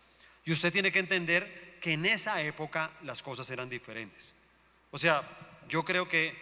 Y 0.45 0.51
usted 0.51 0.71
tiene 0.71 0.91
que 0.91 0.99
entender 0.99 1.77
que 1.81 1.93
en 1.93 2.05
esa 2.05 2.41
época 2.41 2.91
las 3.03 3.21
cosas 3.21 3.49
eran 3.49 3.69
diferentes. 3.69 4.35
O 4.91 4.97
sea, 4.97 5.23
yo 5.67 5.83
creo 5.83 6.07
que 6.07 6.33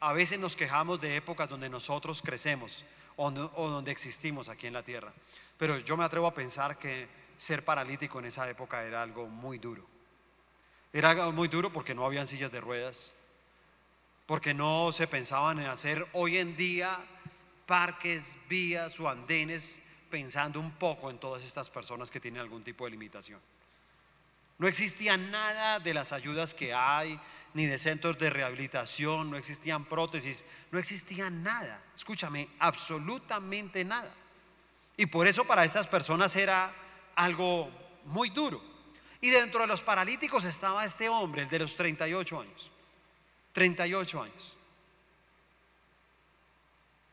a 0.00 0.12
veces 0.12 0.38
nos 0.38 0.56
quejamos 0.56 1.00
de 1.00 1.16
épocas 1.16 1.48
donde 1.48 1.68
nosotros 1.68 2.22
crecemos 2.22 2.84
o, 3.16 3.30
donde 3.30 3.90
existimos 3.90 4.48
aquí 4.48 4.66
en 4.66 4.74
la 4.74 4.82
tierra. 4.82 5.12
Pero 5.56 5.78
yo 5.78 5.96
me 5.96 6.04
atrevo 6.04 6.26
a 6.26 6.34
pensar 6.34 6.78
que 6.78 7.08
ser 7.36 7.64
paralítico 7.64 8.18
en 8.18 8.26
esa 8.26 8.48
época 8.48 8.84
era 8.84 9.02
algo 9.02 9.26
muy 9.26 9.58
duro. 9.58 9.86
Era 10.92 11.10
algo 11.10 11.32
muy 11.32 11.48
duro 11.48 11.72
porque 11.72 11.94
no 11.94 12.04
habían 12.04 12.26
sillas 12.26 12.52
de 12.52 12.60
ruedas, 12.60 13.12
porque 14.26 14.54
no 14.54 14.92
se 14.92 15.06
pensaban 15.06 15.58
en 15.60 15.66
hacer 15.66 16.06
hoy 16.12 16.38
en 16.38 16.56
día 16.56 16.96
parques, 17.66 18.36
vías 18.48 19.00
o 19.00 19.08
andenes 19.08 19.82
pensando 20.10 20.60
un 20.60 20.72
poco 20.72 21.10
en 21.10 21.18
todas 21.18 21.44
estas 21.44 21.68
personas 21.70 22.10
que 22.10 22.20
tienen 22.20 22.40
algún 22.40 22.62
tipo 22.64 22.84
de 22.84 22.92
limitación. 22.92 23.40
No 24.58 24.66
existía 24.66 25.16
nada 25.16 25.80
de 25.80 25.92
las 25.92 26.12
ayudas 26.12 26.54
que 26.54 26.72
hay, 26.72 27.20
ni 27.52 27.66
de 27.66 27.78
centros 27.78 28.18
de 28.18 28.30
rehabilitación, 28.30 29.30
no 29.30 29.36
existían 29.36 29.84
prótesis, 29.84 30.46
no 30.70 30.78
existía 30.78 31.30
nada. 31.30 31.82
Escúchame, 31.94 32.48
absolutamente 32.58 33.84
nada. 33.84 34.12
Y 34.96 35.06
por 35.06 35.26
eso 35.26 35.44
para 35.46 35.64
estas 35.64 35.86
personas 35.86 36.34
era 36.36 36.72
algo 37.14 37.70
muy 38.04 38.30
duro. 38.30 38.62
Y 39.20 39.30
dentro 39.30 39.60
de 39.60 39.66
los 39.66 39.82
paralíticos 39.82 40.44
estaba 40.44 40.84
este 40.84 41.08
hombre, 41.08 41.42
el 41.42 41.48
de 41.48 41.58
los 41.58 41.76
38 41.76 42.40
años. 42.40 42.70
38 43.52 44.22
años. 44.22 44.56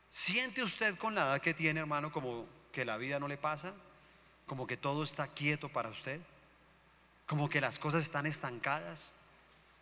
¿Siente 0.08 0.62
usted 0.62 0.96
con 0.96 1.14
la 1.14 1.22
edad 1.22 1.40
que 1.40 1.54
tiene, 1.54 1.80
hermano, 1.80 2.12
como 2.12 2.46
que 2.74 2.84
la 2.84 2.98
vida 2.98 3.20
no 3.20 3.28
le 3.28 3.38
pasa? 3.38 3.72
¿Como 4.46 4.66
que 4.66 4.76
todo 4.76 5.04
está 5.04 5.28
quieto 5.28 5.68
para 5.70 5.88
usted? 5.88 6.20
¿Como 7.26 7.48
que 7.48 7.60
las 7.60 7.78
cosas 7.78 8.02
están 8.02 8.26
estancadas? 8.26 9.14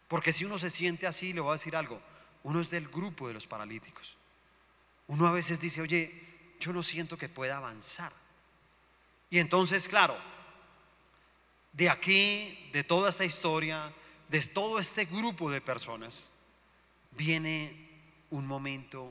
Porque 0.07 0.33
si 0.33 0.45
uno 0.45 0.59
se 0.59 0.71
siente 0.71 1.07
así, 1.07 1.33
le 1.33 1.41
voy 1.41 1.51
a 1.51 1.55
decir 1.55 1.75
algo, 1.75 2.01
uno 2.45 2.61
es 2.61 2.71
del 2.71 2.87
grupo 2.87 3.27
de 3.27 3.35
los 3.35 3.47
paralíticos. 3.47 4.17
Uno 5.09 5.27
a 5.27 5.33
veces 5.33 5.59
dice, 5.59 5.81
oye, 5.81 6.57
yo 6.61 6.73
no 6.73 6.83
siento 6.83 7.17
que 7.17 7.31
pueda 7.31 7.57
avanzar. 7.57 8.13
Y 9.31 9.39
entonces, 9.39 9.89
claro, 9.89 10.17
de 11.73 11.89
aquí, 11.89 12.69
de 12.73 12.85
toda 12.85 13.09
esta 13.09 13.25
historia, 13.25 13.91
de 14.29 14.41
todo 14.43 14.79
este 14.79 15.07
grupo 15.07 15.51
de 15.51 15.63
personas, 15.63 16.31
viene 17.13 17.89
un 18.31 18.47
momento 18.47 19.11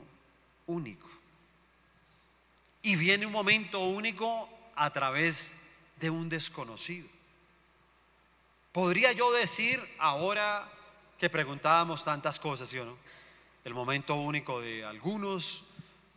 único. 0.66 1.11
Y 2.82 2.96
viene 2.96 3.26
un 3.26 3.32
momento 3.32 3.80
único 3.80 4.48
a 4.74 4.90
través 4.92 5.54
de 5.96 6.10
un 6.10 6.28
desconocido. 6.28 7.08
Podría 8.72 9.12
yo 9.12 9.30
decir 9.32 9.80
ahora 9.98 10.68
que 11.18 11.30
preguntábamos 11.30 12.04
tantas 12.04 12.38
cosas, 12.40 12.68
¿sí 12.68 12.78
o 12.78 12.84
no? 12.84 12.96
El 13.64 13.74
momento 13.74 14.16
único 14.16 14.60
de 14.60 14.84
algunos 14.84 15.64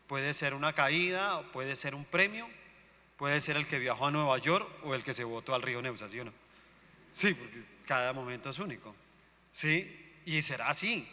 puede 0.07 0.33
ser 0.33 0.53
una 0.53 0.73
caída, 0.73 1.41
puede 1.51 1.75
ser 1.75 1.93
un 1.93 2.05
premio, 2.05 2.49
puede 3.17 3.41
ser 3.41 3.57
el 3.57 3.67
que 3.67 3.77
viajó 3.77 4.07
a 4.07 4.11
Nueva 4.11 4.37
York 4.39 4.67
o 4.83 4.95
el 4.95 5.03
que 5.03 5.13
se 5.13 5.23
votó 5.23 5.53
al 5.53 5.61
río 5.61 5.81
Neusa, 5.81 6.09
¿sí 6.09 6.19
o 6.19 6.25
no? 6.25 6.33
Sí, 7.13 7.33
porque 7.33 7.63
cada 7.85 8.13
momento 8.13 8.49
es 8.49 8.59
único. 8.59 8.95
¿Sí? 9.51 10.13
Y 10.25 10.41
será 10.41 10.69
así. 10.69 11.07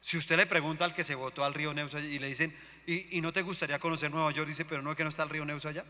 Si 0.00 0.16
usted 0.16 0.36
le 0.36 0.46
pregunta 0.46 0.84
al 0.84 0.94
que 0.94 1.04
se 1.04 1.14
votó 1.14 1.44
al 1.44 1.54
río 1.54 1.74
Neusa 1.74 2.00
y 2.00 2.18
le 2.18 2.28
dicen, 2.28 2.56
¿y, 2.86 3.20
no 3.20 3.32
te 3.32 3.42
gustaría 3.42 3.78
conocer 3.78 4.10
Nueva 4.10 4.30
York? 4.32 4.48
Dice, 4.48 4.64
pero 4.64 4.82
no 4.82 4.90
es 4.90 4.96
que 4.96 5.04
no 5.04 5.10
está 5.10 5.22
el 5.22 5.28
río 5.28 5.44
Neusa 5.44 5.68
allá. 5.68 5.84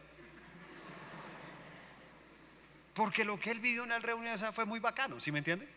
Porque 2.94 3.24
lo 3.24 3.38
que 3.40 3.50
él 3.50 3.60
vivió 3.60 3.84
en 3.84 3.92
el 3.92 4.02
río 4.02 4.18
Neusa 4.18 4.52
fue 4.52 4.64
muy 4.64 4.78
bacano, 4.78 5.18
¿sí 5.18 5.32
me 5.32 5.38
entiende? 5.38 5.68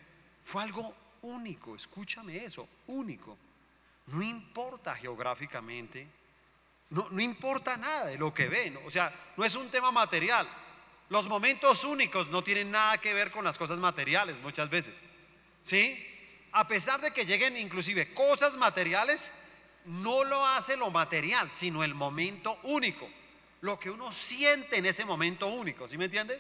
Fue 0.44 0.62
algo 0.62 0.96
único, 1.22 1.76
escúchame 1.76 2.44
eso, 2.44 2.68
único. 2.88 3.38
No 4.08 4.22
importa 4.22 4.94
geográficamente, 4.96 6.08
no, 6.90 7.08
no 7.10 7.22
importa 7.22 7.78
nada 7.78 8.08
de 8.08 8.18
lo 8.18 8.34
que 8.34 8.48
ven, 8.48 8.78
o 8.86 8.92
sea, 8.92 9.14
no 9.38 9.44
es 9.44 9.56
un 9.56 9.70
tema 9.70 9.92
material. 9.92 10.48
Los 11.10 11.26
momentos 11.28 11.84
únicos 11.84 12.30
no 12.30 12.44
tienen 12.44 12.72
nada 12.72 12.98
que 12.98 13.14
ver 13.14 13.32
con 13.32 13.46
las 13.46 13.58
cosas 13.58 13.78
materiales 13.78 14.42
muchas 14.42 14.70
veces, 14.70 15.02
¿sí? 15.62 16.12
a 16.56 16.66
pesar 16.66 17.02
de 17.02 17.12
que 17.12 17.26
lleguen 17.26 17.58
inclusive 17.58 18.14
cosas 18.14 18.56
materiales, 18.56 19.34
no 19.86 20.24
lo 20.24 20.46
hace 20.48 20.78
lo 20.78 20.92
material, 20.92 21.52
sino 21.52 21.84
el 21.84 21.94
momento 21.94 22.58
único. 22.64 23.08
Lo 23.62 23.80
que 23.80 23.90
uno 23.90 24.12
siente 24.12 24.78
en 24.78 24.86
ese 24.86 25.06
momento 25.06 25.48
único, 25.48 25.88
¿sí 25.88 25.98
me 25.98 26.06
entiende? 26.06 26.40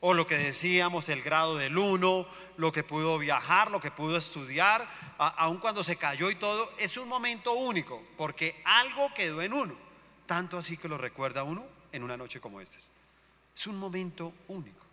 O 0.00 0.12
lo 0.12 0.26
que 0.26 0.36
decíamos, 0.36 1.08
el 1.08 1.22
grado 1.22 1.56
del 1.56 1.78
uno, 1.78 2.26
lo 2.56 2.72
que 2.72 2.82
pudo 2.82 3.18
viajar, 3.18 3.70
lo 3.70 3.80
que 3.80 3.90
pudo 3.90 4.16
estudiar, 4.16 4.86
aun 5.18 5.58
cuando 5.58 5.82
se 5.82 5.96
cayó 5.96 6.30
y 6.30 6.34
todo, 6.34 6.70
es 6.78 6.96
un 6.96 7.08
momento 7.08 7.52
único, 7.52 8.02
porque 8.16 8.60
algo 8.64 9.12
quedó 9.14 9.40
en 9.40 9.52
uno. 9.52 9.74
Tanto 10.26 10.58
así 10.58 10.76
que 10.76 10.88
lo 10.88 10.98
recuerda 10.98 11.42
uno 11.42 11.64
en 11.92 12.02
una 12.02 12.16
noche 12.16 12.40
como 12.40 12.60
esta. 12.60 12.78
Es 12.78 13.66
un 13.66 13.78
momento 13.78 14.34
único. 14.48 14.84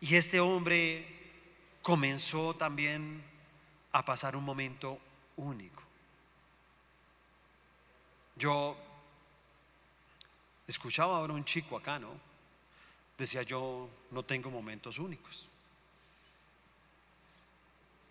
Y 0.00 0.14
este 0.14 0.40
hombre 0.40 1.06
comenzó 1.82 2.54
también 2.54 3.22
a 3.92 4.04
pasar 4.04 4.36
un 4.36 4.44
momento 4.44 4.98
único. 5.36 5.79
Yo 8.40 8.76
escuchaba 10.66 11.18
ahora 11.18 11.34
un 11.34 11.44
chico 11.44 11.76
acá, 11.76 11.98
¿no? 11.98 12.30
decía 13.20 13.42
yo, 13.42 13.86
no 14.12 14.24
tengo 14.24 14.50
momentos 14.50 14.98
únicos. 14.98 15.48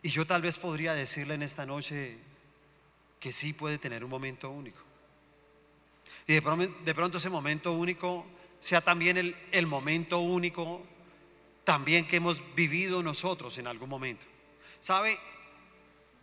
Y 0.03 0.09
yo 0.09 0.25
tal 0.27 0.43
vez 0.43 0.59
podría 0.59 0.93
decirle 0.93 1.33
en 1.33 1.41
esta 1.41 1.65
noche 1.65 2.15
que 3.19 3.33
sí 3.33 3.53
puede 3.53 3.79
tener 3.79 4.03
un 4.03 4.11
momento 4.11 4.51
único. 4.51 4.79
Y 6.27 6.33
de 6.33 6.41
pronto, 6.43 6.79
de 6.85 6.93
pronto 6.93 7.17
ese 7.17 7.31
momento 7.31 7.73
único 7.73 8.23
sea 8.59 8.81
también 8.81 9.17
el, 9.17 9.35
el 9.51 9.65
momento 9.65 10.19
único 10.19 10.83
también 11.63 12.07
que 12.07 12.17
hemos 12.17 12.43
vivido 12.53 13.01
nosotros 13.01 13.57
en 13.57 13.65
algún 13.65 13.89
momento. 13.89 14.27
¿Sabe? 14.79 15.17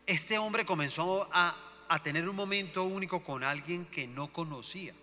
Este 0.07 0.39
hombre 0.39 0.65
comenzó 0.65 1.29
a, 1.33 1.57
a 1.89 2.03
tener 2.03 2.29
un 2.29 2.37
momento 2.37 2.85
único 2.85 3.23
con 3.23 3.45
alguien 3.45 3.87
que 3.87 4.07
no 4.07 4.33
conocía. 4.33 4.95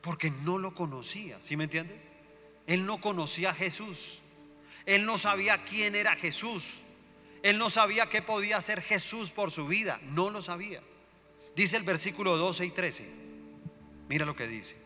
Porque 0.00 0.30
no 0.30 0.58
lo 0.58 0.74
conocía, 0.74 1.40
¿sí 1.40 1.56
me 1.56 1.64
entiende? 1.64 2.00
Él 2.66 2.86
no 2.86 3.00
conocía 3.00 3.50
a 3.50 3.54
Jesús. 3.54 4.20
Él 4.86 5.04
no 5.04 5.18
sabía 5.18 5.64
quién 5.64 5.94
era 5.94 6.14
Jesús. 6.14 6.80
Él 7.42 7.58
no 7.58 7.70
sabía 7.70 8.08
qué 8.08 8.22
podía 8.22 8.56
hacer 8.56 8.80
Jesús 8.82 9.30
por 9.30 9.50
su 9.50 9.66
vida. 9.66 10.00
No 10.10 10.30
lo 10.30 10.42
sabía. 10.42 10.82
Dice 11.56 11.76
el 11.76 11.82
versículo 11.82 12.36
12 12.36 12.66
y 12.66 12.70
13. 12.70 13.08
Mira 14.08 14.24
lo 14.24 14.36
que 14.36 14.46
dice. 14.46 14.76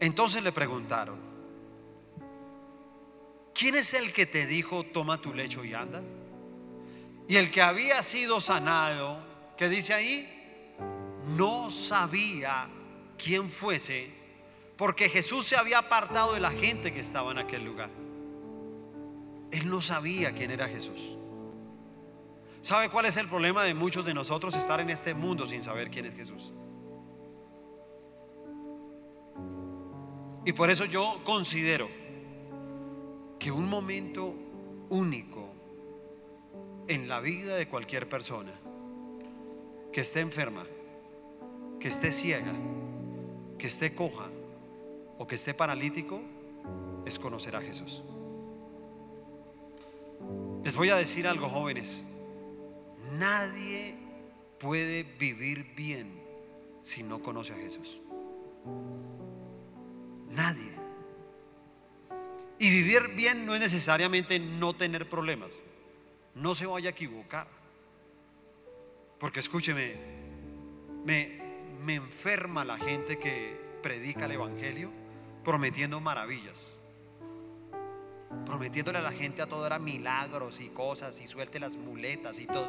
Entonces 0.00 0.42
le 0.42 0.52
preguntaron, 0.52 1.18
¿quién 3.54 3.74
es 3.74 3.92
el 3.94 4.12
que 4.12 4.26
te 4.26 4.46
dijo, 4.46 4.82
toma 4.84 5.20
tu 5.20 5.34
lecho 5.34 5.64
y 5.64 5.74
anda? 5.74 6.02
Y 7.30 7.36
el 7.36 7.48
que 7.52 7.62
había 7.62 8.02
sido 8.02 8.40
sanado, 8.40 9.16
¿qué 9.56 9.68
dice 9.68 9.94
ahí? 9.94 10.28
No 11.36 11.70
sabía 11.70 12.66
quién 13.16 13.48
fuese, 13.48 14.10
porque 14.76 15.08
Jesús 15.08 15.46
se 15.46 15.54
había 15.54 15.78
apartado 15.78 16.34
de 16.34 16.40
la 16.40 16.50
gente 16.50 16.92
que 16.92 16.98
estaba 16.98 17.30
en 17.30 17.38
aquel 17.38 17.64
lugar. 17.64 17.88
Él 19.52 19.70
no 19.70 19.80
sabía 19.80 20.34
quién 20.34 20.50
era 20.50 20.66
Jesús. 20.66 21.16
¿Sabe 22.62 22.88
cuál 22.88 23.06
es 23.06 23.16
el 23.16 23.28
problema 23.28 23.62
de 23.62 23.74
muchos 23.74 24.04
de 24.04 24.12
nosotros 24.12 24.56
estar 24.56 24.80
en 24.80 24.90
este 24.90 25.14
mundo 25.14 25.46
sin 25.46 25.62
saber 25.62 25.88
quién 25.88 26.06
es 26.06 26.16
Jesús? 26.16 26.52
Y 30.44 30.52
por 30.52 30.68
eso 30.68 30.84
yo 30.84 31.20
considero 31.22 31.88
que 33.38 33.52
un 33.52 33.68
momento 33.68 34.34
único 34.88 35.39
en 36.90 37.08
la 37.08 37.20
vida 37.20 37.54
de 37.54 37.68
cualquier 37.68 38.08
persona 38.08 38.50
que 39.92 40.00
esté 40.00 40.18
enferma, 40.18 40.66
que 41.78 41.86
esté 41.86 42.10
ciega, 42.10 42.52
que 43.56 43.68
esté 43.68 43.94
coja 43.94 44.26
o 45.16 45.24
que 45.24 45.36
esté 45.36 45.54
paralítico 45.54 46.20
es 47.06 47.20
conocer 47.20 47.54
a 47.54 47.60
Jesús. 47.60 48.02
Les 50.64 50.74
voy 50.74 50.88
a 50.88 50.96
decir 50.96 51.28
algo, 51.28 51.48
jóvenes. 51.48 52.04
Nadie 53.12 53.94
puede 54.58 55.04
vivir 55.04 55.72
bien 55.76 56.20
si 56.82 57.04
no 57.04 57.20
conoce 57.20 57.52
a 57.52 57.56
Jesús. 57.56 57.98
Nadie. 60.28 60.72
Y 62.58 62.68
vivir 62.68 63.14
bien 63.14 63.46
no 63.46 63.54
es 63.54 63.60
necesariamente 63.60 64.40
no 64.40 64.74
tener 64.74 65.08
problemas. 65.08 65.62
No 66.34 66.54
se 66.54 66.66
vaya 66.66 66.88
a 66.88 66.92
equivocar. 66.92 67.46
Porque 69.18 69.40
escúcheme, 69.40 69.94
me, 71.04 71.40
me 71.84 71.94
enferma 71.94 72.64
la 72.64 72.78
gente 72.78 73.18
que 73.18 73.60
predica 73.82 74.24
el 74.26 74.32
Evangelio 74.32 74.90
prometiendo 75.44 76.00
maravillas. 76.00 76.80
Prometiéndole 78.46 78.98
a 78.98 79.02
la 79.02 79.12
gente 79.12 79.42
a 79.42 79.46
todo 79.46 79.66
era 79.66 79.78
milagros 79.78 80.60
y 80.60 80.68
cosas 80.68 81.20
y 81.20 81.26
suelte 81.26 81.58
las 81.58 81.76
muletas 81.76 82.38
y 82.38 82.46
todo. 82.46 82.68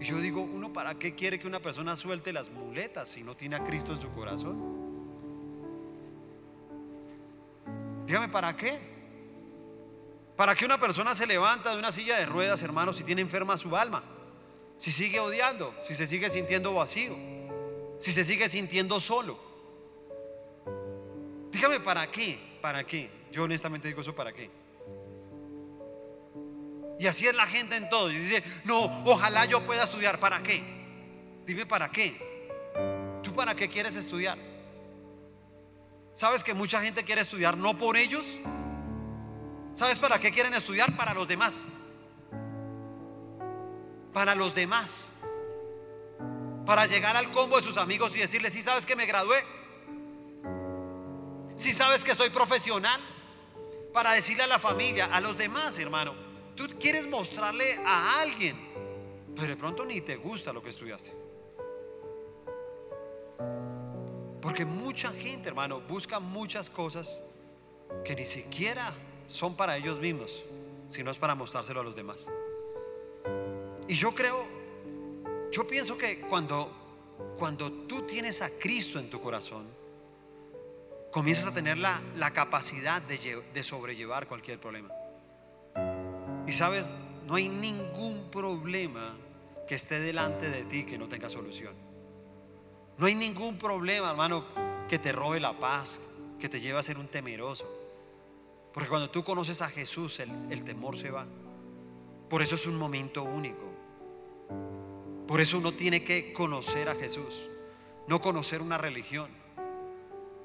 Y 0.00 0.04
yo 0.04 0.18
digo, 0.18 0.40
¿uno 0.40 0.72
para 0.72 0.94
qué 0.94 1.14
quiere 1.14 1.38
que 1.38 1.46
una 1.46 1.60
persona 1.60 1.96
suelte 1.96 2.32
las 2.32 2.50
muletas 2.50 3.08
si 3.08 3.22
no 3.22 3.36
tiene 3.36 3.56
a 3.56 3.64
Cristo 3.64 3.92
en 3.92 3.98
su 3.98 4.10
corazón? 4.10 4.74
Dígame, 8.06 8.28
¿para 8.28 8.56
qué? 8.56 8.93
¿Para 10.36 10.54
qué 10.54 10.64
una 10.64 10.80
persona 10.80 11.14
se 11.14 11.26
levanta 11.26 11.70
de 11.72 11.78
una 11.78 11.92
silla 11.92 12.16
de 12.16 12.26
ruedas, 12.26 12.62
hermanos, 12.62 12.96
si 12.96 13.04
tiene 13.04 13.22
enferma 13.22 13.56
su 13.56 13.76
alma? 13.76 14.02
Si 14.78 14.90
sigue 14.90 15.20
odiando, 15.20 15.72
si 15.86 15.94
se 15.94 16.06
sigue 16.06 16.28
sintiendo 16.28 16.74
vacío, 16.74 17.16
si 18.00 18.12
se 18.12 18.24
sigue 18.24 18.48
sintiendo 18.48 18.98
solo. 18.98 19.38
Dígame, 21.52 21.78
¿para 21.78 22.10
qué? 22.10 22.58
¿Para 22.60 22.84
qué? 22.84 23.08
Yo 23.30 23.44
honestamente 23.44 23.86
digo 23.86 24.00
eso, 24.00 24.14
¿para 24.14 24.32
qué? 24.32 24.50
Y 26.98 27.06
así 27.06 27.26
es 27.26 27.34
la 27.36 27.46
gente 27.46 27.76
en 27.76 27.88
todo. 27.88 28.10
Y 28.10 28.16
dice, 28.16 28.42
no, 28.64 28.84
ojalá 29.04 29.44
yo 29.44 29.60
pueda 29.64 29.84
estudiar. 29.84 30.18
¿Para 30.18 30.42
qué? 30.42 30.62
Dime, 31.46 31.66
¿para 31.66 31.90
qué? 31.90 32.48
¿Tú 33.22 33.32
para 33.32 33.54
qué 33.54 33.68
quieres 33.68 33.94
estudiar? 33.96 34.38
¿Sabes 36.12 36.42
que 36.42 36.54
mucha 36.54 36.80
gente 36.80 37.04
quiere 37.04 37.20
estudiar 37.20 37.56
no 37.56 37.76
por 37.78 37.96
ellos? 37.96 38.24
¿Sabes 39.74 39.98
para 39.98 40.20
qué 40.20 40.30
quieren 40.30 40.54
estudiar? 40.54 40.96
Para 40.96 41.12
los 41.12 41.26
demás. 41.26 41.66
Para 44.12 44.36
los 44.36 44.54
demás. 44.54 45.10
Para 46.64 46.86
llegar 46.86 47.16
al 47.16 47.30
combo 47.32 47.56
de 47.56 47.62
sus 47.64 47.76
amigos 47.76 48.14
y 48.14 48.20
decirles, 48.20 48.52
si 48.52 48.62
sabes 48.62 48.86
que 48.86 48.94
me 48.94 49.04
gradué. 49.04 49.36
Si 51.56 51.72
sabes 51.72 52.04
que 52.04 52.14
soy 52.14 52.30
profesional. 52.30 53.00
Para 53.92 54.12
decirle 54.12 54.44
a 54.44 54.46
la 54.46 54.60
familia, 54.60 55.06
a 55.06 55.20
los 55.20 55.36
demás, 55.36 55.76
hermano. 55.78 56.14
Tú 56.54 56.68
quieres 56.78 57.08
mostrarle 57.08 57.76
a 57.84 58.20
alguien, 58.20 58.56
pero 59.34 59.48
de 59.48 59.56
pronto 59.56 59.84
ni 59.84 60.00
te 60.00 60.16
gusta 60.16 60.52
lo 60.52 60.62
que 60.62 60.70
estudiaste. 60.70 61.12
Porque 64.40 64.64
mucha 64.64 65.10
gente, 65.10 65.48
hermano, 65.48 65.80
busca 65.80 66.20
muchas 66.20 66.70
cosas 66.70 67.24
que 68.04 68.14
ni 68.14 68.24
siquiera 68.24 68.92
son 69.26 69.56
para 69.56 69.76
ellos 69.76 70.00
mismos, 70.00 70.42
sino 70.88 71.10
es 71.10 71.18
para 71.18 71.34
mostrárselo 71.34 71.80
a 71.80 71.84
los 71.84 71.96
demás. 71.96 72.28
Y 73.88 73.94
yo 73.94 74.14
creo, 74.14 74.46
yo 75.50 75.66
pienso 75.66 75.98
que 75.98 76.20
cuando, 76.20 76.70
cuando 77.38 77.70
tú 77.70 78.02
tienes 78.02 78.42
a 78.42 78.50
Cristo 78.50 78.98
en 78.98 79.10
tu 79.10 79.20
corazón, 79.20 79.66
comienzas 81.10 81.48
a 81.48 81.54
tener 81.54 81.78
la, 81.78 82.00
la 82.16 82.32
capacidad 82.32 83.00
de, 83.02 83.42
de 83.52 83.62
sobrellevar 83.62 84.26
cualquier 84.26 84.58
problema. 84.58 84.90
Y 86.46 86.52
sabes, 86.52 86.92
no 87.26 87.36
hay 87.36 87.48
ningún 87.48 88.30
problema 88.30 89.16
que 89.66 89.74
esté 89.74 90.00
delante 90.00 90.50
de 90.50 90.64
ti 90.64 90.84
que 90.84 90.98
no 90.98 91.08
tenga 91.08 91.30
solución. 91.30 91.74
No 92.98 93.06
hay 93.06 93.14
ningún 93.14 93.58
problema, 93.58 94.10
hermano, 94.10 94.44
que 94.88 94.98
te 94.98 95.12
robe 95.12 95.40
la 95.40 95.58
paz, 95.58 96.00
que 96.38 96.48
te 96.48 96.60
lleve 96.60 96.78
a 96.78 96.82
ser 96.82 96.98
un 96.98 97.08
temeroso. 97.08 97.83
Porque 98.74 98.88
cuando 98.88 99.08
tú 99.08 99.22
conoces 99.22 99.62
a 99.62 99.68
Jesús, 99.70 100.18
el, 100.18 100.64
temor 100.64 100.98
se 100.98 101.08
va. 101.08 101.24
Por 102.28 102.42
eso 102.42 102.56
es 102.56 102.66
un 102.66 102.76
momento 102.76 103.22
único. 103.22 103.72
Por 105.28 105.40
eso 105.40 105.58
uno 105.58 105.72
tiene 105.72 106.02
que 106.02 106.32
conocer 106.32 106.88
a 106.88 106.96
Jesús, 106.96 107.48
no 108.08 108.20
conocer 108.20 108.60
una 108.60 108.76
religión. 108.76 109.30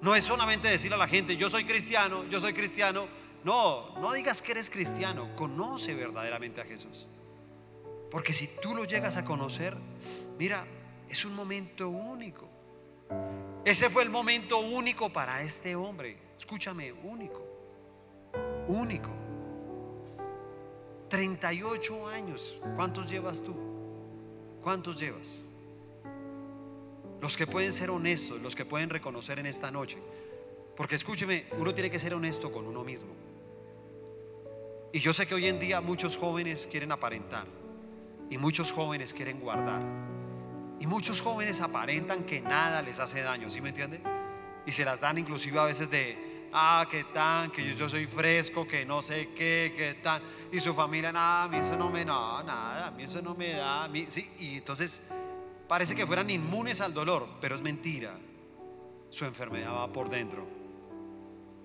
No 0.02 0.16
es 0.16 0.24
solamente 0.24 0.70
decir 0.70 0.94
a 0.94 0.98
la 0.98 1.08
gente, 1.08 1.36
yo 1.38 1.50
soy 1.50 1.66
cristiano, 1.66 2.24
yo 2.30 2.40
soy 2.40 2.54
cristiano. 2.54 3.08
No, 3.44 3.98
no 4.00 4.14
digas 4.14 4.44
que 4.44 4.52
eres 4.52 4.70
cristiano, 4.70 5.36
conoce 5.36 5.96
verdaderamente 5.96 6.62
a 6.62 6.66
Jesús. 6.66 7.08
Porque 8.12 8.32
si 8.32 8.48
tú 8.62 8.76
lo 8.76 8.86
llegas 8.86 9.18
a 9.18 9.26
conocer, 9.26 9.76
mira, 10.38 10.68
es 11.10 11.26
un 11.26 11.34
momento 11.36 11.90
único. 11.90 12.48
Ese 13.66 13.90
fue 13.90 14.04
el 14.04 14.10
momento 14.10 14.60
único 14.60 15.10
para 15.10 15.42
este 15.42 15.76
hombre. 15.76 16.18
Escúchame, 16.38 16.94
único. 16.94 17.49
Único. 18.70 19.10
38 21.10 22.08
años. 22.10 22.56
¿Cuántos 22.76 23.10
llevas 23.10 23.42
tú? 23.42 23.56
¿Cuántos 24.62 25.00
llevas? 25.00 25.38
Los 27.20 27.36
que 27.36 27.48
pueden 27.48 27.74
ser 27.74 27.90
honestos, 27.90 28.40
los 28.42 28.56
que 28.56 28.66
pueden 28.66 28.92
reconocer 28.92 29.40
en 29.40 29.48
esta 29.48 29.72
noche. 29.72 29.98
Porque 30.78 30.96
escúcheme, 30.96 31.48
uno 31.58 31.74
tiene 31.74 31.90
que 31.90 31.98
ser 31.98 32.14
honesto 32.14 32.52
con 32.52 32.68
uno 32.68 32.84
mismo. 32.84 33.10
Y 34.94 35.00
yo 35.00 35.14
sé 35.14 35.26
que 35.26 35.34
hoy 35.34 35.48
en 35.48 35.60
día 35.60 35.82
muchos 35.82 36.16
jóvenes 36.16 36.68
quieren 36.70 36.92
aparentar. 36.92 37.48
Y 38.30 38.38
muchos 38.38 38.72
jóvenes 38.72 39.16
quieren 39.16 39.40
guardar. 39.40 39.82
Y 40.80 40.86
muchos 40.86 41.22
jóvenes 41.22 41.60
aparentan 41.62 42.24
que 42.24 42.40
nada 42.40 42.84
les 42.84 43.00
hace 43.00 43.22
daño, 43.22 43.50
¿sí 43.50 43.62
me 43.62 43.70
entiende? 43.70 44.00
Y 44.68 44.72
se 44.72 44.86
las 44.86 45.02
dan 45.02 45.18
inclusive 45.18 45.60
a 45.60 45.66
veces 45.66 45.90
de, 45.90 46.29
ah, 46.54 46.86
que 46.90 47.04
tan, 47.06 47.52
que 47.52 47.76
yo, 47.76 47.90
soy 47.90 48.08
fresco, 48.08 48.68
que 48.68 48.86
no 48.86 49.02
sé 49.02 49.30
qué, 49.36 49.74
que 49.76 49.96
tan. 49.96 50.22
Y 50.52 50.60
su 50.60 50.74
familia, 50.74 51.12
nada, 51.12 51.44
a 51.44 51.48
mí 51.48 51.58
eso 51.58 51.76
no 51.76 51.90
me, 51.90 52.06
da 52.06 52.44
nada, 52.44 52.88
a 52.88 52.92
mí 52.92 53.04
eso 53.04 53.22
no 53.22 53.36
me 53.36 53.54
da. 53.54 53.86
A 53.86 53.88
mí, 53.88 54.06
sí, 54.10 54.30
y 54.40 54.58
entonces 54.58 55.04
parece 55.68 55.96
que 55.96 56.06
fueran 56.06 56.30
inmunes 56.30 56.82
al 56.82 56.94
dolor, 56.94 57.28
pero 57.42 57.56
es 57.56 57.62
mentira. 57.62 58.18
Su 59.10 59.26
enfermedad 59.26 59.74
va 59.74 59.92
por 59.92 60.10
dentro. 60.10 60.48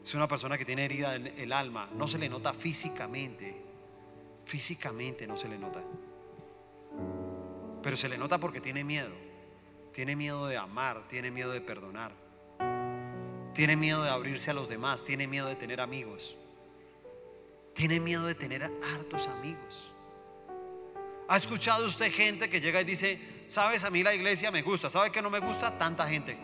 Es 0.03 0.15
una 0.15 0.29
persona 0.29 0.59
que 0.59 0.65
tiene 0.65 0.85
herida 0.85 1.15
en 1.17 1.27
el 1.27 1.53
alma. 1.53 1.89
No 1.95 2.07
se 2.07 2.19
le 2.19 2.29
nota 2.29 2.53
físicamente. 2.53 3.63
Físicamente 4.45 5.27
no 5.27 5.37
se 5.37 5.49
le 5.49 5.59
nota. 5.59 5.83
Pero 7.83 7.97
se 7.97 8.09
le 8.09 8.19
nota 8.19 8.39
porque 8.39 8.61
tiene 8.61 8.85
miedo. 8.85 9.15
Tiene 9.93 10.17
miedo 10.17 10.47
de 10.47 10.57
amar, 10.57 11.07
tiene 11.09 11.31
miedo 11.31 11.53
de 11.53 11.61
perdonar. 11.61 12.24
Tiene 13.55 13.77
miedo 13.77 14.03
de 14.03 14.11
abrirse 14.11 14.51
a 14.51 14.55
los 14.55 14.69
demás, 14.69 15.05
tiene 15.05 15.27
miedo 15.27 15.47
de 15.47 15.55
tener 15.55 15.81
amigos. 15.81 16.37
Tiene 17.73 18.01
miedo 18.01 18.27
de 18.27 18.35
tener 18.35 18.65
hartos 18.65 19.29
amigos. 19.29 19.93
¿Ha 21.29 21.37
escuchado 21.37 21.87
usted 21.87 22.13
gente 22.13 22.49
que 22.49 22.61
llega 22.61 22.81
y 22.81 22.85
dice, 22.85 23.19
sabes, 23.47 23.85
a 23.85 23.91
mí 23.91 24.03
la 24.03 24.15
iglesia 24.15 24.51
me 24.51 24.63
gusta, 24.63 24.91
¿sabe 24.91 25.11
que 25.11 25.23
no 25.23 25.31
me 25.31 25.39
gusta? 25.39 25.79
Tanta 25.79 26.07
gente. 26.07 26.37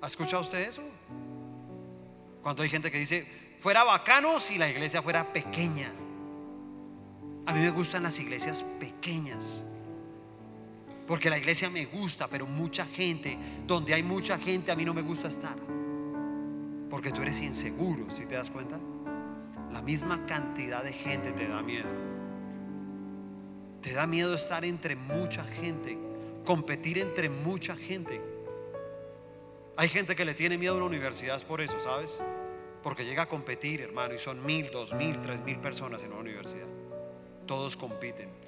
¿Ha 0.00 0.06
escuchado 0.06 0.42
usted 0.42 0.68
eso? 0.68 0.82
Cuando 2.42 2.62
hay 2.62 2.68
gente 2.68 2.90
que 2.90 2.98
dice, 2.98 3.26
fuera 3.58 3.84
bacano 3.84 4.38
si 4.38 4.58
la 4.58 4.68
iglesia 4.68 5.00
fuera 5.00 5.32
pequeña. 5.32 5.90
A 7.46 7.52
mí 7.52 7.60
me 7.60 7.70
gustan 7.70 8.02
las 8.02 8.18
iglesias 8.18 8.62
pequeñas. 8.78 9.64
Porque 11.06 11.28
la 11.28 11.38
iglesia 11.38 11.68
me 11.68 11.84
gusta, 11.84 12.28
pero 12.28 12.46
mucha 12.46 12.84
gente, 12.86 13.36
donde 13.66 13.94
hay 13.94 14.02
mucha 14.02 14.38
gente, 14.38 14.70
a 14.70 14.76
mí 14.76 14.84
no 14.84 14.94
me 14.94 15.02
gusta 15.02 15.28
estar. 15.28 15.56
Porque 16.88 17.10
tú 17.10 17.22
eres 17.22 17.40
inseguro, 17.40 18.10
si 18.10 18.26
te 18.26 18.34
das 18.34 18.50
cuenta? 18.50 18.78
La 19.72 19.82
misma 19.82 20.26
cantidad 20.26 20.84
de 20.84 20.92
gente 20.92 21.32
te 21.32 21.48
da 21.48 21.62
miedo. 21.62 21.88
Te 23.80 23.94
da 23.94 24.06
miedo 24.06 24.34
estar 24.34 24.64
entre 24.64 24.94
mucha 24.94 25.44
gente, 25.44 25.98
competir 26.44 26.98
entre 26.98 27.28
mucha 27.28 27.74
gente. 27.74 28.20
Hay 29.76 29.88
gente 29.88 30.14
que 30.14 30.24
le 30.24 30.34
tiene 30.34 30.58
miedo 30.58 30.74
a 30.74 30.76
una 30.76 30.86
universidad 30.86 31.36
es 31.36 31.44
por 31.44 31.60
eso, 31.60 31.80
¿sabes? 31.80 32.20
Porque 32.82 33.04
llega 33.04 33.22
a 33.22 33.26
competir, 33.26 33.80
hermano, 33.80 34.14
y 34.14 34.18
son 34.18 34.44
mil, 34.44 34.70
dos 34.70 34.92
mil, 34.92 35.20
tres 35.22 35.40
mil 35.42 35.58
personas 35.58 36.04
en 36.04 36.12
una 36.12 36.20
universidad. 36.20 36.68
Todos 37.46 37.76
compiten. 37.76 38.41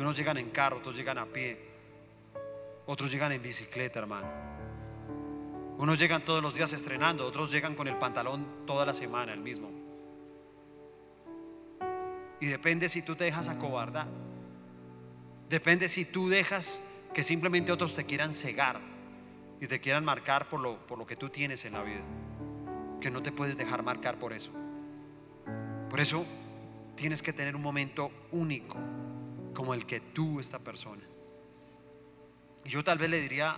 Unos 0.00 0.16
llegan 0.16 0.38
en 0.38 0.48
carro, 0.48 0.78
otros 0.78 0.96
llegan 0.96 1.18
a 1.18 1.26
pie, 1.26 1.58
otros 2.86 3.10
llegan 3.10 3.32
en 3.32 3.42
bicicleta, 3.42 3.98
hermano. 3.98 4.28
Unos 5.76 5.98
llegan 5.98 6.24
todos 6.24 6.42
los 6.42 6.54
días 6.54 6.72
estrenando, 6.72 7.26
otros 7.26 7.52
llegan 7.52 7.74
con 7.74 7.86
el 7.86 7.98
pantalón 7.98 8.64
toda 8.66 8.86
la 8.86 8.94
semana, 8.94 9.34
el 9.34 9.40
mismo. 9.40 9.70
Y 12.40 12.46
depende 12.46 12.88
si 12.88 13.02
tú 13.02 13.14
te 13.14 13.24
dejas 13.24 13.48
acobardar. 13.48 14.08
Depende 15.50 15.86
si 15.88 16.06
tú 16.06 16.30
dejas 16.30 16.80
que 17.12 17.22
simplemente 17.22 17.70
otros 17.70 17.94
te 17.94 18.06
quieran 18.06 18.32
cegar 18.32 18.80
y 19.60 19.66
te 19.66 19.80
quieran 19.80 20.04
marcar 20.04 20.48
por 20.48 20.60
lo, 20.60 20.86
por 20.86 20.98
lo 20.98 21.06
que 21.06 21.16
tú 21.16 21.28
tienes 21.28 21.66
en 21.66 21.74
la 21.74 21.82
vida. 21.82 22.04
Que 23.02 23.10
no 23.10 23.22
te 23.22 23.32
puedes 23.32 23.58
dejar 23.58 23.82
marcar 23.82 24.18
por 24.18 24.32
eso. 24.32 24.50
Por 25.90 26.00
eso 26.00 26.24
tienes 26.94 27.22
que 27.22 27.34
tener 27.34 27.54
un 27.54 27.62
momento 27.62 28.10
único 28.32 28.78
como 29.60 29.74
el 29.74 29.84
que 29.84 30.00
tuvo 30.00 30.40
esta 30.40 30.58
persona. 30.58 31.02
Y 32.64 32.70
yo 32.70 32.82
tal 32.82 32.96
vez 32.96 33.10
le 33.10 33.20
diría 33.20 33.54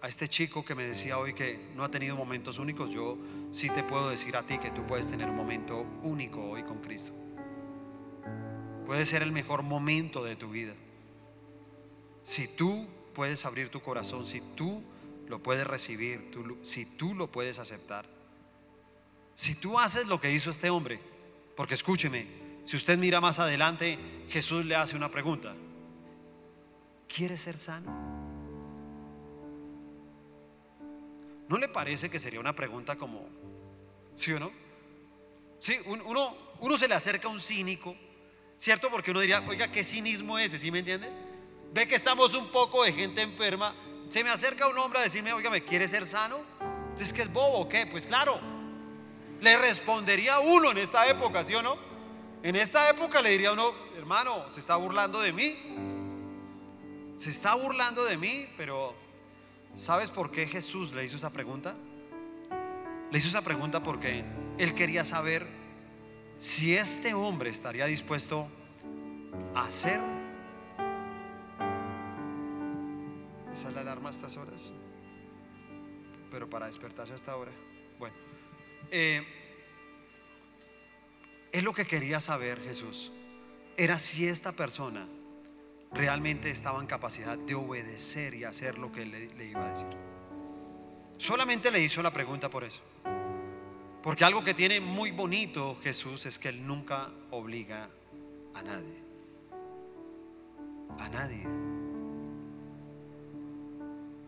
a 0.00 0.08
este 0.08 0.28
chico 0.28 0.64
que 0.64 0.74
me 0.74 0.82
decía 0.82 1.18
hoy 1.18 1.34
que 1.34 1.60
no 1.76 1.84
ha 1.84 1.90
tenido 1.90 2.16
momentos 2.16 2.58
únicos, 2.58 2.88
yo 2.88 3.18
sí 3.50 3.68
te 3.68 3.82
puedo 3.82 4.08
decir 4.08 4.34
a 4.34 4.44
ti 4.44 4.56
que 4.56 4.70
tú 4.70 4.86
puedes 4.86 5.06
tener 5.06 5.28
un 5.28 5.36
momento 5.36 5.82
único 6.04 6.42
hoy 6.42 6.62
con 6.62 6.80
Cristo. 6.80 7.12
Puede 8.86 9.04
ser 9.04 9.20
el 9.20 9.30
mejor 9.30 9.62
momento 9.62 10.24
de 10.24 10.36
tu 10.36 10.48
vida. 10.48 10.72
Si 12.22 12.48
tú 12.48 12.88
puedes 13.12 13.44
abrir 13.44 13.68
tu 13.68 13.82
corazón, 13.82 14.24
si 14.24 14.40
tú 14.40 14.82
lo 15.28 15.42
puedes 15.42 15.66
recibir, 15.66 16.30
si 16.62 16.86
tú 16.96 17.14
lo 17.14 17.30
puedes 17.30 17.58
aceptar. 17.58 18.06
Si 19.34 19.54
tú 19.54 19.78
haces 19.78 20.06
lo 20.06 20.18
que 20.18 20.32
hizo 20.32 20.50
este 20.50 20.70
hombre, 20.70 20.98
porque 21.54 21.74
escúcheme, 21.74 22.43
si 22.64 22.76
usted 22.76 22.98
mira 22.98 23.20
más 23.20 23.38
adelante, 23.38 23.98
Jesús 24.28 24.64
le 24.64 24.74
hace 24.74 24.96
una 24.96 25.10
pregunta. 25.10 25.54
¿Quieres 27.06 27.42
ser 27.42 27.56
sano? 27.56 27.92
¿No 31.48 31.58
le 31.58 31.68
parece 31.68 32.08
que 32.08 32.18
sería 32.18 32.40
una 32.40 32.54
pregunta 32.54 32.96
como, 32.96 33.28
sí 34.14 34.32
o 34.32 34.40
no? 34.40 34.50
Sí, 35.58 35.76
uno, 35.86 36.36
uno 36.60 36.78
se 36.78 36.88
le 36.88 36.94
acerca 36.94 37.28
a 37.28 37.30
un 37.30 37.40
cínico, 37.40 37.94
¿cierto? 38.56 38.90
Porque 38.90 39.10
uno 39.10 39.20
diría, 39.20 39.42
oiga, 39.46 39.70
¿qué 39.70 39.84
cinismo 39.84 40.38
es 40.38 40.46
ese? 40.46 40.58
¿Sí 40.58 40.70
me 40.70 40.78
entiende? 40.78 41.08
Ve 41.72 41.86
que 41.86 41.96
estamos 41.96 42.34
un 42.34 42.50
poco 42.50 42.84
de 42.84 42.92
gente 42.92 43.22
enferma. 43.22 43.74
Se 44.08 44.24
me 44.24 44.30
acerca 44.30 44.66
un 44.68 44.78
hombre 44.78 45.00
a 45.00 45.02
decirme, 45.02 45.32
oiga, 45.32 45.50
¿me 45.50 45.62
quiere 45.62 45.86
ser 45.86 46.06
sano? 46.06 46.38
Entonces, 46.84 47.12
¿qué 47.12 47.22
es 47.22 47.32
bobo 47.32 47.68
qué? 47.68 47.86
Pues 47.86 48.06
claro, 48.06 48.40
le 49.40 49.58
respondería 49.58 50.38
uno 50.38 50.70
en 50.70 50.78
esta 50.78 51.06
época, 51.08 51.44
¿sí 51.44 51.54
o 51.54 51.62
no? 51.62 51.93
En 52.44 52.56
esta 52.56 52.90
época 52.90 53.22
le 53.22 53.30
diría 53.30 53.52
uno, 53.52 53.72
hermano, 53.96 54.50
se 54.50 54.60
está 54.60 54.76
burlando 54.76 55.18
de 55.18 55.32
mí. 55.32 55.56
Se 57.16 57.30
está 57.30 57.54
burlando 57.54 58.04
de 58.04 58.18
mí, 58.18 58.46
pero 58.58 58.94
¿sabes 59.76 60.10
por 60.10 60.30
qué 60.30 60.46
Jesús 60.46 60.92
le 60.92 61.06
hizo 61.06 61.16
esa 61.16 61.30
pregunta? 61.30 61.74
Le 63.10 63.18
hizo 63.18 63.28
esa 63.28 63.40
pregunta 63.40 63.82
porque 63.82 64.26
él 64.58 64.74
quería 64.74 65.06
saber 65.06 65.46
si 66.36 66.76
este 66.76 67.14
hombre 67.14 67.48
estaría 67.48 67.86
dispuesto 67.86 68.46
a 69.54 69.64
hacer. 69.64 69.98
¿Esa 73.54 73.68
es 73.68 73.74
la 73.74 73.80
alarma 73.80 74.08
a 74.08 74.12
estas 74.12 74.36
horas? 74.36 74.74
Pero 76.30 76.50
para 76.50 76.66
despertarse 76.66 77.14
a 77.14 77.16
esta 77.16 77.36
hora. 77.36 77.52
Bueno, 77.98 78.14
eh, 78.90 79.43
es 81.54 81.62
lo 81.62 81.72
que 81.72 81.86
quería 81.86 82.18
saber 82.18 82.60
Jesús. 82.60 83.12
Era 83.76 83.96
si 83.96 84.26
esta 84.26 84.50
persona 84.50 85.06
realmente 85.92 86.50
estaba 86.50 86.80
en 86.80 86.88
capacidad 86.88 87.38
de 87.38 87.54
obedecer 87.54 88.34
y 88.34 88.42
hacer 88.42 88.76
lo 88.76 88.90
que 88.90 89.02
él 89.02 89.12
le, 89.12 89.32
le 89.34 89.46
iba 89.46 89.64
a 89.64 89.70
decir. 89.70 89.86
Solamente 91.16 91.70
le 91.70 91.78
hizo 91.78 92.02
la 92.02 92.12
pregunta 92.12 92.50
por 92.50 92.64
eso. 92.64 92.82
Porque 94.02 94.24
algo 94.24 94.42
que 94.42 94.52
tiene 94.52 94.80
muy 94.80 95.12
bonito 95.12 95.78
Jesús 95.80 96.26
es 96.26 96.40
que 96.40 96.48
Él 96.48 96.66
nunca 96.66 97.10
obliga 97.30 97.88
a 98.54 98.62
nadie. 98.62 99.04
A 100.98 101.08
nadie. 101.08 101.46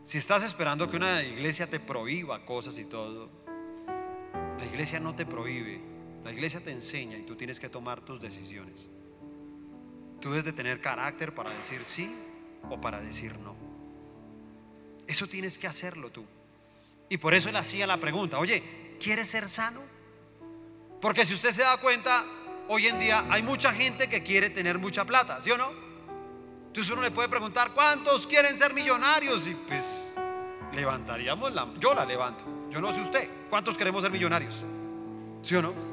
Si 0.04 0.16
estás 0.16 0.44
esperando 0.44 0.88
que 0.88 0.96
una 0.96 1.24
iglesia 1.24 1.66
te 1.66 1.80
prohíba 1.80 2.46
cosas 2.46 2.78
y 2.78 2.84
todo, 2.84 3.28
la 4.56 4.64
iglesia 4.64 5.00
no 5.00 5.16
te 5.16 5.26
prohíbe. 5.26 5.95
La 6.26 6.32
iglesia 6.32 6.58
te 6.58 6.72
enseña 6.72 7.16
y 7.16 7.22
tú 7.22 7.36
tienes 7.36 7.60
que 7.60 7.68
tomar 7.68 8.00
tus 8.00 8.20
decisiones. 8.20 8.88
Tú 10.20 10.30
debes 10.30 10.44
de 10.44 10.52
tener 10.52 10.80
carácter 10.80 11.32
para 11.32 11.50
decir 11.50 11.84
sí 11.84 12.12
o 12.68 12.80
para 12.80 13.00
decir 13.00 13.38
no. 13.38 13.54
Eso 15.06 15.28
tienes 15.28 15.56
que 15.56 15.68
hacerlo 15.68 16.10
tú. 16.10 16.24
Y 17.08 17.18
por 17.18 17.32
eso 17.32 17.48
él 17.48 17.54
hacía 17.54 17.86
la 17.86 17.96
pregunta, 17.98 18.40
oye, 18.40 18.96
¿quieres 19.00 19.28
ser 19.28 19.48
sano? 19.48 19.80
Porque 21.00 21.24
si 21.24 21.32
usted 21.32 21.52
se 21.52 21.62
da 21.62 21.76
cuenta, 21.76 22.24
hoy 22.70 22.88
en 22.88 22.98
día 22.98 23.24
hay 23.30 23.44
mucha 23.44 23.72
gente 23.72 24.08
que 24.08 24.24
quiere 24.24 24.50
tener 24.50 24.80
mucha 24.80 25.04
plata, 25.04 25.40
¿sí 25.40 25.52
o 25.52 25.56
no? 25.56 25.70
Entonces 26.66 26.92
uno 26.92 27.02
le 27.02 27.12
puede 27.12 27.28
preguntar, 27.28 27.70
¿cuántos 27.70 28.26
quieren 28.26 28.58
ser 28.58 28.74
millonarios? 28.74 29.46
Y 29.46 29.54
pues 29.54 30.12
levantaríamos 30.74 31.52
la... 31.52 31.72
Yo 31.78 31.94
la 31.94 32.04
levanto. 32.04 32.44
Yo 32.68 32.80
no 32.80 32.92
sé 32.92 33.00
usted, 33.00 33.30
¿cuántos 33.48 33.78
queremos 33.78 34.02
ser 34.02 34.10
millonarios? 34.10 34.64
¿Sí 35.40 35.54
o 35.54 35.62
no? 35.62 35.85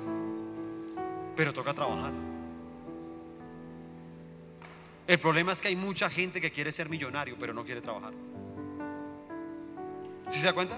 Pero 1.35 1.53
toca 1.53 1.73
trabajar. 1.73 2.13
El 5.05 5.19
problema 5.19 5.51
es 5.51 5.61
que 5.61 5.67
hay 5.67 5.75
mucha 5.75 6.09
gente 6.09 6.39
que 6.39 6.51
quiere 6.51 6.71
ser 6.71 6.89
millonario, 6.89 7.35
pero 7.39 7.53
no 7.53 7.65
quiere 7.65 7.81
trabajar. 7.81 8.13
¿Sí 10.27 10.39
se 10.39 10.45
da 10.45 10.53
cuenta? 10.53 10.77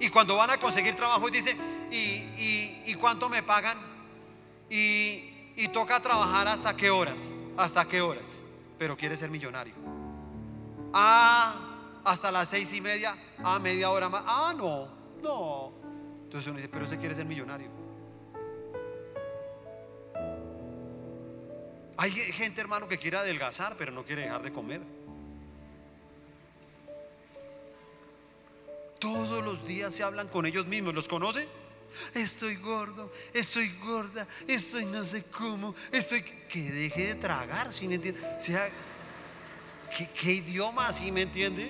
Y 0.00 0.10
cuando 0.10 0.36
van 0.36 0.50
a 0.50 0.58
conseguir 0.58 0.94
trabajo 0.94 1.28
y 1.28 1.32
dice, 1.32 1.56
¿y, 1.90 2.94
cuánto 2.94 3.28
me 3.28 3.42
pagan? 3.42 3.78
Y, 4.68 5.54
y 5.56 5.68
toca 5.72 6.00
trabajar 6.00 6.46
hasta 6.48 6.76
qué 6.76 6.90
horas, 6.90 7.32
hasta 7.56 7.86
qué 7.86 8.00
horas, 8.00 8.42
pero 8.78 8.96
quiere 8.96 9.16
ser 9.16 9.30
millonario. 9.30 9.74
Ah, 10.92 12.00
hasta 12.04 12.30
las 12.30 12.48
seis 12.48 12.72
y 12.74 12.80
media, 12.80 13.14
ah, 13.42 13.58
media 13.58 13.90
hora 13.90 14.08
más. 14.08 14.22
Ah, 14.26 14.54
no, 14.56 14.88
no. 15.22 15.72
Entonces 16.24 16.46
uno 16.48 16.56
dice, 16.56 16.68
pero 16.68 16.86
se 16.86 16.96
quiere 16.96 17.14
ser 17.14 17.26
millonario. 17.26 17.77
Hay 22.00 22.12
gente, 22.12 22.60
hermano, 22.60 22.88
que 22.88 22.96
quiere 22.96 23.16
adelgazar, 23.16 23.74
pero 23.76 23.90
no 23.90 24.04
quiere 24.04 24.22
dejar 24.22 24.40
de 24.40 24.52
comer. 24.52 24.80
Todos 29.00 29.44
los 29.44 29.66
días 29.66 29.92
se 29.92 30.04
hablan 30.04 30.28
con 30.28 30.46
ellos 30.46 30.64
mismos. 30.64 30.94
¿Los 30.94 31.08
conoce? 31.08 31.48
Estoy 32.14 32.54
gordo, 32.56 33.10
estoy 33.34 33.70
gorda, 33.84 34.28
estoy 34.46 34.84
no 34.84 35.04
sé 35.04 35.24
cómo, 35.24 35.74
estoy... 35.90 36.22
Que 36.22 36.70
deje 36.70 37.06
de 37.08 37.14
tragar, 37.16 37.72
si 37.72 37.88
me 37.88 37.96
entiende. 37.96 38.20
¿qué, 39.96 40.08
qué 40.10 40.32
idioma 40.34 40.86
así 40.86 41.10
me 41.10 41.22
entiende? 41.22 41.68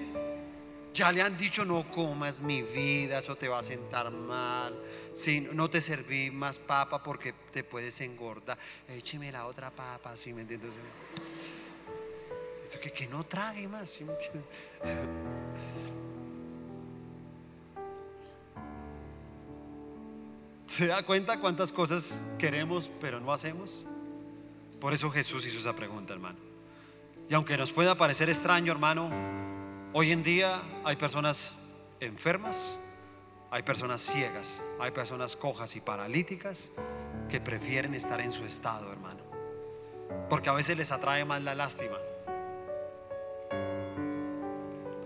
Ya 0.92 1.10
le 1.10 1.22
han 1.22 1.38
dicho 1.38 1.64
no 1.64 1.88
comas 1.90 2.40
mi 2.42 2.62
vida, 2.62 3.18
eso 3.18 3.34
te 3.34 3.48
va 3.48 3.60
a 3.60 3.62
sentar 3.62 4.10
mal. 4.10 4.78
Si 5.18 5.40
no 5.40 5.68
te 5.68 5.80
serví 5.80 6.30
más 6.30 6.60
papa 6.60 7.02
porque 7.02 7.32
te 7.50 7.64
puedes 7.64 8.00
engordar. 8.02 8.56
Écheme 8.86 9.32
la 9.32 9.46
otra 9.48 9.68
papa, 9.68 10.16
¿sí 10.16 10.32
me 10.32 10.42
entiendes? 10.42 10.70
Que, 12.80 12.92
que 12.92 13.08
no 13.08 13.26
trague 13.26 13.66
más, 13.66 13.90
¿sí 13.90 14.04
me 14.04 14.12
entiende? 14.12 14.44
¿Se 20.66 20.86
da 20.86 21.02
cuenta 21.02 21.40
cuántas 21.40 21.72
cosas 21.72 22.22
queremos 22.38 22.88
pero 23.00 23.18
no 23.18 23.32
hacemos? 23.32 23.84
Por 24.80 24.94
eso 24.94 25.10
Jesús 25.10 25.44
hizo 25.46 25.58
esa 25.58 25.74
pregunta, 25.74 26.14
hermano. 26.14 26.38
Y 27.28 27.34
aunque 27.34 27.56
nos 27.58 27.72
pueda 27.72 27.96
parecer 27.96 28.30
extraño, 28.30 28.70
hermano, 28.70 29.10
hoy 29.94 30.12
en 30.12 30.22
día 30.22 30.62
hay 30.84 30.94
personas 30.94 31.54
enfermas, 31.98 32.78
hay 33.50 33.62
personas 33.62 34.02
ciegas, 34.02 34.62
hay 34.78 34.90
personas 34.90 35.36
cojas 35.36 35.74
y 35.76 35.80
paralíticas 35.80 36.70
que 37.28 37.40
prefieren 37.40 37.94
estar 37.94 38.20
en 38.20 38.32
su 38.32 38.44
estado, 38.44 38.92
hermano. 38.92 39.20
Porque 40.28 40.50
a 40.50 40.52
veces 40.52 40.76
les 40.76 40.92
atrae 40.92 41.24
más 41.24 41.42
la 41.42 41.54
lástima. 41.54 41.96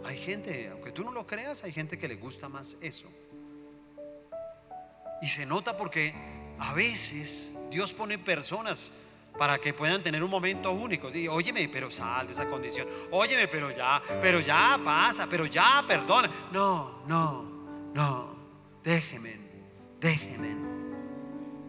Hay 0.05 0.18
gente, 0.18 0.68
aunque 0.70 0.90
tú 0.90 1.05
no 1.05 1.12
lo 1.12 1.26
creas, 1.26 1.62
hay 1.64 1.72
gente 1.72 1.99
que 1.99 2.09
le 2.09 2.16
gusta 2.16 2.49
más 2.49 2.76
eso. 2.80 3.09
Y 5.20 5.28
se 5.28 5.47
nota 5.47 5.76
porque 5.76 6.12
a 6.59 6.74
veces 6.74 7.57
Dios 7.70 7.93
pone 7.93 8.18
personas 8.18 8.90
para 9.38 9.59
que 9.59 9.72
puedan 9.72 10.03
tener 10.03 10.22
un 10.22 10.30
momento 10.30 10.72
único. 10.72 11.11
Y, 11.11 11.28
óyeme, 11.28 11.68
pero 11.68 11.90
sal 11.90 12.26
de 12.26 12.32
esa 12.32 12.49
condición. 12.49 12.88
Óyeme, 13.12 13.47
pero 13.47 13.70
ya, 13.70 14.03
pero 14.20 14.40
ya 14.40 14.80
pasa, 14.84 15.28
pero 15.30 15.47
ya 15.47 15.84
perdona. 15.86 16.28
No, 16.51 17.03
no, 17.07 17.52
no. 17.95 18.32
Déjeme, 18.82 19.36
déjeme. 20.01 20.57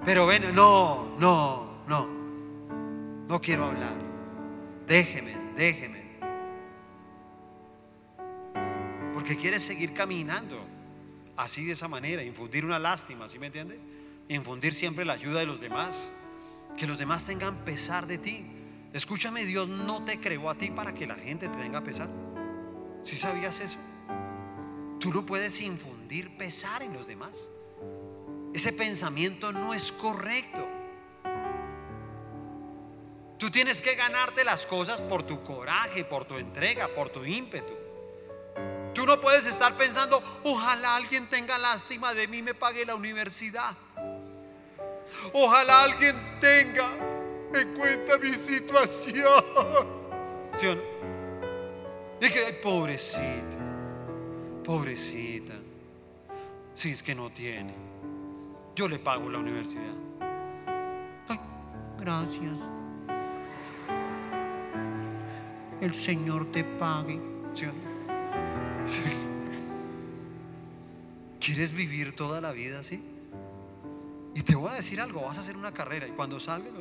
Pero 0.04 0.26
ven, 0.26 0.54
no, 0.54 1.16
no, 1.18 1.84
no. 1.88 2.08
No 3.28 3.42
quiero 3.42 3.66
hablar. 3.66 3.96
Déjeme, 4.88 5.36
déjeme. 5.56 6.04
Porque 9.14 9.38
quieres 9.38 9.64
seguir 9.64 9.94
caminando 9.94 10.60
así 11.38 11.66
de 11.66 11.74
esa 11.74 11.88
manera, 11.88 12.24
infundir 12.24 12.66
una 12.66 12.80
lástima, 12.80 13.30
¿sí 13.30 13.40
me 13.40 13.48
entiende? 13.48 13.80
Infundir 14.28 14.74
siempre 14.74 15.06
la 15.06 15.14
ayuda 15.14 15.40
de 15.40 15.46
los 15.46 15.62
demás, 15.62 16.12
que 16.78 16.88
los 16.88 16.98
demás 16.98 17.26
tengan 17.26 17.56
pesar 17.64 18.08
de 18.08 18.18
ti. 18.18 18.46
Escúchame, 18.92 19.46
Dios 19.46 19.68
no 19.68 20.04
te 20.04 20.20
creó 20.20 20.50
a 20.50 20.56
ti 20.56 20.70
para 20.70 20.94
que 20.94 21.08
la 21.08 21.16
gente 21.16 21.48
te 21.48 21.58
tenga 21.58 21.84
pesar. 21.84 22.10
¿Sí 23.02 23.18
sabías 23.18 23.60
eso? 23.60 23.78
Tú 25.00 25.14
no 25.14 25.26
puedes 25.26 25.62
infundir 25.62 25.93
pesar 26.22 26.84
en 26.84 26.94
los 26.94 27.08
demás. 27.08 27.50
Ese 28.54 28.72
pensamiento 28.74 29.52
no 29.52 29.74
es 29.74 29.92
correcto. 29.92 30.66
Tú 33.40 33.50
tienes 33.50 33.82
que 33.82 33.96
ganarte 33.96 34.44
las 34.44 34.66
cosas 34.66 35.02
por 35.02 35.24
tu 35.24 35.44
coraje, 35.44 36.06
por 36.06 36.26
tu 36.26 36.38
entrega, 36.38 36.88
por 36.88 37.10
tu 37.10 37.26
ímpetu. 37.26 37.74
Tú 38.94 39.06
no 39.08 39.20
puedes 39.20 39.48
estar 39.48 39.76
pensando, 39.76 40.22
ojalá 40.44 40.96
alguien 40.96 41.28
tenga 41.28 41.58
lástima 41.58 42.14
de 42.14 42.28
mí 42.28 42.42
me 42.42 42.54
pague 42.54 42.86
la 42.86 42.96
universidad. 42.96 43.76
Ojalá 45.34 45.84
alguien 45.84 46.16
tenga 46.40 46.90
en 47.54 47.74
cuenta 47.74 48.18
mi 48.20 48.34
situación. 48.34 49.44
¿Sí? 50.54 50.68
Y 52.22 52.30
que, 52.30 52.46
ay, 52.46 52.60
pobrecita, 52.62 53.58
pobrecita. 54.64 55.63
Si 56.76 56.90
es 56.90 57.04
que 57.04 57.14
no 57.14 57.30
tiene, 57.30 57.74
yo 58.76 58.88
le 58.88 58.98
pago 58.98 59.30
la 59.30 59.38
universidad. 59.38 59.94
Ay, 61.28 61.40
gracias. 62.00 62.56
El 65.80 65.94
Señor 65.94 66.52
te 66.52 66.64
pague. 66.64 67.22
¿Sí 67.54 67.66
o 67.66 67.74
no? 67.74 67.74
¿Quieres 71.40 71.74
vivir 71.74 72.16
toda 72.16 72.42
la 72.42 72.52
vida 72.52 72.80
así? 72.80 73.04
Y 74.34 74.42
te 74.42 74.56
voy 74.56 74.72
a 74.72 74.76
decir 74.76 75.00
algo, 75.00 75.22
vas 75.22 75.38
a 75.38 75.42
hacer 75.42 75.56
una 75.56 75.72
carrera 75.72 76.08
y 76.08 76.12
cuando 76.12 76.40
salga 76.40 76.72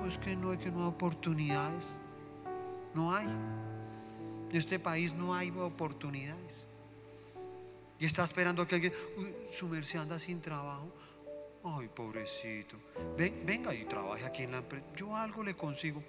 pues 0.00 0.16
que 0.16 0.36
no 0.36 0.52
hay 0.52 0.58
que 0.58 0.70
no 0.70 0.82
hay 0.82 0.88
oportunidades. 0.88 1.92
No 2.94 3.14
hay. 3.14 3.26
En 3.26 4.56
este 4.56 4.78
país 4.78 5.14
no 5.14 5.34
hay 5.34 5.50
oportunidades. 5.50 6.66
Y 8.02 8.06
está 8.06 8.24
esperando 8.24 8.66
que 8.66 8.74
alguien, 8.74 8.92
"Uy, 9.16 9.32
su 9.48 9.68
merced 9.68 10.00
anda 10.00 10.18
sin 10.18 10.40
trabajo. 10.40 10.90
Ay, 11.62 11.86
pobrecito. 11.86 12.76
Ven, 13.16 13.46
venga 13.46 13.72
y 13.72 13.84
trabaje 13.84 14.24
aquí 14.24 14.42
en 14.42 14.50
la 14.50 14.58
empresa. 14.58 14.84
Yo 14.96 15.14
algo 15.14 15.44
le 15.44 15.54
consigo. 15.54 16.02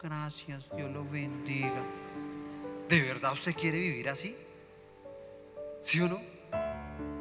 Gracias, 0.00 0.70
Dios 0.76 0.88
lo 0.92 1.04
bendiga. 1.04 1.84
¿De 2.88 3.00
verdad 3.00 3.32
usted 3.32 3.56
quiere 3.56 3.78
vivir 3.78 4.08
así? 4.08 4.36
¿Sí 5.82 6.00
o 6.00 6.06
no? 6.06 6.20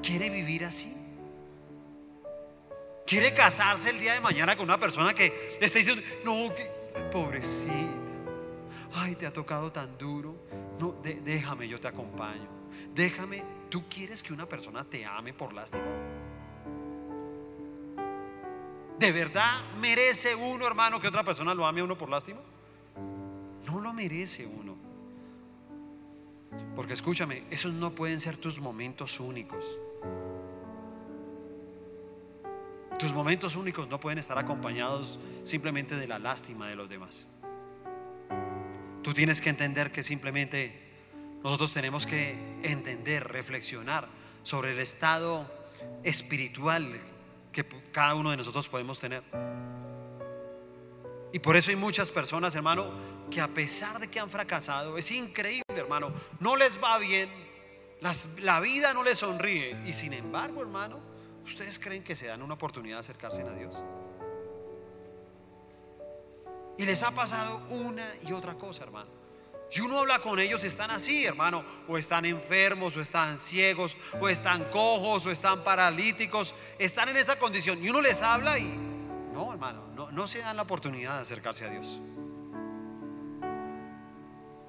¿Quiere 0.04 0.30
vivir 0.30 0.66
así? 0.66 0.96
¿Quiere 3.08 3.34
casarse 3.34 3.90
el 3.90 4.00
día 4.00 4.14
de 4.14 4.22
mañana 4.22 4.56
con 4.56 4.66
una 4.66 4.80
persona 4.80 5.16
que 5.16 5.58
le 5.60 5.66
está 5.66 5.80
diciendo, 5.80 6.04
no, 6.24 6.54
que, 6.54 6.70
pobrecita, 7.12 7.74
ay, 8.94 9.16
te 9.16 9.26
ha 9.26 9.34
tocado 9.34 9.72
tan 9.72 9.98
duro? 9.98 10.36
No, 10.78 10.92
déjame, 11.02 11.68
yo 11.68 11.80
te 11.80 11.88
acompaño. 11.88 12.59
Déjame, 12.94 13.44
¿tú 13.70 13.88
quieres 13.90 14.24
que 14.24 14.34
una 14.34 14.46
persona 14.48 14.84
te 14.84 15.06
ame 15.06 15.34
por 15.34 15.54
lástima? 15.54 15.86
¿De 19.00 19.12
verdad 19.14 19.62
merece 19.80 20.36
uno, 20.36 20.68
hermano, 20.68 21.00
que 21.00 21.08
otra 21.08 21.24
persona 21.24 21.54
lo 21.56 21.66
ame 21.66 21.80
a 21.80 21.86
uno 21.86 21.98
por 21.98 22.10
lástima? 22.10 22.42
No 23.66 23.80
lo 23.80 23.94
merece 23.94 24.46
uno. 24.46 24.78
Porque 26.76 26.94
escúchame, 26.94 27.44
esos 27.50 27.74
no 27.74 27.92
pueden 27.92 28.20
ser 28.20 28.36
tus 28.36 28.60
momentos 28.60 29.20
únicos. 29.20 29.64
Tus 32.98 33.14
momentos 33.14 33.56
únicos 33.56 33.88
no 33.88 34.00
pueden 34.00 34.20
estar 34.20 34.38
acompañados 34.38 35.20
simplemente 35.44 35.96
de 35.96 36.06
la 36.06 36.20
lástima 36.20 36.68
de 36.68 36.76
los 36.76 36.90
demás. 36.90 37.26
Tú 39.02 39.14
tienes 39.14 39.42
que 39.42 39.50
entender 39.50 39.92
que 39.94 40.04
simplemente 40.04 40.89
nosotros 41.44 41.72
tenemos 41.72 42.06
que 42.06 42.60
entender, 42.64 43.28
reflexionar 43.28 44.08
sobre 44.44 44.72
el 44.72 44.80
estado 44.80 45.50
espiritual 46.04 46.88
que 47.52 47.66
cada 47.92 48.16
uno 48.16 48.32
de 48.32 48.38
nosotros 48.38 48.68
podemos 48.68 49.00
tener. 49.00 49.24
Y 51.32 51.40
por 51.40 51.56
eso 51.56 51.70
hay 51.70 51.76
muchas 51.76 52.10
personas, 52.12 52.56
hermano, 52.56 52.92
que 53.30 53.40
a 53.40 53.48
pesar 53.48 54.00
de 54.00 54.08
que 54.08 54.20
han 54.20 54.30
fracasado, 54.30 54.98
es 54.98 55.12
increíble, 55.12 55.64
hermano, 55.70 56.12
no 56.40 56.56
les 56.56 56.82
va 56.84 56.98
bien, 56.98 57.30
la 58.42 58.60
vida 58.60 58.94
no 58.94 59.04
les 59.04 59.20
sonríe. 59.20 59.80
Y 59.86 59.94
sin 59.94 60.14
embargo, 60.14 60.62
hermano, 60.62 61.00
¿ustedes 61.46 61.80
creen 61.80 62.04
que 62.04 62.16
se 62.16 62.28
dan 62.28 62.42
una 62.42 62.56
oportunidad 62.56 62.96
de 62.98 63.02
acercarse 63.02 63.42
a 63.44 63.54
Dios? 63.54 63.76
Y 66.78 66.86
les 66.86 67.04
ha 67.04 67.12
pasado 67.12 67.62
una 67.70 68.06
y 68.28 68.32
otra 68.32 68.56
cosa, 68.56 68.84
hermano. 68.84 69.19
Y 69.72 69.82
uno 69.82 70.00
habla 70.00 70.20
con 70.20 70.40
ellos, 70.40 70.64
están 70.64 70.90
así, 70.90 71.26
hermano, 71.26 71.64
o 71.88 71.98
están 71.98 72.26
enfermos, 72.26 72.98
o 72.98 73.02
están 73.02 73.38
ciegos, 73.38 73.96
o 74.20 74.28
están 74.28 74.64
cojos, 74.66 75.28
o 75.28 75.32
están 75.32 75.64
paralíticos, 75.64 76.56
están 76.80 77.10
en 77.10 77.18
esa 77.18 77.38
condición. 77.38 77.84
Y 77.84 77.90
uno 77.90 78.02
les 78.02 78.24
habla 78.24 78.58
y, 78.58 78.66
no, 79.32 79.54
hermano, 79.54 79.84
no, 79.96 80.12
no 80.12 80.28
se 80.28 80.40
dan 80.40 80.56
la 80.56 80.64
oportunidad 80.64 81.18
de 81.18 81.22
acercarse 81.22 81.66
a 81.66 81.70
Dios. 81.70 82.00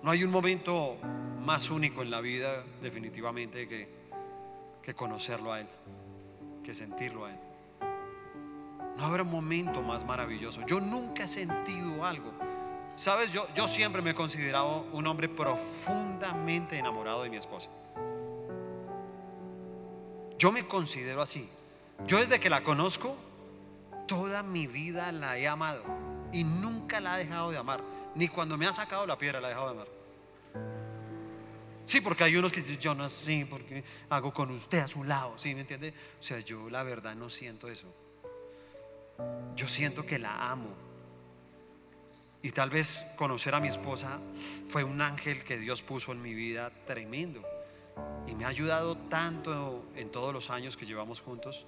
No 0.03 0.11
hay 0.11 0.23
un 0.23 0.31
momento 0.31 0.99
más 1.41 1.71
único 1.71 2.03
en 2.03 2.11
la 2.11 2.21
vida, 2.21 2.63
definitivamente, 2.83 3.67
que, 3.67 3.89
que 4.83 4.95
conocerlo 4.95 5.53
a 5.53 5.61
Él, 5.61 5.69
que 6.63 6.75
sentirlo 6.75 7.25
a 7.25 7.31
Él. 7.31 7.41
No 8.99 9.07
habrá 9.07 9.23
un 9.23 9.31
momento 9.31 9.81
más 9.81 10.05
maravilloso. 10.05 10.61
Yo 10.67 10.79
nunca 10.79 11.25
he 11.25 11.29
sentido 11.29 12.05
algo. 12.05 12.35
Sabes, 13.01 13.33
yo, 13.33 13.49
yo 13.55 13.67
siempre 13.67 14.03
me 14.03 14.11
he 14.11 14.15
considerado 14.15 14.87
un 14.93 15.07
hombre 15.07 15.27
profundamente 15.27 16.77
enamorado 16.77 17.23
de 17.23 17.31
mi 17.31 17.39
esposa. 17.39 17.71
Yo 20.39 20.53
me 20.53 20.67
considero 20.67 21.23
así. 21.23 21.49
Yo 22.07 22.19
desde 22.19 22.39
que 22.39 22.51
la 22.51 22.61
conozco, 22.63 23.17
toda 24.07 24.43
mi 24.43 24.67
vida 24.67 25.13
la 25.13 25.39
he 25.39 25.49
amado 25.49 25.83
y 26.31 26.45
nunca 26.45 27.01
la 27.01 27.19
he 27.19 27.25
dejado 27.25 27.51
de 27.51 27.57
amar. 27.57 27.81
Ni 28.17 28.29
cuando 28.29 28.59
me 28.59 28.67
ha 28.67 28.73
sacado 28.75 29.07
la 29.07 29.17
piedra 29.17 29.41
la 29.41 29.49
he 29.49 29.53
dejado 29.53 29.69
de 29.69 29.81
amar. 29.81 29.89
Sí, 31.85 32.03
porque 32.03 32.25
hay 32.25 32.37
unos 32.37 32.53
que 32.53 32.61
dicen, 32.61 32.81
yo 32.81 32.95
no 32.95 33.09
sé, 33.09 33.47
porque 33.49 33.83
hago 34.11 34.31
con 34.31 34.51
usted 34.51 34.81
a 34.81 34.87
su 34.87 35.05
lado, 35.05 35.39
¿sí 35.39 35.55
me 35.55 35.63
entiende? 35.63 35.95
O 36.21 36.23
sea, 36.23 36.39
yo 36.41 36.69
la 36.69 36.83
verdad 36.83 37.15
no 37.15 37.31
siento 37.31 37.67
eso. 37.67 37.87
Yo 39.57 39.67
siento 39.69 40.05
que 40.05 40.19
la 40.19 40.51
amo. 40.51 40.90
Y 42.43 42.53
tal 42.53 42.71
vez 42.71 43.05
conocer 43.17 43.55
a 43.55 43.61
mi 43.61 43.69
esposa 43.69 44.19
fue 44.67 44.83
un 44.83 45.03
ángel 45.03 45.45
que 45.45 45.59
Dios 45.59 45.83
puso 45.83 46.13
en 46.13 46.23
mi 46.23 46.35
vida 46.35 46.71
tremendo. 46.87 47.43
Y 48.27 48.35
me 48.35 48.45
ha 48.45 48.49
ayudado 48.49 48.97
tanto 48.97 49.85
en 49.95 50.11
todos 50.11 50.33
los 50.33 50.49
años 50.49 50.77
que 50.77 50.87
llevamos 50.87 51.21
juntos. 51.21 51.67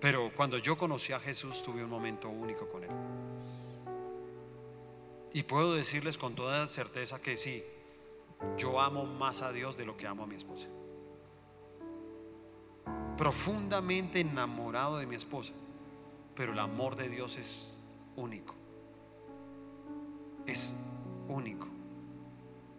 Pero 0.00 0.32
cuando 0.34 0.58
yo 0.58 0.76
conocí 0.76 1.12
a 1.12 1.20
Jesús 1.20 1.62
tuve 1.62 1.84
un 1.84 1.90
momento 1.90 2.28
único 2.28 2.68
con 2.68 2.84
Él. 2.84 2.90
Y 5.32 5.44
puedo 5.44 5.74
decirles 5.74 6.18
con 6.18 6.34
toda 6.34 6.66
certeza 6.68 7.20
que 7.20 7.36
sí, 7.36 7.62
yo 8.58 8.80
amo 8.80 9.04
más 9.04 9.42
a 9.42 9.52
Dios 9.52 9.76
de 9.76 9.84
lo 9.84 9.96
que 9.96 10.06
amo 10.06 10.24
a 10.24 10.26
mi 10.26 10.34
esposa. 10.34 10.66
Profundamente 13.16 14.20
enamorado 14.20 14.98
de 14.98 15.06
mi 15.06 15.14
esposa, 15.14 15.52
pero 16.34 16.52
el 16.52 16.58
amor 16.58 16.96
de 16.96 17.08
Dios 17.08 17.36
es 17.36 17.73
único. 18.16 18.54
Es 20.46 20.76
único. 21.28 21.68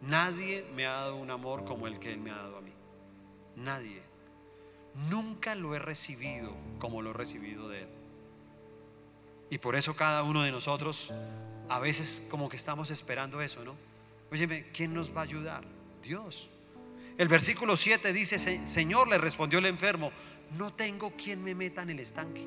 Nadie 0.01 0.65
me 0.75 0.85
ha 0.85 0.91
dado 0.91 1.15
un 1.17 1.31
amor 1.31 1.65
como 1.65 1.87
el 1.87 1.99
que 1.99 2.13
Él 2.13 2.19
me 2.19 2.31
ha 2.31 2.35
dado 2.35 2.57
a 2.57 2.61
mí. 2.61 2.73
Nadie. 3.55 4.01
Nunca 5.09 5.55
lo 5.55 5.75
he 5.75 5.79
recibido 5.79 6.53
como 6.79 7.01
lo 7.01 7.11
he 7.11 7.13
recibido 7.13 7.67
de 7.69 7.81
Él. 7.81 7.89
Y 9.49 9.57
por 9.57 9.75
eso 9.75 9.95
cada 9.95 10.23
uno 10.23 10.43
de 10.43 10.51
nosotros 10.51 11.11
a 11.69 11.79
veces 11.79 12.27
como 12.29 12.49
que 12.49 12.57
estamos 12.57 12.91
esperando 12.91 13.41
eso, 13.41 13.63
¿no? 13.63 13.75
Óyeme, 14.31 14.69
¿quién 14.71 14.93
nos 14.93 15.15
va 15.15 15.21
a 15.21 15.23
ayudar? 15.23 15.63
Dios. 16.03 16.49
El 17.17 17.27
versículo 17.27 17.77
7 17.77 18.11
dice, 18.11 18.37
Señor, 18.67 19.07
le 19.07 19.17
respondió 19.17 19.59
el 19.59 19.65
enfermo, 19.65 20.11
no 20.51 20.73
tengo 20.73 21.11
quien 21.11 21.43
me 21.43 21.55
meta 21.55 21.81
en 21.81 21.91
el 21.91 21.99
estanque. 21.99 22.45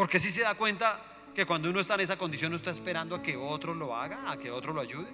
Porque 0.00 0.18
si 0.18 0.30
se 0.30 0.40
da 0.40 0.54
cuenta 0.54 0.98
que 1.34 1.44
cuando 1.44 1.68
uno 1.68 1.78
está 1.78 1.92
en 1.92 2.00
esa 2.00 2.16
condición 2.16 2.52
no 2.52 2.56
está 2.56 2.70
esperando 2.70 3.14
a 3.14 3.20
que 3.20 3.36
otro 3.36 3.74
lo 3.74 3.94
haga, 3.94 4.30
a 4.30 4.38
que 4.38 4.50
otro 4.50 4.72
lo 4.72 4.80
ayude. 4.80 5.10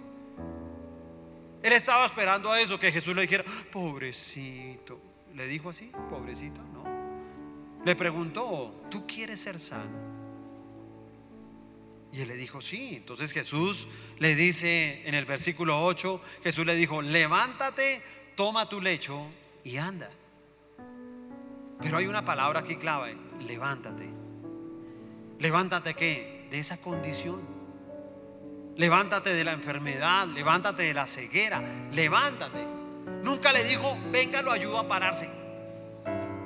Él 1.61 1.73
estaba 1.73 2.07
esperando 2.07 2.53
a 2.53 2.61
eso, 2.61 2.79
que 2.79 2.93
Jesús 2.93 3.17
le 3.17 3.23
dijera, 3.23 3.43
pobrecito. 3.73 5.01
¿Le 5.35 5.49
dijo 5.49 5.71
así? 5.71 5.91
Pobrecito, 6.09 6.63
no. 6.73 6.85
Le 7.85 7.97
preguntó, 7.97 8.87
¿tú 8.89 9.05
quieres 9.09 9.41
ser 9.41 9.59
sano? 9.59 9.99
Y 12.13 12.21
él 12.21 12.29
le 12.29 12.37
dijo, 12.37 12.61
sí. 12.61 12.95
Entonces 12.95 13.33
Jesús 13.33 13.89
le 14.21 14.37
dice 14.37 15.03
en 15.05 15.17
el 15.17 15.25
versículo 15.25 15.85
8, 15.85 16.21
Jesús 16.45 16.65
le 16.65 16.77
dijo, 16.77 17.03
levántate, 17.03 18.01
toma 18.37 18.69
tu 18.69 18.81
lecho 18.81 19.27
y 19.65 19.79
anda. 19.79 20.09
Pero 21.81 21.97
hay 21.97 22.07
una 22.07 22.25
palabra 22.25 22.61
aquí 22.61 22.77
clave, 22.77 23.17
levántate. 23.41 24.26
Levántate 25.39 25.95
qué? 25.95 26.47
De 26.51 26.59
esa 26.59 26.79
condición. 26.79 27.41
Levántate 28.77 29.33
de 29.33 29.45
la 29.45 29.53
enfermedad, 29.53 30.27
levántate 30.29 30.83
de 30.83 30.95
la 30.95 31.07
ceguera, 31.07 31.63
levántate. 31.93 32.67
Nunca 33.23 33.53
le 33.53 33.65
digo, 33.65 33.97
venga, 34.11 34.43
lo 34.43 34.53
ayudo 34.53 34.79
a 34.79 34.87
pararse. 34.87 35.29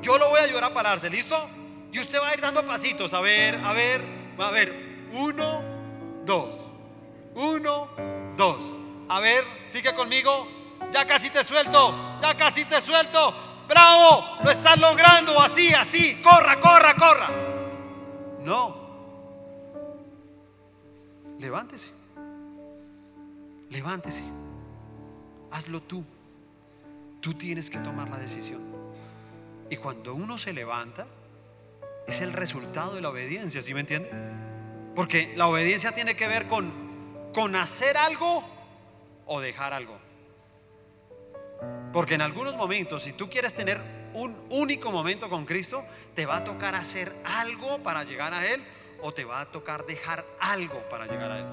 Yo 0.01 0.17
lo 0.17 0.31
voy 0.31 0.41
a 0.41 0.45
ayudar 0.45 0.65
a 0.65 0.73
pararse, 0.73 1.11
¿listo? 1.11 1.37
Y 1.93 1.99
usted 1.99 2.21
va 2.21 2.29
a 2.29 2.35
ir 2.35 2.41
dando 2.41 2.65
pasitos, 2.65 3.13
a 3.15 3.21
ver, 3.21 3.61
a 3.65 3.73
ver, 3.73 4.01
va 4.41 4.49
a 4.49 4.51
ver. 4.53 5.09
Uno, 5.13 5.63
dos. 6.25 6.71
Uno, 7.35 7.91
dos. 8.37 8.79
A 9.09 9.19
ver, 9.19 9.45
sigue 9.67 9.93
conmigo. 9.93 10.49
Ya 10.93 11.07
casi 11.07 11.31
te 11.31 11.45
suelto, 11.45 12.19
ya 12.23 12.35
casi 12.35 12.65
te 12.65 12.81
suelto. 12.81 13.35
Bravo, 13.69 14.39
lo 14.43 14.51
estás 14.51 14.79
logrando, 14.79 15.39
así, 15.41 15.73
así. 15.75 16.21
Corra, 16.23 16.59
corra, 16.61 16.95
corra. 16.95 17.29
No. 18.41 18.80
Levántese. 21.41 21.91
Levántese. 23.71 24.23
Hazlo 25.51 25.81
tú. 25.81 26.05
Tú 27.21 27.35
tienes 27.35 27.71
que 27.71 27.79
tomar 27.79 28.11
la 28.11 28.19
decisión. 28.19 28.61
Y 29.71 29.77
cuando 29.77 30.15
uno 30.15 30.37
se 30.37 30.53
levanta, 30.53 31.07
es 32.07 32.21
el 32.21 32.35
resultado 32.35 32.95
de 32.95 33.01
la 33.01 33.09
obediencia, 33.09 33.63
¿sí 33.63 33.73
me 33.73 33.81
entiende? 33.81 34.11
Porque 34.95 35.33
la 35.37 35.49
obediencia 35.49 35.93
tiene 35.93 36.15
que 36.15 36.29
ver 36.29 36.47
con, 36.47 36.71
con 37.33 37.57
hacer 37.57 37.97
algo 37.97 38.45
o 39.27 39.41
dejar 39.41 39.73
algo. 39.73 39.99
Porque 41.93 42.15
en 42.15 42.23
algunos 42.23 42.55
momentos, 42.57 43.03
si 43.03 43.13
tú 43.13 43.31
quieres 43.31 43.55
tener 43.55 43.81
un 44.13 44.37
único 44.51 44.93
momento 44.93 45.31
con 45.31 45.47
Cristo, 45.47 45.85
te 46.15 46.27
va 46.27 46.39
a 46.39 46.45
tocar 46.45 46.75
hacer 46.75 47.15
algo 47.25 47.83
para 47.83 48.05
llegar 48.05 48.35
a 48.35 48.47
Él 48.47 48.63
o 49.03 49.13
te 49.13 49.25
va 49.25 49.41
a 49.41 49.47
tocar 49.51 49.87
dejar 49.87 50.25
algo 50.39 50.81
para 50.89 51.07
llegar 51.07 51.31
a 51.31 51.39
Él. 51.39 51.47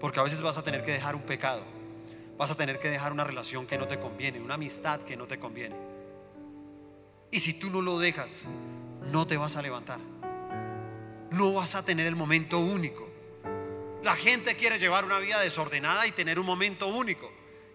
Porque 0.00 0.20
a 0.20 0.22
veces 0.22 0.42
vas 0.42 0.58
a 0.58 0.62
tener 0.62 0.84
que 0.84 0.92
dejar 0.92 1.16
un 1.16 1.22
pecado, 1.22 1.62
vas 2.36 2.50
a 2.50 2.54
tener 2.54 2.78
que 2.78 2.88
dejar 2.88 3.12
una 3.12 3.24
relación 3.24 3.66
que 3.66 3.78
no 3.78 3.88
te 3.88 3.98
conviene, 3.98 4.40
una 4.40 4.54
amistad 4.54 5.00
que 5.00 5.16
no 5.16 5.26
te 5.26 5.38
conviene. 5.38 5.76
Y 7.30 7.40
si 7.40 7.54
tú 7.54 7.70
no 7.70 7.82
lo 7.82 7.98
dejas, 7.98 8.46
no 9.12 9.26
te 9.26 9.36
vas 9.36 9.56
a 9.56 9.62
levantar. 9.62 10.00
No 11.30 11.52
vas 11.52 11.74
a 11.74 11.84
tener 11.84 12.06
el 12.06 12.16
momento 12.16 12.58
único. 12.58 13.06
La 14.02 14.14
gente 14.14 14.56
quiere 14.56 14.78
llevar 14.78 15.04
una 15.04 15.18
vida 15.18 15.40
desordenada 15.40 16.06
y 16.06 16.12
tener 16.12 16.38
un 16.38 16.46
momento 16.46 16.86
único. 16.86 17.30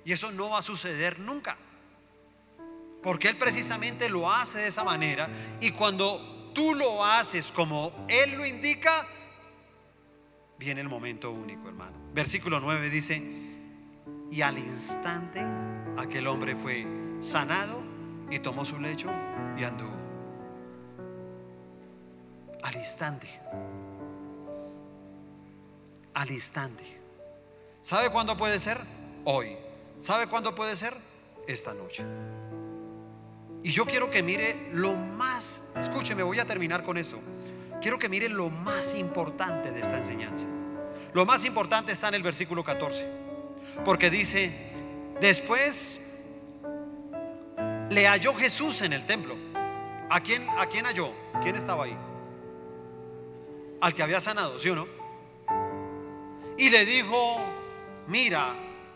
Y 0.05 0.13
eso 0.13 0.31
no 0.31 0.49
va 0.49 0.59
a 0.59 0.61
suceder 0.61 1.19
nunca. 1.19 1.57
Porque 3.03 3.27
Él 3.27 3.37
precisamente 3.37 4.09
lo 4.09 4.31
hace 4.31 4.59
de 4.59 4.67
esa 4.67 4.83
manera. 4.83 5.29
Y 5.59 5.71
cuando 5.71 6.32
tú 6.53 6.75
lo 6.75 7.03
haces 7.03 7.51
como 7.51 7.91
Él 8.07 8.37
lo 8.37 8.45
indica, 8.45 9.05
viene 10.57 10.81
el 10.81 10.89
momento 10.89 11.31
único, 11.31 11.67
hermano. 11.67 11.97
Versículo 12.13 12.59
9 12.59 12.89
dice, 12.89 13.21
y 14.31 14.41
al 14.41 14.57
instante 14.57 15.41
aquel 15.97 16.27
hombre 16.27 16.55
fue 16.55 16.87
sanado 17.19 17.81
y 18.29 18.39
tomó 18.39 18.65
su 18.65 18.79
lecho 18.79 19.09
y 19.57 19.63
anduvo. 19.63 19.91
Al 22.63 22.75
instante. 22.75 23.27
Al 26.13 26.31
instante. 26.31 27.01
¿Sabe 27.81 28.09
cuándo 28.09 28.37
puede 28.37 28.59
ser? 28.59 28.79
Hoy. 29.25 29.57
¿Sabe 29.99 30.27
cuándo 30.27 30.55
puede 30.55 30.75
ser? 30.75 30.93
Esta 31.47 31.73
noche. 31.73 32.05
Y 33.63 33.71
yo 33.71 33.85
quiero 33.85 34.11
que 34.11 34.21
mire 34.21 34.69
lo 34.73 34.93
más, 34.93 35.63
escúcheme, 35.77 36.21
voy 36.21 36.37
a 36.37 36.45
terminar 36.45 36.83
con 36.83 36.97
esto. 36.97 37.17
Quiero 37.81 37.97
que 37.97 38.09
mire 38.09 38.27
lo 38.27 38.49
más 38.49 38.93
importante 38.93 39.71
de 39.71 39.79
esta 39.79 39.97
enseñanza. 39.97 40.45
Lo 41.13 41.25
más 41.25 41.45
importante 41.45 41.93
está 41.93 42.09
en 42.09 42.15
el 42.15 42.23
versículo 42.23 42.61
14. 42.61 43.07
Porque 43.85 44.09
dice, 44.09 44.51
después 45.21 46.01
le 47.89 48.05
halló 48.05 48.35
Jesús 48.35 48.81
en 48.81 48.91
el 48.91 49.05
templo. 49.05 49.33
¿A 50.09 50.19
quién, 50.19 50.45
¿A 50.57 50.65
quién 50.65 50.85
halló? 50.85 51.13
¿Quién 51.41 51.55
estaba 51.55 51.85
ahí? 51.85 51.97
Al 53.79 53.93
que 53.93 54.03
había 54.03 54.19
sanado, 54.19 54.59
¿sí 54.59 54.69
o 54.69 54.75
no? 54.75 54.87
Y 56.57 56.69
le 56.69 56.85
dijo, 56.85 57.41
mira, 58.07 58.53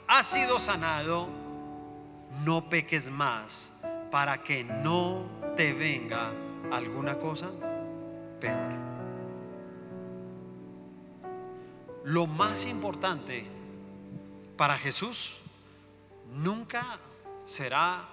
has 0.07 0.26
sido 0.26 0.59
sanado, 0.59 1.30
no 2.43 2.70
peques 2.70 3.09
más 3.09 3.78
para 4.12 4.43
que 4.43 4.64
no 4.64 5.24
te 5.55 5.74
venga 5.74 6.32
alguna 6.72 7.18
cosa 7.18 7.51
peor. 8.39 8.78
Lo 12.03 12.26
más 12.26 12.66
importante 12.66 13.45
para 14.55 14.78
Jesús 14.78 15.39
nunca 16.34 16.84
será 17.45 18.08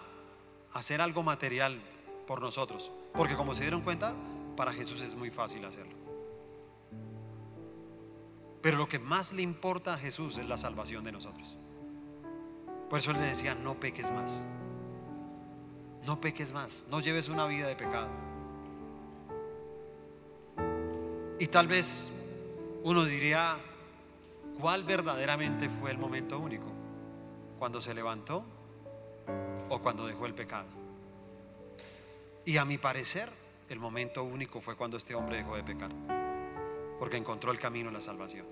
hacer 0.73 1.01
algo 1.01 1.23
material 1.23 1.81
por 2.27 2.41
nosotros, 2.41 2.91
porque 3.13 3.37
como 3.37 3.55
se 3.55 3.63
dieron 3.63 3.83
cuenta, 3.83 4.15
para 4.57 4.73
Jesús 4.73 5.01
es 5.01 5.15
muy 5.15 5.31
fácil 5.31 5.65
hacerlo. 5.65 5.95
Pero 8.61 8.79
lo 8.79 8.89
que 8.89 8.99
más 8.99 9.33
le 9.33 9.43
importa 9.43 9.95
a 9.95 9.99
Jesús 9.99 10.39
es 10.39 10.49
la 10.49 10.57
salvación 10.57 11.05
de 11.05 11.13
nosotros. 11.13 11.57
Por 12.89 12.99
eso 12.99 13.13
le 13.13 13.21
decía, 13.21 13.55
no 13.55 13.75
peques 13.75 14.11
más. 14.11 14.43
No 16.07 16.21
peques 16.21 16.53
más, 16.53 16.87
no 16.91 17.01
lleves 17.01 17.29
una 17.29 17.47
vida 17.47 17.67
de 17.67 17.77
pecado. 17.77 18.09
Y 21.39 21.47
tal 21.47 21.67
vez 21.67 22.11
uno 22.83 23.05
diría, 23.05 23.57
¿cuál 24.61 24.85
verdaderamente 24.85 25.69
fue 25.69 25.91
el 25.91 25.99
momento 25.99 26.39
único? 26.39 26.67
¿Cuando 27.59 27.81
se 27.81 27.95
levantó 27.95 28.45
o 29.69 29.81
cuando 29.81 30.07
dejó 30.07 30.27
el 30.27 30.35
pecado? 30.35 30.69
Y 32.45 32.59
a 32.59 32.65
mi 32.65 32.77
parecer, 32.77 33.29
el 33.71 33.79
momento 33.79 34.23
único 34.23 34.61
fue 34.61 34.77
cuando 34.77 34.99
este 34.99 35.15
hombre 35.15 35.39
dejó 35.39 35.57
de 35.57 35.65
pecar, 35.65 35.91
porque 36.99 37.17
encontró 37.17 37.51
el 37.51 37.59
camino 37.59 37.89
a 37.89 37.93
la 37.93 38.03
salvación. 38.03 38.47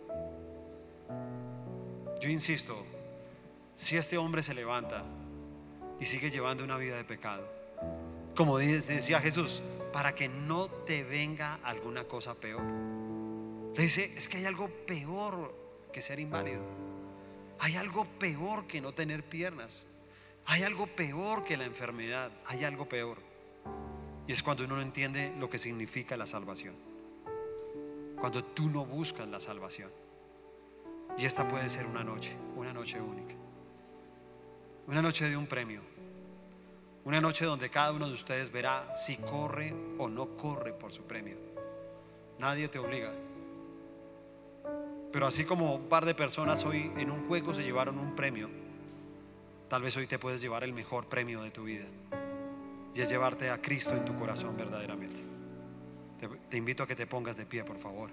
Yo 2.20 2.28
insisto, 2.30 2.74
si 3.74 3.96
este 3.96 4.16
hombre 4.16 4.42
se 4.42 4.54
levanta 4.54 5.04
y 6.02 6.04
sigue 6.04 6.32
llevando 6.32 6.64
una 6.64 6.78
vida 6.78 6.96
de 6.96 7.04
pecado, 7.04 7.48
como 8.34 8.58
decía 8.58 9.20
Jesús, 9.20 9.62
para 9.92 10.16
que 10.16 10.28
no 10.28 10.68
te 10.68 11.04
venga 11.04 11.60
alguna 11.62 12.02
cosa 12.08 12.34
peor. 12.34 12.60
Le 13.76 13.82
dice, 13.84 14.12
es 14.16 14.28
que 14.28 14.38
hay 14.38 14.46
algo 14.46 14.68
peor 14.68 15.54
que 15.92 16.02
ser 16.02 16.18
inválido. 16.18 16.64
Hay 17.60 17.76
algo 17.76 18.04
peor 18.18 18.66
que 18.66 18.80
no 18.80 18.92
tener 18.92 19.22
piernas. 19.22 19.86
Hay 20.46 20.64
algo 20.64 20.88
peor 20.88 21.44
que 21.44 21.56
la 21.56 21.66
enfermedad. 21.66 22.32
Hay 22.46 22.64
algo 22.64 22.88
peor. 22.88 23.18
Y 24.26 24.32
es 24.32 24.42
cuando 24.42 24.64
uno 24.64 24.74
no 24.74 24.82
entiende 24.82 25.32
lo 25.38 25.48
que 25.48 25.60
significa 25.60 26.16
la 26.16 26.26
salvación. 26.26 26.74
Cuando 28.18 28.42
tú 28.42 28.68
no 28.68 28.84
buscas 28.84 29.28
la 29.28 29.38
salvación. 29.38 29.92
Y 31.16 31.26
esta 31.26 31.48
puede 31.48 31.68
ser 31.68 31.86
una 31.86 32.02
noche, 32.02 32.34
una 32.56 32.72
noche 32.72 33.00
única. 33.00 33.36
Una 34.88 35.00
noche 35.00 35.30
de 35.30 35.36
un 35.36 35.46
premio. 35.46 35.91
Una 37.04 37.20
noche 37.20 37.44
donde 37.44 37.68
cada 37.68 37.92
uno 37.92 38.06
de 38.06 38.14
ustedes 38.14 38.52
verá 38.52 38.96
si 38.96 39.16
corre 39.16 39.74
o 39.98 40.08
no 40.08 40.36
corre 40.36 40.72
por 40.72 40.92
su 40.92 41.02
premio. 41.02 41.36
Nadie 42.38 42.68
te 42.68 42.78
obliga. 42.78 43.12
Pero 45.12 45.26
así 45.26 45.44
como 45.44 45.74
un 45.74 45.88
par 45.88 46.04
de 46.04 46.14
personas 46.14 46.64
hoy 46.64 46.92
en 46.96 47.10
un 47.10 47.26
juego 47.26 47.52
se 47.52 47.64
llevaron 47.64 47.98
un 47.98 48.14
premio, 48.14 48.48
tal 49.68 49.82
vez 49.82 49.96
hoy 49.96 50.06
te 50.06 50.18
puedes 50.18 50.40
llevar 50.40 50.64
el 50.64 50.72
mejor 50.72 51.06
premio 51.06 51.42
de 51.42 51.50
tu 51.50 51.64
vida. 51.64 51.84
Y 52.94 53.00
es 53.00 53.10
llevarte 53.10 53.50
a 53.50 53.60
Cristo 53.60 53.96
en 53.96 54.04
tu 54.04 54.16
corazón 54.16 54.56
verdaderamente. 54.56 55.20
Te, 56.18 56.28
te 56.28 56.56
invito 56.56 56.84
a 56.84 56.86
que 56.86 56.94
te 56.94 57.06
pongas 57.06 57.36
de 57.36 57.46
pie, 57.46 57.64
por 57.64 57.78
favor. 57.78 58.10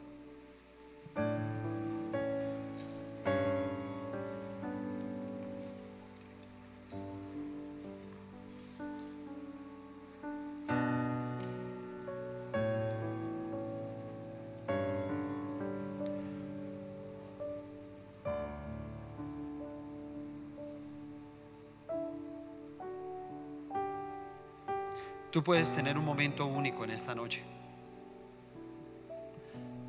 Tú 25.32 25.44
puedes 25.44 25.76
tener 25.76 25.98
un 25.98 26.06
momento 26.06 26.46
único 26.48 26.84
en 26.84 26.90
esta 26.92 27.14
noche. 27.14 27.44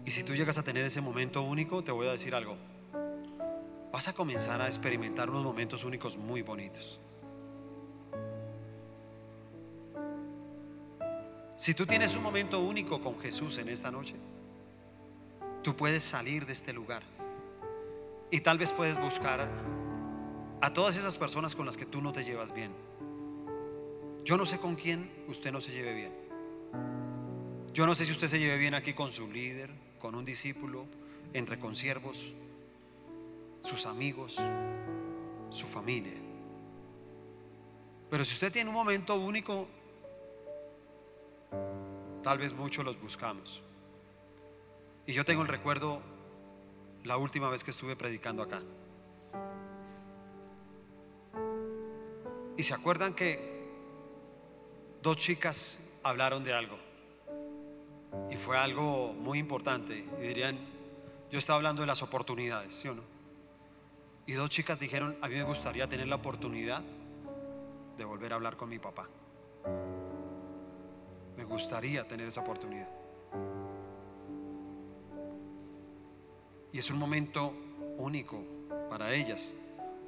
Y 0.05 0.11
si 0.11 0.23
tú 0.23 0.35
llegas 0.35 0.59
a 0.59 0.63
tener 0.63 0.85
ese 0.85 1.01
momento 1.01 1.43
único, 1.43 1.83
te 1.83 1.93
voy 1.93 2.09
a 2.09 2.13
decir 2.13 2.35
algo. 2.35 2.57
Vas 3.93 4.09
a 4.09 4.13
comenzar 4.13 4.61
a 4.61 4.67
experimentar 4.67 5.31
unos 5.31 5.43
momentos 5.43 5.85
únicos 5.85 6.19
muy 6.19 6.43
bonitos. 6.43 7.01
Si 11.57 11.75
tú 11.75 11.87
tienes 11.87 12.17
un 12.17 12.23
momento 12.23 12.61
único 12.61 13.01
con 13.01 13.21
Jesús 13.21 13.59
en 13.59 13.69
esta 13.69 13.91
noche, 13.91 14.17
tú 15.63 15.77
puedes 15.77 16.03
salir 16.03 16.47
de 16.47 16.53
este 16.53 16.73
lugar 16.73 17.03
y 18.31 18.41
tal 18.41 18.59
vez 18.59 18.73
puedes 18.73 18.99
buscar 18.99 19.47
a 20.61 20.73
todas 20.73 20.97
esas 20.97 21.17
personas 21.17 21.55
con 21.55 21.67
las 21.67 21.77
que 21.77 21.87
tú 21.87 22.01
no 22.01 22.13
te 22.13 22.25
llevas 22.25 22.53
bien. 22.53 22.90
Yo 24.31 24.37
no 24.37 24.47
sé 24.47 24.61
con 24.61 24.77
quién 24.77 25.11
usted 25.27 25.51
no 25.51 25.61
se 25.61 25.73
lleve 25.73 25.93
bien. 25.93 26.13
Yo 27.73 27.85
no 27.85 27.97
sé 27.97 28.05
si 28.05 28.13
usted 28.13 28.29
se 28.29 28.39
lleve 28.39 28.59
bien 28.59 28.75
aquí 28.75 28.93
con 28.93 29.11
su 29.11 29.29
líder, 29.29 29.73
con 29.99 30.15
un 30.15 30.25
discípulo, 30.25 30.87
entre 31.33 31.59
consiervos, 31.59 32.33
sus 33.59 33.87
amigos, 33.87 34.41
su 35.51 35.67
familia. 35.67 36.15
Pero 38.09 38.25
si 38.25 38.35
usted 38.35 38.53
tiene 38.53 38.71
un 38.71 38.77
momento 38.77 39.17
único, 39.19 39.67
tal 42.23 42.39
vez 42.39 42.53
muchos 42.53 42.85
los 42.85 43.01
buscamos. 43.01 43.65
Y 45.07 45.13
yo 45.13 45.25
tengo 45.25 45.43
el 45.43 45.49
recuerdo 45.49 46.01
la 47.03 47.17
última 47.17 47.51
vez 47.51 47.65
que 47.65 47.73
estuve 47.73 47.97
predicando 47.97 48.45
acá. 48.45 48.63
Y 52.57 52.63
se 52.63 52.75
acuerdan 52.75 53.13
que 53.13 53.50
dos 55.03 55.17
chicas 55.17 55.81
hablaron 56.03 56.45
de 56.45 56.55
algo. 56.55 56.77
Y 58.31 58.37
fue 58.37 58.59
algo 58.59 59.13
muy 59.13 59.39
importante. 59.39 60.05
Y 60.19 60.23
dirían, 60.23 60.59
yo 61.31 61.39
estaba 61.39 61.57
hablando 61.57 61.83
de 61.83 61.87
las 61.87 62.03
oportunidades, 62.03 62.75
¿sí 62.75 62.89
o 62.89 62.95
no? 62.95 63.03
Y 64.27 64.33
dos 64.33 64.49
chicas 64.49 64.79
dijeron, 64.79 65.17
a 65.21 65.29
mí 65.29 65.35
me 65.35 65.43
gustaría 65.43 65.89
tener 65.89 66.09
la 66.09 66.17
oportunidad 66.17 66.83
de 67.97 68.05
volver 68.05 68.33
a 68.33 68.37
hablar 68.37 68.57
con 68.57 68.69
mi 68.69 68.79
papá. 68.79 69.09
Me 71.37 71.45
gustaría 71.45 72.07
tener 72.07 72.27
esa 72.27 72.41
oportunidad. 72.41 72.89
Y 76.73 76.79
es 76.79 76.91
un 76.91 76.99
momento 76.99 77.53
único 77.97 78.43
para 78.89 79.13
ellas 79.13 79.53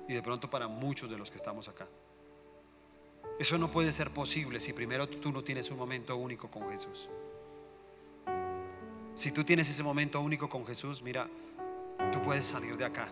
y 0.08 0.14
de 0.14 0.22
pronto 0.22 0.48
para 0.48 0.68
muchos 0.68 1.10
de 1.10 1.18
los 1.18 1.30
que 1.30 1.36
estamos 1.36 1.68
acá. 1.68 1.88
Eso 3.42 3.58
no 3.58 3.72
puede 3.72 3.90
ser 3.90 4.12
posible 4.12 4.60
si 4.60 4.72
primero 4.72 5.08
tú 5.08 5.32
no 5.32 5.42
tienes 5.42 5.68
un 5.72 5.76
momento 5.76 6.16
único 6.16 6.48
con 6.48 6.70
Jesús. 6.70 7.08
Si 9.16 9.32
tú 9.32 9.42
tienes 9.42 9.68
ese 9.68 9.82
momento 9.82 10.20
único 10.20 10.48
con 10.48 10.64
Jesús, 10.64 11.02
mira, 11.02 11.28
tú 12.12 12.22
puedes 12.22 12.44
salir 12.44 12.76
de 12.76 12.84
acá. 12.84 13.08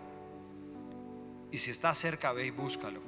Y 1.50 1.58
si 1.58 1.72
está 1.72 1.92
cerca, 1.94 2.30
ve 2.30 2.46
y 2.46 2.50
búscalo. 2.50 3.00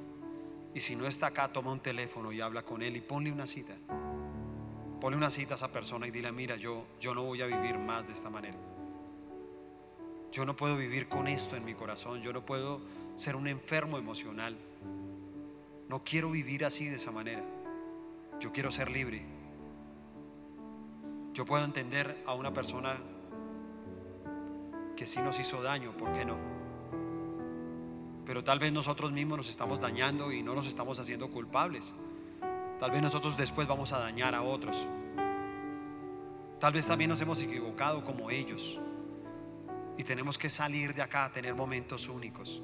Y 0.75 0.81
si 0.81 0.97
no 0.97 1.07
está 1.07 1.29
acá, 1.29 1.47
toma 1.47 1.71
un 1.71 1.79
teléfono 1.79 2.33
y 2.33 2.41
habla 2.41 2.65
con 2.65 2.83
él 2.83 2.97
y 2.97 3.01
ponle 3.01 3.31
una 3.31 3.47
cita. 3.47 3.77
Ponle 5.01 5.17
una 5.17 5.31
cita 5.31 5.55
a 5.55 5.57
esa 5.59 5.71
persona 5.71 6.09
y 6.09 6.11
dile, 6.11 6.33
mira, 6.33 6.57
yo, 6.57 6.87
yo 7.01 7.15
no 7.15 7.23
voy 7.23 7.41
a 7.41 7.47
vivir 7.47 7.79
más 7.79 8.05
de 8.05 8.15
esta 8.15 8.31
manera. 8.31 8.59
Yo 10.33 10.45
no 10.45 10.57
puedo 10.57 10.77
vivir 10.77 11.09
con 11.09 11.29
esto 11.29 11.55
en 11.55 11.65
mi 11.65 11.75
corazón. 11.75 12.21
Yo 12.21 12.33
no 12.33 12.45
puedo 12.45 12.81
ser 13.15 13.37
un 13.37 13.47
enfermo 13.47 13.97
emocional. 13.97 14.59
No 15.93 16.03
quiero 16.03 16.31
vivir 16.31 16.65
así 16.65 16.87
de 16.87 16.97
esa 16.97 17.11
manera. 17.11 17.45
Yo 18.41 18.51
quiero 18.51 18.73
ser 18.73 18.91
libre. 18.91 19.23
Yo 21.35 21.45
puedo 21.45 21.67
entender 21.67 22.23
a 22.25 22.33
una 22.33 22.51
persona 22.51 22.97
que 24.97 25.05
sí 25.05 25.21
nos 25.21 25.39
hizo 25.39 25.63
daño, 25.63 25.95
¿por 25.95 26.11
qué 26.15 26.25
no? 26.25 26.39
Pero 28.25 28.43
tal 28.43 28.59
vez 28.59 28.73
nosotros 28.73 29.13
mismos 29.13 29.37
nos 29.37 29.51
estamos 29.51 29.81
dañando 29.81 30.33
y 30.33 30.43
no 30.43 30.55
nos 30.55 30.67
estamos 30.67 30.99
haciendo 30.99 31.31
culpables. 31.31 31.95
Tal 32.81 32.91
vez 32.91 33.03
nosotros 33.03 33.37
después 33.37 33.69
vamos 33.69 33.93
a 33.93 33.99
dañar 33.99 34.35
a 34.35 34.41
otros. 34.41 34.87
Tal 36.59 36.73
vez 36.73 36.87
también 36.87 37.11
nos 37.11 37.21
hemos 37.21 37.43
equivocado 37.43 38.03
como 38.03 38.31
ellos. 38.31 38.81
Y 39.99 40.05
tenemos 40.05 40.39
que 40.39 40.49
salir 40.49 40.95
de 40.95 41.03
acá 41.03 41.27
a 41.27 41.33
tener 41.33 41.55
momentos 41.55 42.09
únicos. 42.09 42.63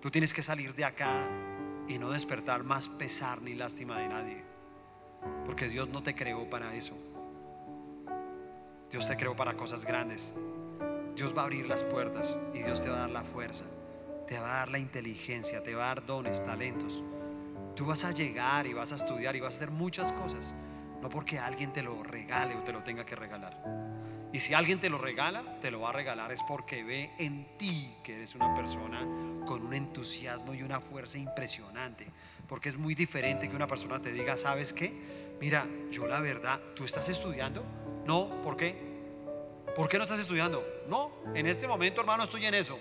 Tú 0.00 0.10
tienes 0.10 0.34
que 0.34 0.42
salir 0.42 0.74
de 0.74 0.84
acá 0.84 1.30
y 1.88 1.98
no 1.98 2.10
despertar 2.10 2.64
más 2.64 2.88
pesar 2.88 3.42
ni 3.42 3.54
lástima 3.54 3.98
de 3.98 4.08
nadie. 4.08 4.44
Porque 5.44 5.68
Dios 5.68 5.88
no 5.88 6.02
te 6.02 6.14
creó 6.14 6.48
para 6.48 6.74
eso. 6.74 6.96
Dios 8.90 9.08
te 9.08 9.16
creó 9.16 9.34
para 9.34 9.54
cosas 9.54 9.84
grandes. 9.84 10.34
Dios 11.16 11.36
va 11.36 11.42
a 11.42 11.44
abrir 11.44 11.66
las 11.66 11.84
puertas 11.84 12.36
y 12.52 12.62
Dios 12.62 12.82
te 12.82 12.90
va 12.90 12.96
a 12.96 13.00
dar 13.00 13.10
la 13.10 13.22
fuerza, 13.22 13.64
te 14.26 14.38
va 14.38 14.56
a 14.56 14.58
dar 14.58 14.68
la 14.68 14.78
inteligencia, 14.78 15.62
te 15.62 15.74
va 15.74 15.84
a 15.84 15.94
dar 15.94 16.06
dones, 16.06 16.44
talentos. 16.44 17.02
Tú 17.76 17.86
vas 17.86 18.04
a 18.04 18.12
llegar 18.12 18.66
y 18.66 18.72
vas 18.72 18.92
a 18.92 18.96
estudiar 18.96 19.36
y 19.36 19.40
vas 19.40 19.54
a 19.54 19.56
hacer 19.56 19.70
muchas 19.70 20.12
cosas, 20.12 20.54
no 21.02 21.08
porque 21.08 21.38
alguien 21.38 21.72
te 21.72 21.82
lo 21.82 22.02
regale 22.02 22.56
o 22.56 22.62
te 22.62 22.72
lo 22.72 22.82
tenga 22.82 23.04
que 23.04 23.16
regalar. 23.16 23.83
Y 24.34 24.40
si 24.40 24.52
alguien 24.52 24.80
te 24.80 24.90
lo 24.90 24.98
regala, 24.98 25.60
te 25.60 25.70
lo 25.70 25.82
va 25.82 25.90
a 25.90 25.92
regalar 25.92 26.32
es 26.32 26.42
porque 26.42 26.82
ve 26.82 27.12
en 27.20 27.56
ti 27.56 27.94
que 28.02 28.16
eres 28.16 28.34
una 28.34 28.52
persona 28.52 28.98
con 29.46 29.64
un 29.64 29.72
entusiasmo 29.72 30.52
y 30.54 30.64
una 30.64 30.80
fuerza 30.80 31.18
impresionante. 31.18 32.10
Porque 32.48 32.68
es 32.68 32.76
muy 32.76 32.96
diferente 32.96 33.48
que 33.48 33.54
una 33.54 33.68
persona 33.68 34.02
te 34.02 34.10
diga, 34.10 34.36
¿sabes 34.36 34.72
qué? 34.72 34.92
Mira, 35.40 35.68
yo 35.88 36.08
la 36.08 36.18
verdad, 36.18 36.60
¿tú 36.74 36.84
estás 36.84 37.08
estudiando? 37.08 37.64
No, 38.06 38.42
¿por 38.42 38.56
qué? 38.56 38.76
¿Por 39.76 39.88
qué 39.88 39.98
no 39.98 40.02
estás 40.02 40.18
estudiando? 40.18 40.66
No, 40.88 41.12
en 41.32 41.46
este 41.46 41.68
momento, 41.68 42.00
hermano, 42.00 42.24
estoy 42.24 42.44
en 42.44 42.54
eso. 42.54 42.76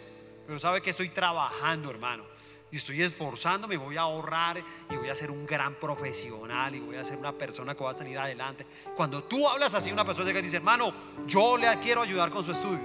Pero 0.47 0.57
sabe 0.57 0.81
que 0.81 0.89
estoy 0.89 1.09
trabajando, 1.09 1.91
hermano 1.91 2.32
y 2.73 2.77
estoy 2.77 3.03
esforzándome, 3.03 3.77
voy 3.77 3.97
a 3.97 4.01
ahorrar 4.01 4.57
y 4.89 4.95
voy 4.95 5.07
a 5.07 5.13
ser 5.13 5.29
un 5.29 5.45
gran 5.45 5.75
profesional 5.75 6.73
y 6.73 6.79
voy 6.79 6.95
a 6.95 7.05
ser 7.05 7.19
una 7.19 7.31
persona 7.31 7.75
que 7.75 7.83
va 7.83 7.91
a 7.91 7.95
salir 7.95 8.17
adelante. 8.17 8.65
Cuando 8.95 9.23
tú 9.25 9.47
hablas 9.47 9.75
así, 9.75 9.91
una 9.91 10.03
persona 10.03 10.33
que 10.33 10.41
dice, 10.41 10.57
hermano, 10.57 10.91
yo 11.27 11.55
le 11.55 11.67
quiero 11.77 12.01
ayudar 12.01 12.31
con 12.31 12.43
su 12.43 12.51
estudio. 12.51 12.81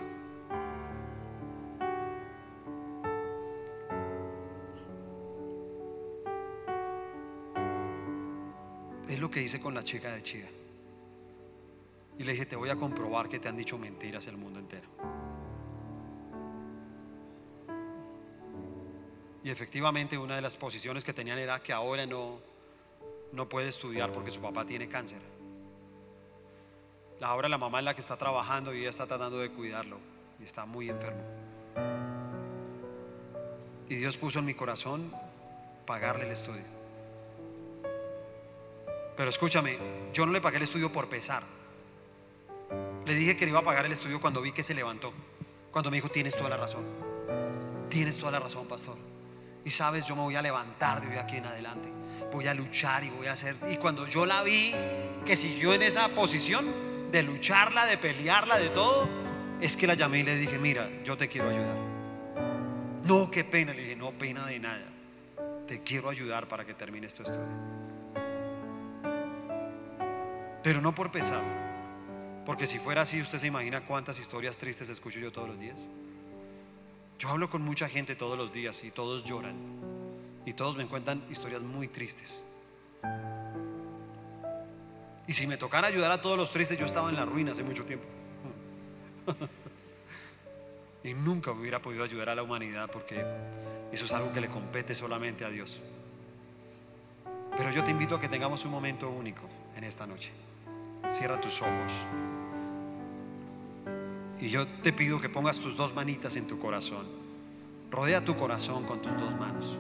Es 9.09 9.19
lo 9.19 9.31
que 9.31 9.41
hice 9.41 9.59
con 9.59 9.73
la 9.73 9.83
chica 9.83 10.15
de 10.15 10.23
Chía. 10.23 10.51
Y 12.19 12.25
le 12.25 12.33
dije, 12.33 12.45
te 12.45 12.57
voy 12.57 12.69
a 12.69 12.77
comprobar 12.77 13.31
que 13.31 13.39
te 13.39 13.49
han 13.49 13.57
dicho 13.57 13.79
mentiras 13.79 14.27
el 14.27 14.37
mundo 14.37 14.59
entero. 14.59 15.28
Y 19.45 19.51
efectivamente 19.51 20.19
una 20.19 20.37
de 20.37 20.43
las 20.43 20.57
posiciones 20.57 21.05
que 21.05 21.13
tenían 21.13 21.39
era 21.39 21.63
que 21.63 21.73
ahora 21.73 22.07
no, 22.07 22.41
no 23.33 23.49
puede 23.49 23.69
estudiar 23.69 24.13
porque 24.13 24.31
su 24.31 24.41
papá 24.41 24.65
tiene 24.65 24.89
cáncer. 24.89 25.21
La 27.21 27.35
hora 27.35 27.49
la 27.49 27.59
mamá 27.59 27.81
en 27.81 27.85
la 27.85 27.95
que 27.95 28.01
está 28.01 28.17
trabajando 28.17 28.75
y 28.75 28.81
ella 28.81 28.91
está 28.91 29.07
tratando 29.07 29.39
de 29.39 29.51
cuidarlo 29.51 29.99
y 30.41 30.45
está 30.45 30.67
muy 30.67 30.89
enfermo. 30.89 31.23
Y 33.89 33.95
Dios 33.95 34.17
puso 34.17 34.39
en 34.39 34.45
mi 34.45 34.55
corazón 34.55 35.11
pagarle 35.87 36.27
el 36.27 36.33
estudio. 36.33 36.63
Pero 39.17 39.31
escúchame, 39.31 39.77
yo 40.13 40.27
no 40.27 40.33
le 40.33 40.41
pagué 40.41 40.59
el 40.59 40.63
estudio 40.63 40.93
por 40.93 41.09
pesar. 41.09 41.43
Le 43.05 43.15
dije 43.15 43.37
que 43.37 43.47
le 43.47 43.51
iba 43.51 43.61
a 43.61 43.65
pagar 43.65 43.87
el 43.87 43.93
estudio 43.93 44.21
cuando 44.21 44.43
vi 44.43 44.53
que 44.53 44.63
se 44.63 44.75
levantó. 44.75 45.13
Cuando 45.73 45.91
me 45.91 45.97
dijo, 45.97 46.09
tienes 46.09 46.37
toda 46.37 46.51
la 46.51 46.57
razón. 46.57 46.85
Tienes 47.89 48.19
toda 48.19 48.31
la 48.33 48.41
razón, 48.41 48.67
pastor. 48.67 48.97
Y 49.69 49.71
sabes, 49.71 50.07
yo 50.07 50.17
me 50.17 50.23
voy 50.23 50.35
a 50.35 50.41
levantar 50.41 51.03
de 51.03 51.09
hoy 51.09 51.19
aquí 51.19 51.37
en 51.37 51.45
adelante. 51.45 51.93
Voy 52.33 52.47
a 52.47 52.55
luchar 52.55 53.05
y 53.05 53.11
voy 53.11 53.27
a 53.27 53.33
hacer. 53.33 53.55
Y 53.69 53.77
cuando 53.77 54.07
yo 54.07 54.25
la 54.25 54.43
vi 54.43 54.75
que 55.27 55.37
siguió 55.37 55.75
en 55.75 55.83
esa 55.83 56.09
posición 56.09 56.65
de 57.13 57.23
lucharla, 57.23 57.85
de 57.85 57.99
pelearla, 57.99 58.57
de 58.57 58.71
todo, 58.71 59.07
es 59.61 59.77
que 59.77 59.87
la 59.87 59.93
llamé 59.93 60.21
y 60.21 60.23
le 60.23 60.37
dije, 60.37 60.59
mira, 60.59 60.89
yo 61.05 61.19
te 61.19 61.29
quiero 61.29 61.51
ayudar. 61.51 61.77
No, 63.05 63.31
qué 63.31 63.45
pena. 63.45 63.75
Le 63.75 63.83
dije, 63.83 63.95
no, 63.97 64.13
pena 64.13 64.47
de 64.47 64.59
nada. 64.59 64.89
Te 65.67 65.83
quiero 65.83 66.09
ayudar 66.09 66.49
para 66.49 66.65
que 66.65 66.73
termines 66.73 67.13
tu 67.13 67.25
estudio. 67.25 67.45
Pero 70.63 70.81
no 70.81 70.95
por 70.95 71.13
pesar. 71.13 71.43
Porque 72.47 72.67
si 72.67 72.79
fuera 72.79 73.03
así, 73.03 73.21
usted 73.21 73.37
se 73.37 73.49
imagina 73.49 73.83
cuántas 73.83 74.19
historias 74.19 74.57
tristes 74.57 74.89
escucho 74.89 75.21
yo 75.21 75.31
todos 75.31 75.49
los 75.49 75.59
días. 75.59 75.91
Yo 77.19 77.29
hablo 77.29 77.51
con 77.51 77.63
mucha 77.63 77.89
gente 77.89 78.15
todos 78.15 78.39
los 78.39 78.53
días 78.53 78.85
y 78.85 78.91
todos 78.91 79.25
lloran. 79.25 79.57
Y 80.47 80.53
todos 80.53 80.77
me 80.77 80.87
cuentan 80.87 81.23
historias 81.31 81.63
muy 81.63 81.89
tristes. 81.89 82.45
Y 85.27 85.35
si 85.35 85.47
me 85.47 85.57
tocara 85.57 85.89
ayudar 85.89 86.13
a 86.13 86.23
todos 86.23 86.39
los 86.39 86.51
tristes, 86.51 86.79
yo 86.79 86.87
estaba 86.87 87.11
en 87.11 87.17
la 87.17 87.27
ruina 87.27 87.53
hace 87.53 87.63
mucho 87.63 87.85
tiempo. 87.85 88.07
y 91.05 91.13
nunca 91.13 91.51
hubiera 91.51 91.83
podido 91.83 92.05
ayudar 92.05 92.31
a 92.31 92.35
la 92.35 92.43
humanidad 92.43 92.89
porque 92.91 93.25
eso 93.93 94.05
es 94.05 94.13
algo 94.13 94.33
que 94.33 94.41
le 94.41 94.49
compete 94.49 94.95
solamente 94.95 95.45
a 95.45 95.51
Dios. 95.51 95.81
Pero 97.57 97.71
yo 97.73 97.83
te 97.83 97.91
invito 97.91 98.15
a 98.15 98.21
que 98.21 98.29
tengamos 98.29 98.65
un 98.65 98.71
momento 98.71 99.11
único 99.11 99.43
en 99.77 99.85
esta 99.85 100.07
noche. 100.07 100.33
Cierra 101.11 101.41
tus 101.41 101.61
ojos. 101.61 101.93
Y 104.41 104.49
yo 104.49 104.67
te 104.67 104.93
pido 104.93 105.21
que 105.21 105.29
pongas 105.29 105.59
tus 105.59 105.77
dos 105.77 105.95
manitas 105.95 106.37
en 106.37 106.47
tu 106.47 106.59
corazón. 106.59 107.05
Rodea 107.91 108.25
tu 108.25 108.37
corazón 108.37 108.85
con 108.85 109.01
tus 109.01 109.13
dos 109.19 109.35
manos. 109.37 109.77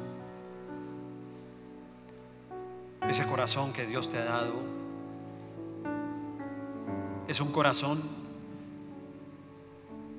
Ese 3.09 3.24
corazón 3.26 3.72
que 3.72 3.86
Dios 3.86 4.11
te 4.11 4.18
ha 4.18 4.24
dado 4.24 4.54
es 7.26 7.40
un 7.40 7.52
corazón 7.52 8.02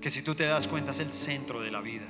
que 0.02 0.10
si 0.10 0.22
tú 0.22 0.36
te 0.36 0.46
das 0.46 0.68
cuenta 0.68 0.92
es 0.92 1.00
el 1.00 1.12
centro 1.12 1.60
de 1.60 1.72
la 1.72 1.82
vida. 1.82 2.06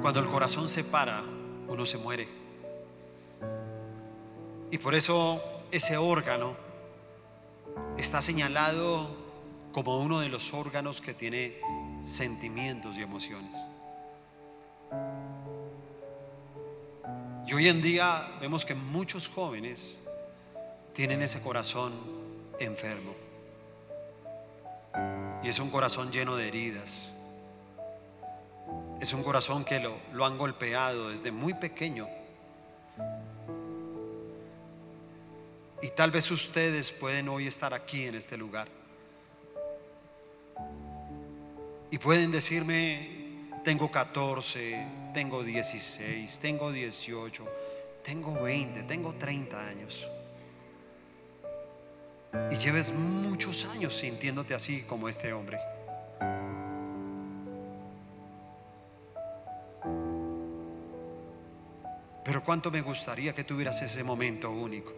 Cuando 0.00 0.20
el 0.20 0.26
corazón 0.28 0.68
se 0.68 0.84
para, 0.84 1.22
uno 1.66 1.84
se 1.84 1.98
muere. 1.98 2.28
Y 4.70 4.78
por 4.78 4.94
eso 4.94 5.42
ese 5.70 5.96
órgano 5.96 6.54
está 7.96 8.22
señalado 8.22 9.17
como 9.72 9.98
uno 9.98 10.20
de 10.20 10.28
los 10.28 10.54
órganos 10.54 11.00
que 11.00 11.14
tiene 11.14 11.60
sentimientos 12.04 12.98
y 12.98 13.02
emociones. 13.02 13.56
Y 17.46 17.54
hoy 17.54 17.68
en 17.68 17.80
día 17.80 18.28
vemos 18.40 18.64
que 18.64 18.74
muchos 18.74 19.28
jóvenes 19.28 20.02
tienen 20.92 21.22
ese 21.22 21.40
corazón 21.40 21.92
enfermo. 22.60 23.14
Y 25.42 25.48
es 25.48 25.58
un 25.58 25.70
corazón 25.70 26.10
lleno 26.10 26.36
de 26.36 26.48
heridas. 26.48 27.10
Es 29.00 29.12
un 29.12 29.22
corazón 29.22 29.64
que 29.64 29.80
lo, 29.80 29.96
lo 30.12 30.26
han 30.26 30.36
golpeado 30.36 31.10
desde 31.10 31.30
muy 31.30 31.54
pequeño. 31.54 32.08
Y 35.80 35.88
tal 35.90 36.10
vez 36.10 36.30
ustedes 36.30 36.90
pueden 36.90 37.28
hoy 37.28 37.46
estar 37.46 37.72
aquí 37.72 38.04
en 38.04 38.16
este 38.16 38.36
lugar. 38.36 38.68
Y 41.90 41.98
pueden 41.98 42.30
decirme, 42.30 43.50
tengo 43.64 43.90
14, 43.90 44.86
tengo 45.14 45.42
16, 45.42 46.38
tengo 46.38 46.70
18, 46.70 47.44
tengo 48.02 48.42
20, 48.42 48.82
tengo 48.82 49.14
30 49.14 49.68
años. 49.68 50.06
Y 52.50 52.56
lleves 52.56 52.92
muchos 52.92 53.64
años 53.66 53.94
sintiéndote 53.96 54.54
así 54.54 54.82
como 54.82 55.08
este 55.08 55.32
hombre. 55.32 55.58
Pero 62.22 62.44
cuánto 62.44 62.70
me 62.70 62.82
gustaría 62.82 63.34
que 63.34 63.44
tuvieras 63.44 63.80
ese 63.80 64.04
momento 64.04 64.50
único. 64.50 64.92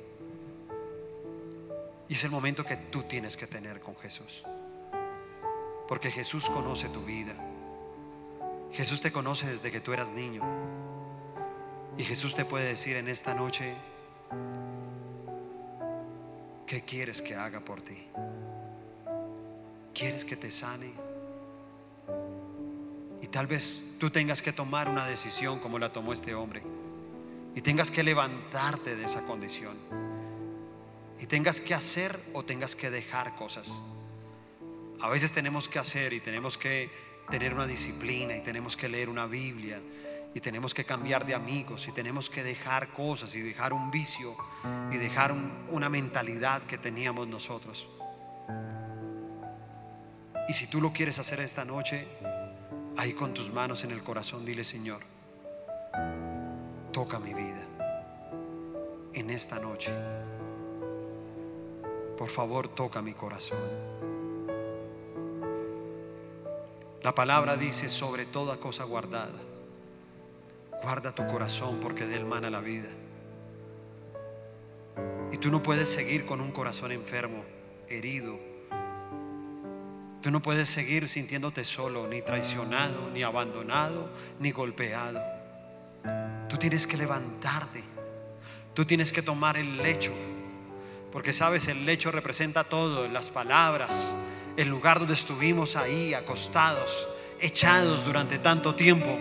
Y 2.08 2.14
es 2.14 2.24
el 2.24 2.30
momento 2.32 2.64
que 2.64 2.76
tú 2.76 3.04
tienes 3.04 3.36
que 3.36 3.46
tener 3.46 3.78
con 3.78 3.96
Jesús. 3.96 4.42
Porque 5.90 6.08
Jesús 6.08 6.48
conoce 6.48 6.88
tu 6.88 7.02
vida. 7.02 7.34
Jesús 8.70 9.00
te 9.00 9.10
conoce 9.10 9.48
desde 9.48 9.72
que 9.72 9.80
tú 9.80 9.92
eras 9.92 10.12
niño. 10.12 10.40
Y 11.98 12.04
Jesús 12.04 12.36
te 12.36 12.44
puede 12.44 12.68
decir 12.68 12.96
en 12.96 13.08
esta 13.08 13.34
noche, 13.34 13.74
¿qué 16.64 16.82
quieres 16.82 17.20
que 17.20 17.34
haga 17.34 17.58
por 17.58 17.82
ti? 17.82 18.06
¿Quieres 19.92 20.24
que 20.24 20.36
te 20.36 20.52
sane? 20.52 20.92
Y 23.20 23.26
tal 23.26 23.48
vez 23.48 23.96
tú 23.98 24.10
tengas 24.10 24.42
que 24.42 24.52
tomar 24.52 24.88
una 24.88 25.08
decisión 25.08 25.58
como 25.58 25.80
la 25.80 25.92
tomó 25.92 26.12
este 26.12 26.36
hombre. 26.36 26.62
Y 27.56 27.62
tengas 27.62 27.90
que 27.90 28.04
levantarte 28.04 28.94
de 28.94 29.06
esa 29.06 29.22
condición. 29.22 29.76
Y 31.18 31.26
tengas 31.26 31.60
que 31.60 31.74
hacer 31.74 32.16
o 32.32 32.44
tengas 32.44 32.76
que 32.76 32.90
dejar 32.90 33.34
cosas. 33.34 33.76
A 35.02 35.08
veces 35.08 35.32
tenemos 35.32 35.68
que 35.68 35.78
hacer 35.78 36.12
y 36.12 36.20
tenemos 36.20 36.58
que 36.58 36.90
tener 37.30 37.54
una 37.54 37.66
disciplina 37.66 38.36
y 38.36 38.42
tenemos 38.42 38.76
que 38.76 38.88
leer 38.88 39.08
una 39.08 39.26
Biblia 39.26 39.80
y 40.34 40.40
tenemos 40.40 40.74
que 40.74 40.84
cambiar 40.84 41.24
de 41.24 41.34
amigos 41.34 41.88
y 41.88 41.92
tenemos 41.92 42.28
que 42.28 42.42
dejar 42.42 42.88
cosas 42.88 43.34
y 43.34 43.40
dejar 43.40 43.72
un 43.72 43.90
vicio 43.90 44.34
y 44.92 44.96
dejar 44.96 45.34
una 45.70 45.88
mentalidad 45.88 46.62
que 46.62 46.78
teníamos 46.78 47.26
nosotros. 47.28 47.88
Y 50.48 50.52
si 50.52 50.66
tú 50.66 50.80
lo 50.80 50.92
quieres 50.92 51.18
hacer 51.18 51.40
esta 51.40 51.64
noche, 51.64 52.06
ahí 52.96 53.12
con 53.12 53.32
tus 53.32 53.52
manos 53.52 53.84
en 53.84 53.92
el 53.92 54.02
corazón, 54.02 54.44
dile 54.44 54.64
Señor, 54.64 55.00
toca 56.92 57.18
mi 57.18 57.32
vida 57.32 57.64
en 59.14 59.30
esta 59.30 59.58
noche. 59.58 59.92
Por 62.18 62.28
favor, 62.28 62.68
toca 62.68 63.00
mi 63.00 63.14
corazón. 63.14 63.58
La 67.02 67.14
palabra 67.14 67.56
dice 67.56 67.88
sobre 67.88 68.26
toda 68.26 68.58
cosa 68.58 68.84
guardada. 68.84 69.38
Guarda 70.82 71.14
tu 71.14 71.26
corazón 71.26 71.78
porque 71.80 72.06
de 72.06 72.16
él 72.16 72.24
mana 72.24 72.50
la 72.50 72.60
vida. 72.60 72.88
Y 75.32 75.38
tú 75.38 75.50
no 75.50 75.62
puedes 75.62 75.88
seguir 75.88 76.26
con 76.26 76.40
un 76.40 76.50
corazón 76.50 76.92
enfermo, 76.92 77.44
herido. 77.88 78.38
Tú 80.20 80.30
no 80.30 80.42
puedes 80.42 80.68
seguir 80.68 81.08
sintiéndote 81.08 81.64
solo, 81.64 82.06
ni 82.06 82.20
traicionado, 82.20 83.08
ni 83.10 83.22
abandonado, 83.22 84.10
ni 84.38 84.50
golpeado. 84.50 85.22
Tú 86.48 86.58
tienes 86.58 86.86
que 86.86 86.98
levantarte. 86.98 87.82
Tú 88.74 88.84
tienes 88.84 89.12
que 89.12 89.22
tomar 89.22 89.56
el 89.56 89.78
lecho. 89.78 90.12
Porque 91.12 91.32
sabes, 91.32 91.68
el 91.68 91.86
lecho 91.86 92.12
representa 92.12 92.64
todo, 92.64 93.08
las 93.08 93.30
palabras, 93.30 94.12
el 94.60 94.68
lugar 94.68 94.98
donde 94.98 95.14
estuvimos 95.14 95.74
ahí 95.74 96.12
acostados, 96.12 97.08
echados 97.40 98.04
durante 98.04 98.38
tanto 98.38 98.74
tiempo. 98.74 99.18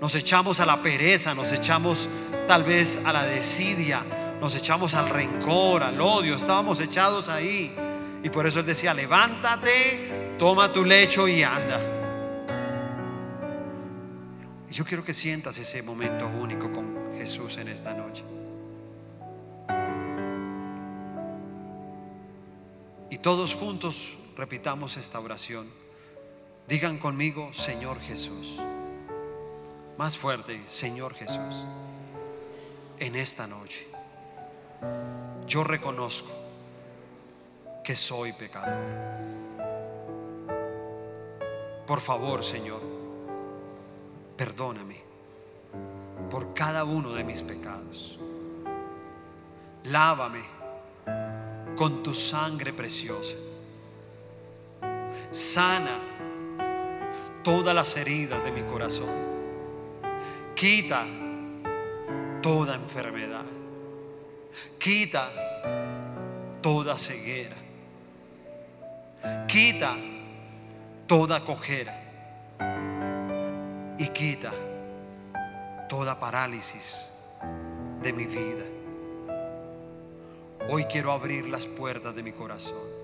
Nos 0.00 0.14
echamos 0.14 0.60
a 0.60 0.66
la 0.66 0.80
pereza, 0.80 1.34
nos 1.34 1.52
echamos 1.52 2.08
tal 2.46 2.64
vez 2.64 3.02
a 3.04 3.12
la 3.12 3.24
desidia, 3.24 4.02
nos 4.40 4.54
echamos 4.54 4.94
al 4.94 5.10
rencor, 5.10 5.82
al 5.82 6.00
odio, 6.00 6.34
estábamos 6.34 6.80
echados 6.80 7.28
ahí. 7.28 7.74
Y 8.24 8.30
por 8.30 8.46
eso 8.46 8.60
él 8.60 8.66
decía, 8.66 8.94
levántate, 8.94 10.36
toma 10.38 10.72
tu 10.72 10.86
lecho 10.86 11.28
y 11.28 11.42
anda. 11.42 11.80
Y 14.70 14.72
yo 14.72 14.86
quiero 14.86 15.04
que 15.04 15.12
sientas 15.12 15.58
ese 15.58 15.82
momento 15.82 16.26
único 16.26 16.72
con 16.72 17.12
Jesús 17.18 17.58
en 17.58 17.68
esta 17.68 17.92
noche. 17.92 18.24
Y 23.10 23.18
todos 23.18 23.54
juntos 23.54 24.16
repitamos 24.38 24.96
esta 24.96 25.18
oración. 25.18 25.68
Digan 26.68 26.98
conmigo, 26.98 27.52
Señor 27.52 28.00
Jesús. 28.00 28.60
Más 29.98 30.16
fuerte, 30.16 30.62
Señor 30.68 31.12
Jesús. 31.14 31.66
En 33.00 33.16
esta 33.16 33.48
noche, 33.48 33.86
yo 35.46 35.64
reconozco 35.64 36.30
que 37.82 37.96
soy 37.96 38.32
pecador. 38.32 38.78
Por 41.84 42.00
favor, 42.00 42.44
Señor, 42.44 42.80
perdóname 44.36 45.02
por 46.30 46.54
cada 46.54 46.84
uno 46.84 47.12
de 47.12 47.24
mis 47.24 47.42
pecados. 47.42 48.20
Lávame 49.84 50.42
con 51.76 52.04
tu 52.04 52.14
sangre 52.14 52.72
preciosa. 52.72 53.34
Sana 55.30 55.98
todas 57.42 57.74
las 57.74 57.96
heridas 57.96 58.44
de 58.44 58.52
mi 58.52 58.62
corazón. 58.62 59.08
Quita 60.54 61.04
toda 62.42 62.74
enfermedad. 62.74 63.44
Quita 64.78 65.28
toda 66.62 66.96
ceguera. 66.96 67.56
Quita 69.46 69.94
toda 71.06 71.44
cojera. 71.44 71.94
Y 73.98 74.08
quita 74.08 74.52
toda 75.88 76.18
parálisis 76.18 77.10
de 78.02 78.12
mi 78.12 78.24
vida. 78.24 78.64
Hoy 80.70 80.84
quiero 80.84 81.12
abrir 81.12 81.48
las 81.48 81.66
puertas 81.66 82.14
de 82.14 82.22
mi 82.22 82.32
corazón. 82.32 82.97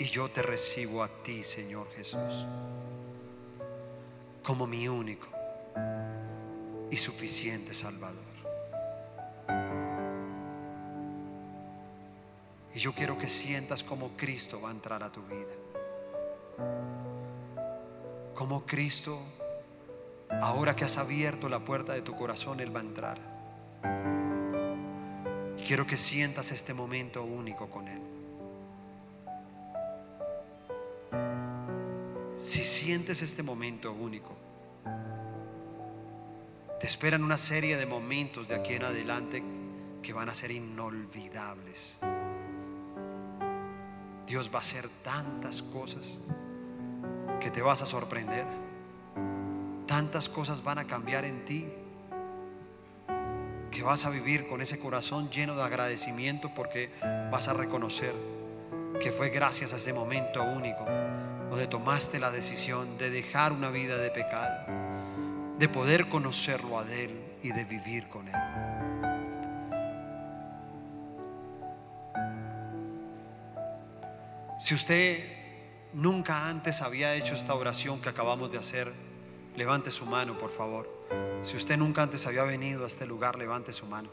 Y 0.00 0.04
yo 0.04 0.30
te 0.30 0.40
recibo 0.40 1.02
a 1.02 1.08
ti, 1.08 1.44
Señor 1.44 1.86
Jesús, 1.94 2.46
como 4.42 4.66
mi 4.66 4.88
único 4.88 5.26
y 6.90 6.96
suficiente 6.96 7.74
Salvador. 7.74 8.24
Y 12.74 12.78
yo 12.78 12.94
quiero 12.94 13.18
que 13.18 13.28
sientas 13.28 13.84
como 13.84 14.16
Cristo 14.16 14.58
va 14.62 14.70
a 14.70 14.72
entrar 14.72 15.02
a 15.02 15.12
tu 15.12 15.20
vida. 15.20 15.52
Como 18.34 18.64
Cristo, 18.64 19.20
ahora 20.40 20.74
que 20.74 20.86
has 20.86 20.96
abierto 20.96 21.50
la 21.50 21.62
puerta 21.62 21.92
de 21.92 22.00
tu 22.00 22.16
corazón, 22.16 22.60
Él 22.60 22.74
va 22.74 22.80
a 22.80 22.84
entrar. 22.84 23.18
Y 25.58 25.62
quiero 25.62 25.86
que 25.86 25.98
sientas 25.98 26.52
este 26.52 26.72
momento 26.72 27.22
único 27.22 27.68
con 27.68 27.86
Él. 27.86 28.19
Si 32.40 32.64
sientes 32.64 33.20
este 33.20 33.42
momento 33.42 33.92
único, 33.92 34.34
te 36.80 36.86
esperan 36.86 37.22
una 37.22 37.36
serie 37.36 37.76
de 37.76 37.84
momentos 37.84 38.48
de 38.48 38.54
aquí 38.54 38.72
en 38.72 38.84
adelante 38.84 39.42
que 40.02 40.14
van 40.14 40.30
a 40.30 40.34
ser 40.34 40.50
inolvidables. 40.50 41.98
Dios 44.26 44.50
va 44.50 44.56
a 44.56 44.60
hacer 44.62 44.88
tantas 45.04 45.60
cosas 45.60 46.18
que 47.42 47.50
te 47.50 47.60
vas 47.60 47.82
a 47.82 47.86
sorprender. 47.86 48.46
Tantas 49.86 50.30
cosas 50.30 50.64
van 50.64 50.78
a 50.78 50.86
cambiar 50.86 51.26
en 51.26 51.44
ti 51.44 51.68
que 53.70 53.82
vas 53.82 54.06
a 54.06 54.10
vivir 54.10 54.48
con 54.48 54.62
ese 54.62 54.78
corazón 54.78 55.28
lleno 55.28 55.56
de 55.56 55.62
agradecimiento 55.62 56.54
porque 56.54 56.90
vas 57.30 57.48
a 57.48 57.52
reconocer 57.52 58.14
que 58.98 59.12
fue 59.12 59.28
gracias 59.28 59.74
a 59.74 59.76
ese 59.76 59.92
momento 59.92 60.42
único 60.42 60.86
donde 61.50 61.66
tomaste 61.66 62.20
la 62.20 62.30
decisión 62.30 62.96
de 62.96 63.10
dejar 63.10 63.52
una 63.52 63.70
vida 63.70 63.98
de 63.98 64.10
pecado, 64.10 64.66
de 65.58 65.68
poder 65.68 66.08
conocerlo 66.08 66.78
a 66.78 66.84
Él 66.90 67.10
y 67.42 67.50
de 67.50 67.64
vivir 67.64 68.08
con 68.08 68.28
Él. 68.28 68.34
Si 74.60 74.74
usted 74.74 75.24
nunca 75.92 76.48
antes 76.48 76.82
había 76.82 77.14
hecho 77.14 77.34
esta 77.34 77.54
oración 77.54 78.00
que 78.00 78.10
acabamos 78.10 78.52
de 78.52 78.58
hacer, 78.58 78.92
levante 79.56 79.90
su 79.90 80.06
mano, 80.06 80.38
por 80.38 80.50
favor. 80.50 80.88
Si 81.42 81.56
usted 81.56 81.76
nunca 81.76 82.02
antes 82.04 82.26
había 82.28 82.44
venido 82.44 82.84
a 82.84 82.86
este 82.86 83.06
lugar, 83.06 83.36
levante 83.36 83.72
su 83.72 83.86
mano. 83.86 84.08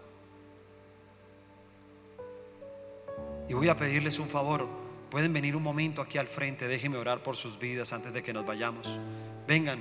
Y 3.48 3.54
voy 3.54 3.70
a 3.70 3.76
pedirles 3.76 4.18
un 4.18 4.28
favor. 4.28 4.87
Pueden 5.10 5.32
venir 5.32 5.56
un 5.56 5.64
momento 5.64 6.02
aquí 6.02 6.18
al 6.18 6.28
frente. 6.28 6.68
Déjenme 6.68 6.98
orar 6.98 7.24
por 7.24 7.36
sus 7.36 7.58
vidas 7.58 7.94
antes 7.94 8.14
de 8.14 8.24
que 8.24 8.34
nos 8.34 8.46
vayamos. 8.46 9.00
Vengan. 9.48 9.80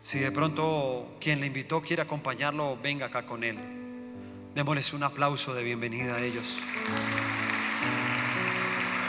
Si 0.00 0.18
de 0.18 0.30
pronto 0.32 1.16
quien 1.20 1.40
le 1.40 1.46
invitó 1.46 1.80
quiere 1.80 2.02
acompañarlo, 2.02 2.78
venga 2.82 3.06
acá 3.06 3.26
con 3.26 3.44
él. 3.44 3.58
Démosles 4.54 4.92
un 4.92 5.02
aplauso 5.02 5.54
de 5.54 5.64
bienvenida 5.64 6.16
a 6.16 6.22
ellos. 6.22 6.60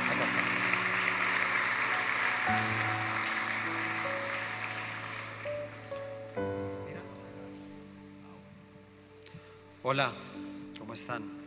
Acá 0.09 0.25
está. 0.25 0.39
Hola, 9.83 10.11
¿cómo 10.79 10.93
están? 10.93 11.42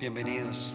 Bienvenidos. 0.00 0.72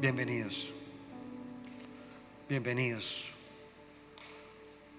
Bienvenidos. 0.00 0.74
Bienvenidos. 2.48 3.26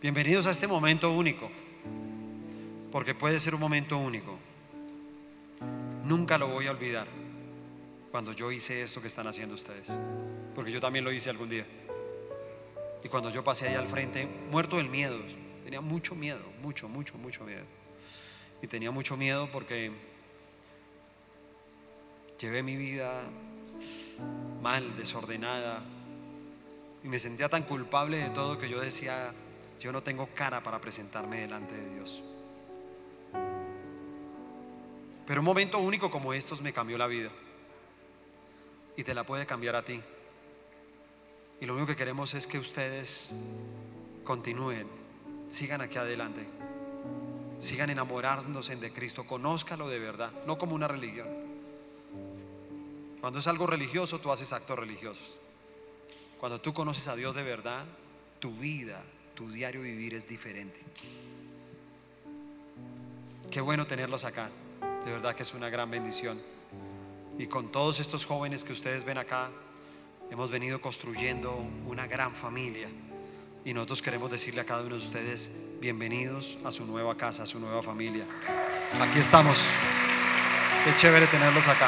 Bienvenidos 0.02 0.48
a 0.48 0.52
este 0.52 0.66
momento 0.66 1.12
único, 1.12 1.52
porque 2.90 3.14
puede 3.16 3.42
ser 3.42 3.54
un 3.54 3.60
momento 3.60 3.98
único. 3.98 4.40
Nunca 6.06 6.38
lo 6.38 6.48
voy 6.48 6.68
a 6.68 6.72
olvidar 6.72 7.10
cuando 8.12 8.32
yo 8.32 8.50
hice 8.50 8.82
esto 8.82 9.02
que 9.02 9.10
están 9.10 9.28
haciendo 9.28 9.56
ustedes, 9.56 9.92
porque 10.56 10.72
yo 10.72 10.80
también 10.80 11.04
lo 11.04 11.12
hice 11.12 11.30
algún 11.30 11.50
día. 11.50 11.66
Y 13.04 13.10
cuando 13.10 13.30
yo 13.30 13.44
pasé 13.44 13.68
ahí 13.68 13.76
al 13.76 13.88
frente, 13.88 14.26
muerto 14.50 14.78
del 14.78 14.88
miedo, 14.88 15.20
tenía 15.64 15.82
mucho 15.82 16.16
miedo, 16.16 16.42
mucho, 16.62 16.88
mucho, 16.88 17.18
mucho 17.18 17.44
miedo. 17.44 17.66
Y 18.62 18.68
tenía 18.68 18.92
mucho 18.92 19.18
miedo 19.18 19.50
porque 19.52 19.92
llevé 22.40 22.64
mi 22.64 22.76
vida 22.76 23.24
mal, 24.62 24.96
desordenada, 24.98 25.84
y 27.04 27.08
me 27.08 27.20
sentía 27.20 27.50
tan 27.50 27.64
culpable 27.64 28.18
de 28.18 28.30
todo 28.30 28.60
que 28.60 28.70
yo 28.70 28.80
decía, 28.80 29.34
yo 29.80 29.92
no 29.92 30.04
tengo 30.04 30.28
cara 30.36 30.62
para 30.62 30.80
presentarme 30.80 31.42
delante 31.42 31.76
de 31.76 31.96
Dios. 31.96 32.22
Pero 35.26 35.42
un 35.42 35.46
momento 35.46 35.80
único 35.80 36.12
como 36.12 36.34
estos 36.34 36.62
me 36.62 36.74
cambió 36.74 36.98
la 36.98 37.08
vida. 37.08 37.32
Y 38.98 39.04
te 39.04 39.14
la 39.14 39.24
puede 39.24 39.46
cambiar 39.46 39.76
a 39.76 39.84
ti. 39.84 40.02
Y 41.60 41.66
lo 41.66 41.74
único 41.74 41.88
que 41.88 41.96
queremos 41.96 42.34
es 42.34 42.48
que 42.48 42.60
ustedes 42.60 43.32
continúen, 44.24 44.88
sigan 45.52 45.82
aquí 45.82 45.98
adelante, 45.98 46.48
sigan 47.60 47.90
enamorándose 47.90 48.78
de 48.78 48.94
Cristo, 48.94 49.28
conózcalo 49.28 49.90
de 49.90 50.00
verdad, 50.00 50.32
no 50.48 50.58
como 50.58 50.76
una 50.76 50.88
religión. 50.88 51.28
Cuando 53.20 53.40
es 53.40 53.48
algo 53.48 53.68
religioso, 53.68 54.20
tú 54.20 54.32
haces 54.32 54.54
actos 54.54 54.80
religiosos. 54.80 55.40
Cuando 56.40 56.60
tú 56.62 56.74
conoces 56.74 57.08
a 57.10 57.16
Dios 57.16 57.36
de 57.36 57.44
verdad, 57.44 57.86
tu 58.40 58.52
vida, 58.54 59.04
tu 59.36 59.52
diario 59.52 59.82
vivir 59.82 60.14
es 60.14 60.28
diferente. 60.28 60.80
Qué 63.52 63.60
bueno 63.60 63.86
tenerlos 63.86 64.24
acá. 64.24 64.50
De 65.06 65.12
verdad 65.12 65.36
que 65.36 65.44
es 65.44 65.54
una 65.54 65.70
gran 65.70 65.92
bendición. 65.92 66.42
Y 67.38 67.48
con 67.48 67.72
todos 67.72 68.00
estos 68.00 68.26
jóvenes 68.26 68.64
que 68.64 68.72
ustedes 68.72 69.04
ven 69.04 69.18
acá, 69.18 69.52
hemos 70.32 70.50
venido 70.50 70.82
construyendo 70.82 71.54
una 71.88 72.08
gran 72.08 72.34
familia. 72.34 72.90
Y 73.64 73.76
nosotros 73.76 74.02
queremos 74.02 74.32
decirle 74.32 74.62
a 74.62 74.66
cada 74.66 74.82
uno 74.82 74.96
de 74.96 74.98
ustedes, 74.98 75.52
bienvenidos 75.80 76.58
a 76.64 76.72
su 76.72 76.84
nueva 76.86 77.16
casa, 77.16 77.44
a 77.44 77.46
su 77.46 77.60
nueva 77.60 77.84
familia. 77.84 78.26
Aquí 79.00 79.20
estamos. 79.20 79.74
Qué 80.84 80.96
chévere 80.96 81.28
tenerlos 81.28 81.68
acá. 81.68 81.88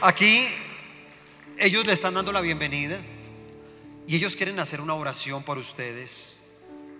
Aquí 0.00 0.48
ellos 1.58 1.84
le 1.84 1.92
están 1.92 2.14
dando 2.14 2.32
la 2.32 2.40
bienvenida 2.40 2.98
y 4.06 4.16
ellos 4.16 4.34
quieren 4.34 4.58
hacer 4.60 4.80
una 4.80 4.94
oración 4.94 5.42
por 5.42 5.58
ustedes. 5.58 6.38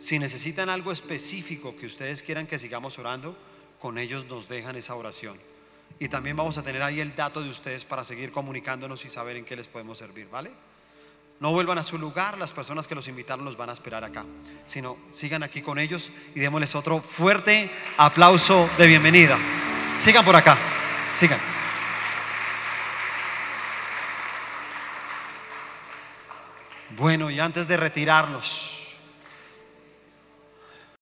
Si 0.01 0.19
necesitan 0.19 0.69
algo 0.69 0.93
específico 0.93 1.75
que 1.79 1.87
ustedes 1.87 2.23
quieran 2.23 2.47
que 2.47 2.59
sigamos 2.59 2.99
orando, 2.99 3.39
con 3.81 3.97
ellos 3.97 4.27
nos 4.27 4.49
dejan 4.49 4.77
esa 4.77 4.95
oración. 4.97 5.39
Y 5.99 6.09
también 6.09 6.37
vamos 6.37 6.59
a 6.59 6.63
tener 6.63 6.83
ahí 6.83 7.01
el 7.01 7.15
dato 7.15 7.43
de 7.43 7.49
ustedes 7.49 7.85
para 7.85 8.05
seguir 8.05 8.31
comunicándonos 8.31 9.05
y 9.05 9.11
saber 9.11 9.37
en 9.37 9.45
qué 9.45 9.57
les 9.57 9.69
podemos 9.69 9.99
servir, 9.99 10.29
¿vale? 10.29 10.53
No 11.41 11.53
vuelvan 11.53 11.79
a 11.79 11.83
su 11.83 11.99
lugar, 11.99 12.39
las 12.39 12.53
personas 12.53 12.87
que 12.87 12.95
los 12.95 13.09
invitaron 13.09 13.45
los 13.45 13.57
van 13.57 13.69
a 13.69 13.73
esperar 13.73 14.05
acá, 14.05 14.25
sino 14.65 14.97
sigan 15.11 15.43
aquí 15.43 15.61
con 15.61 15.79
ellos 15.79 16.11
y 16.35 16.41
démosles 16.41 16.75
otro 16.75 17.01
fuerte 17.01 17.71
aplauso 17.99 18.69
de 18.79 18.87
bienvenida. 18.87 19.39
Sigan 19.99 20.25
por 20.25 20.37
acá, 20.37 20.57
sigan. 21.13 21.41
Bueno, 26.97 27.31
y 27.31 27.39
antes 27.39 27.69
de 27.69 27.77
retirarnos, 27.77 28.86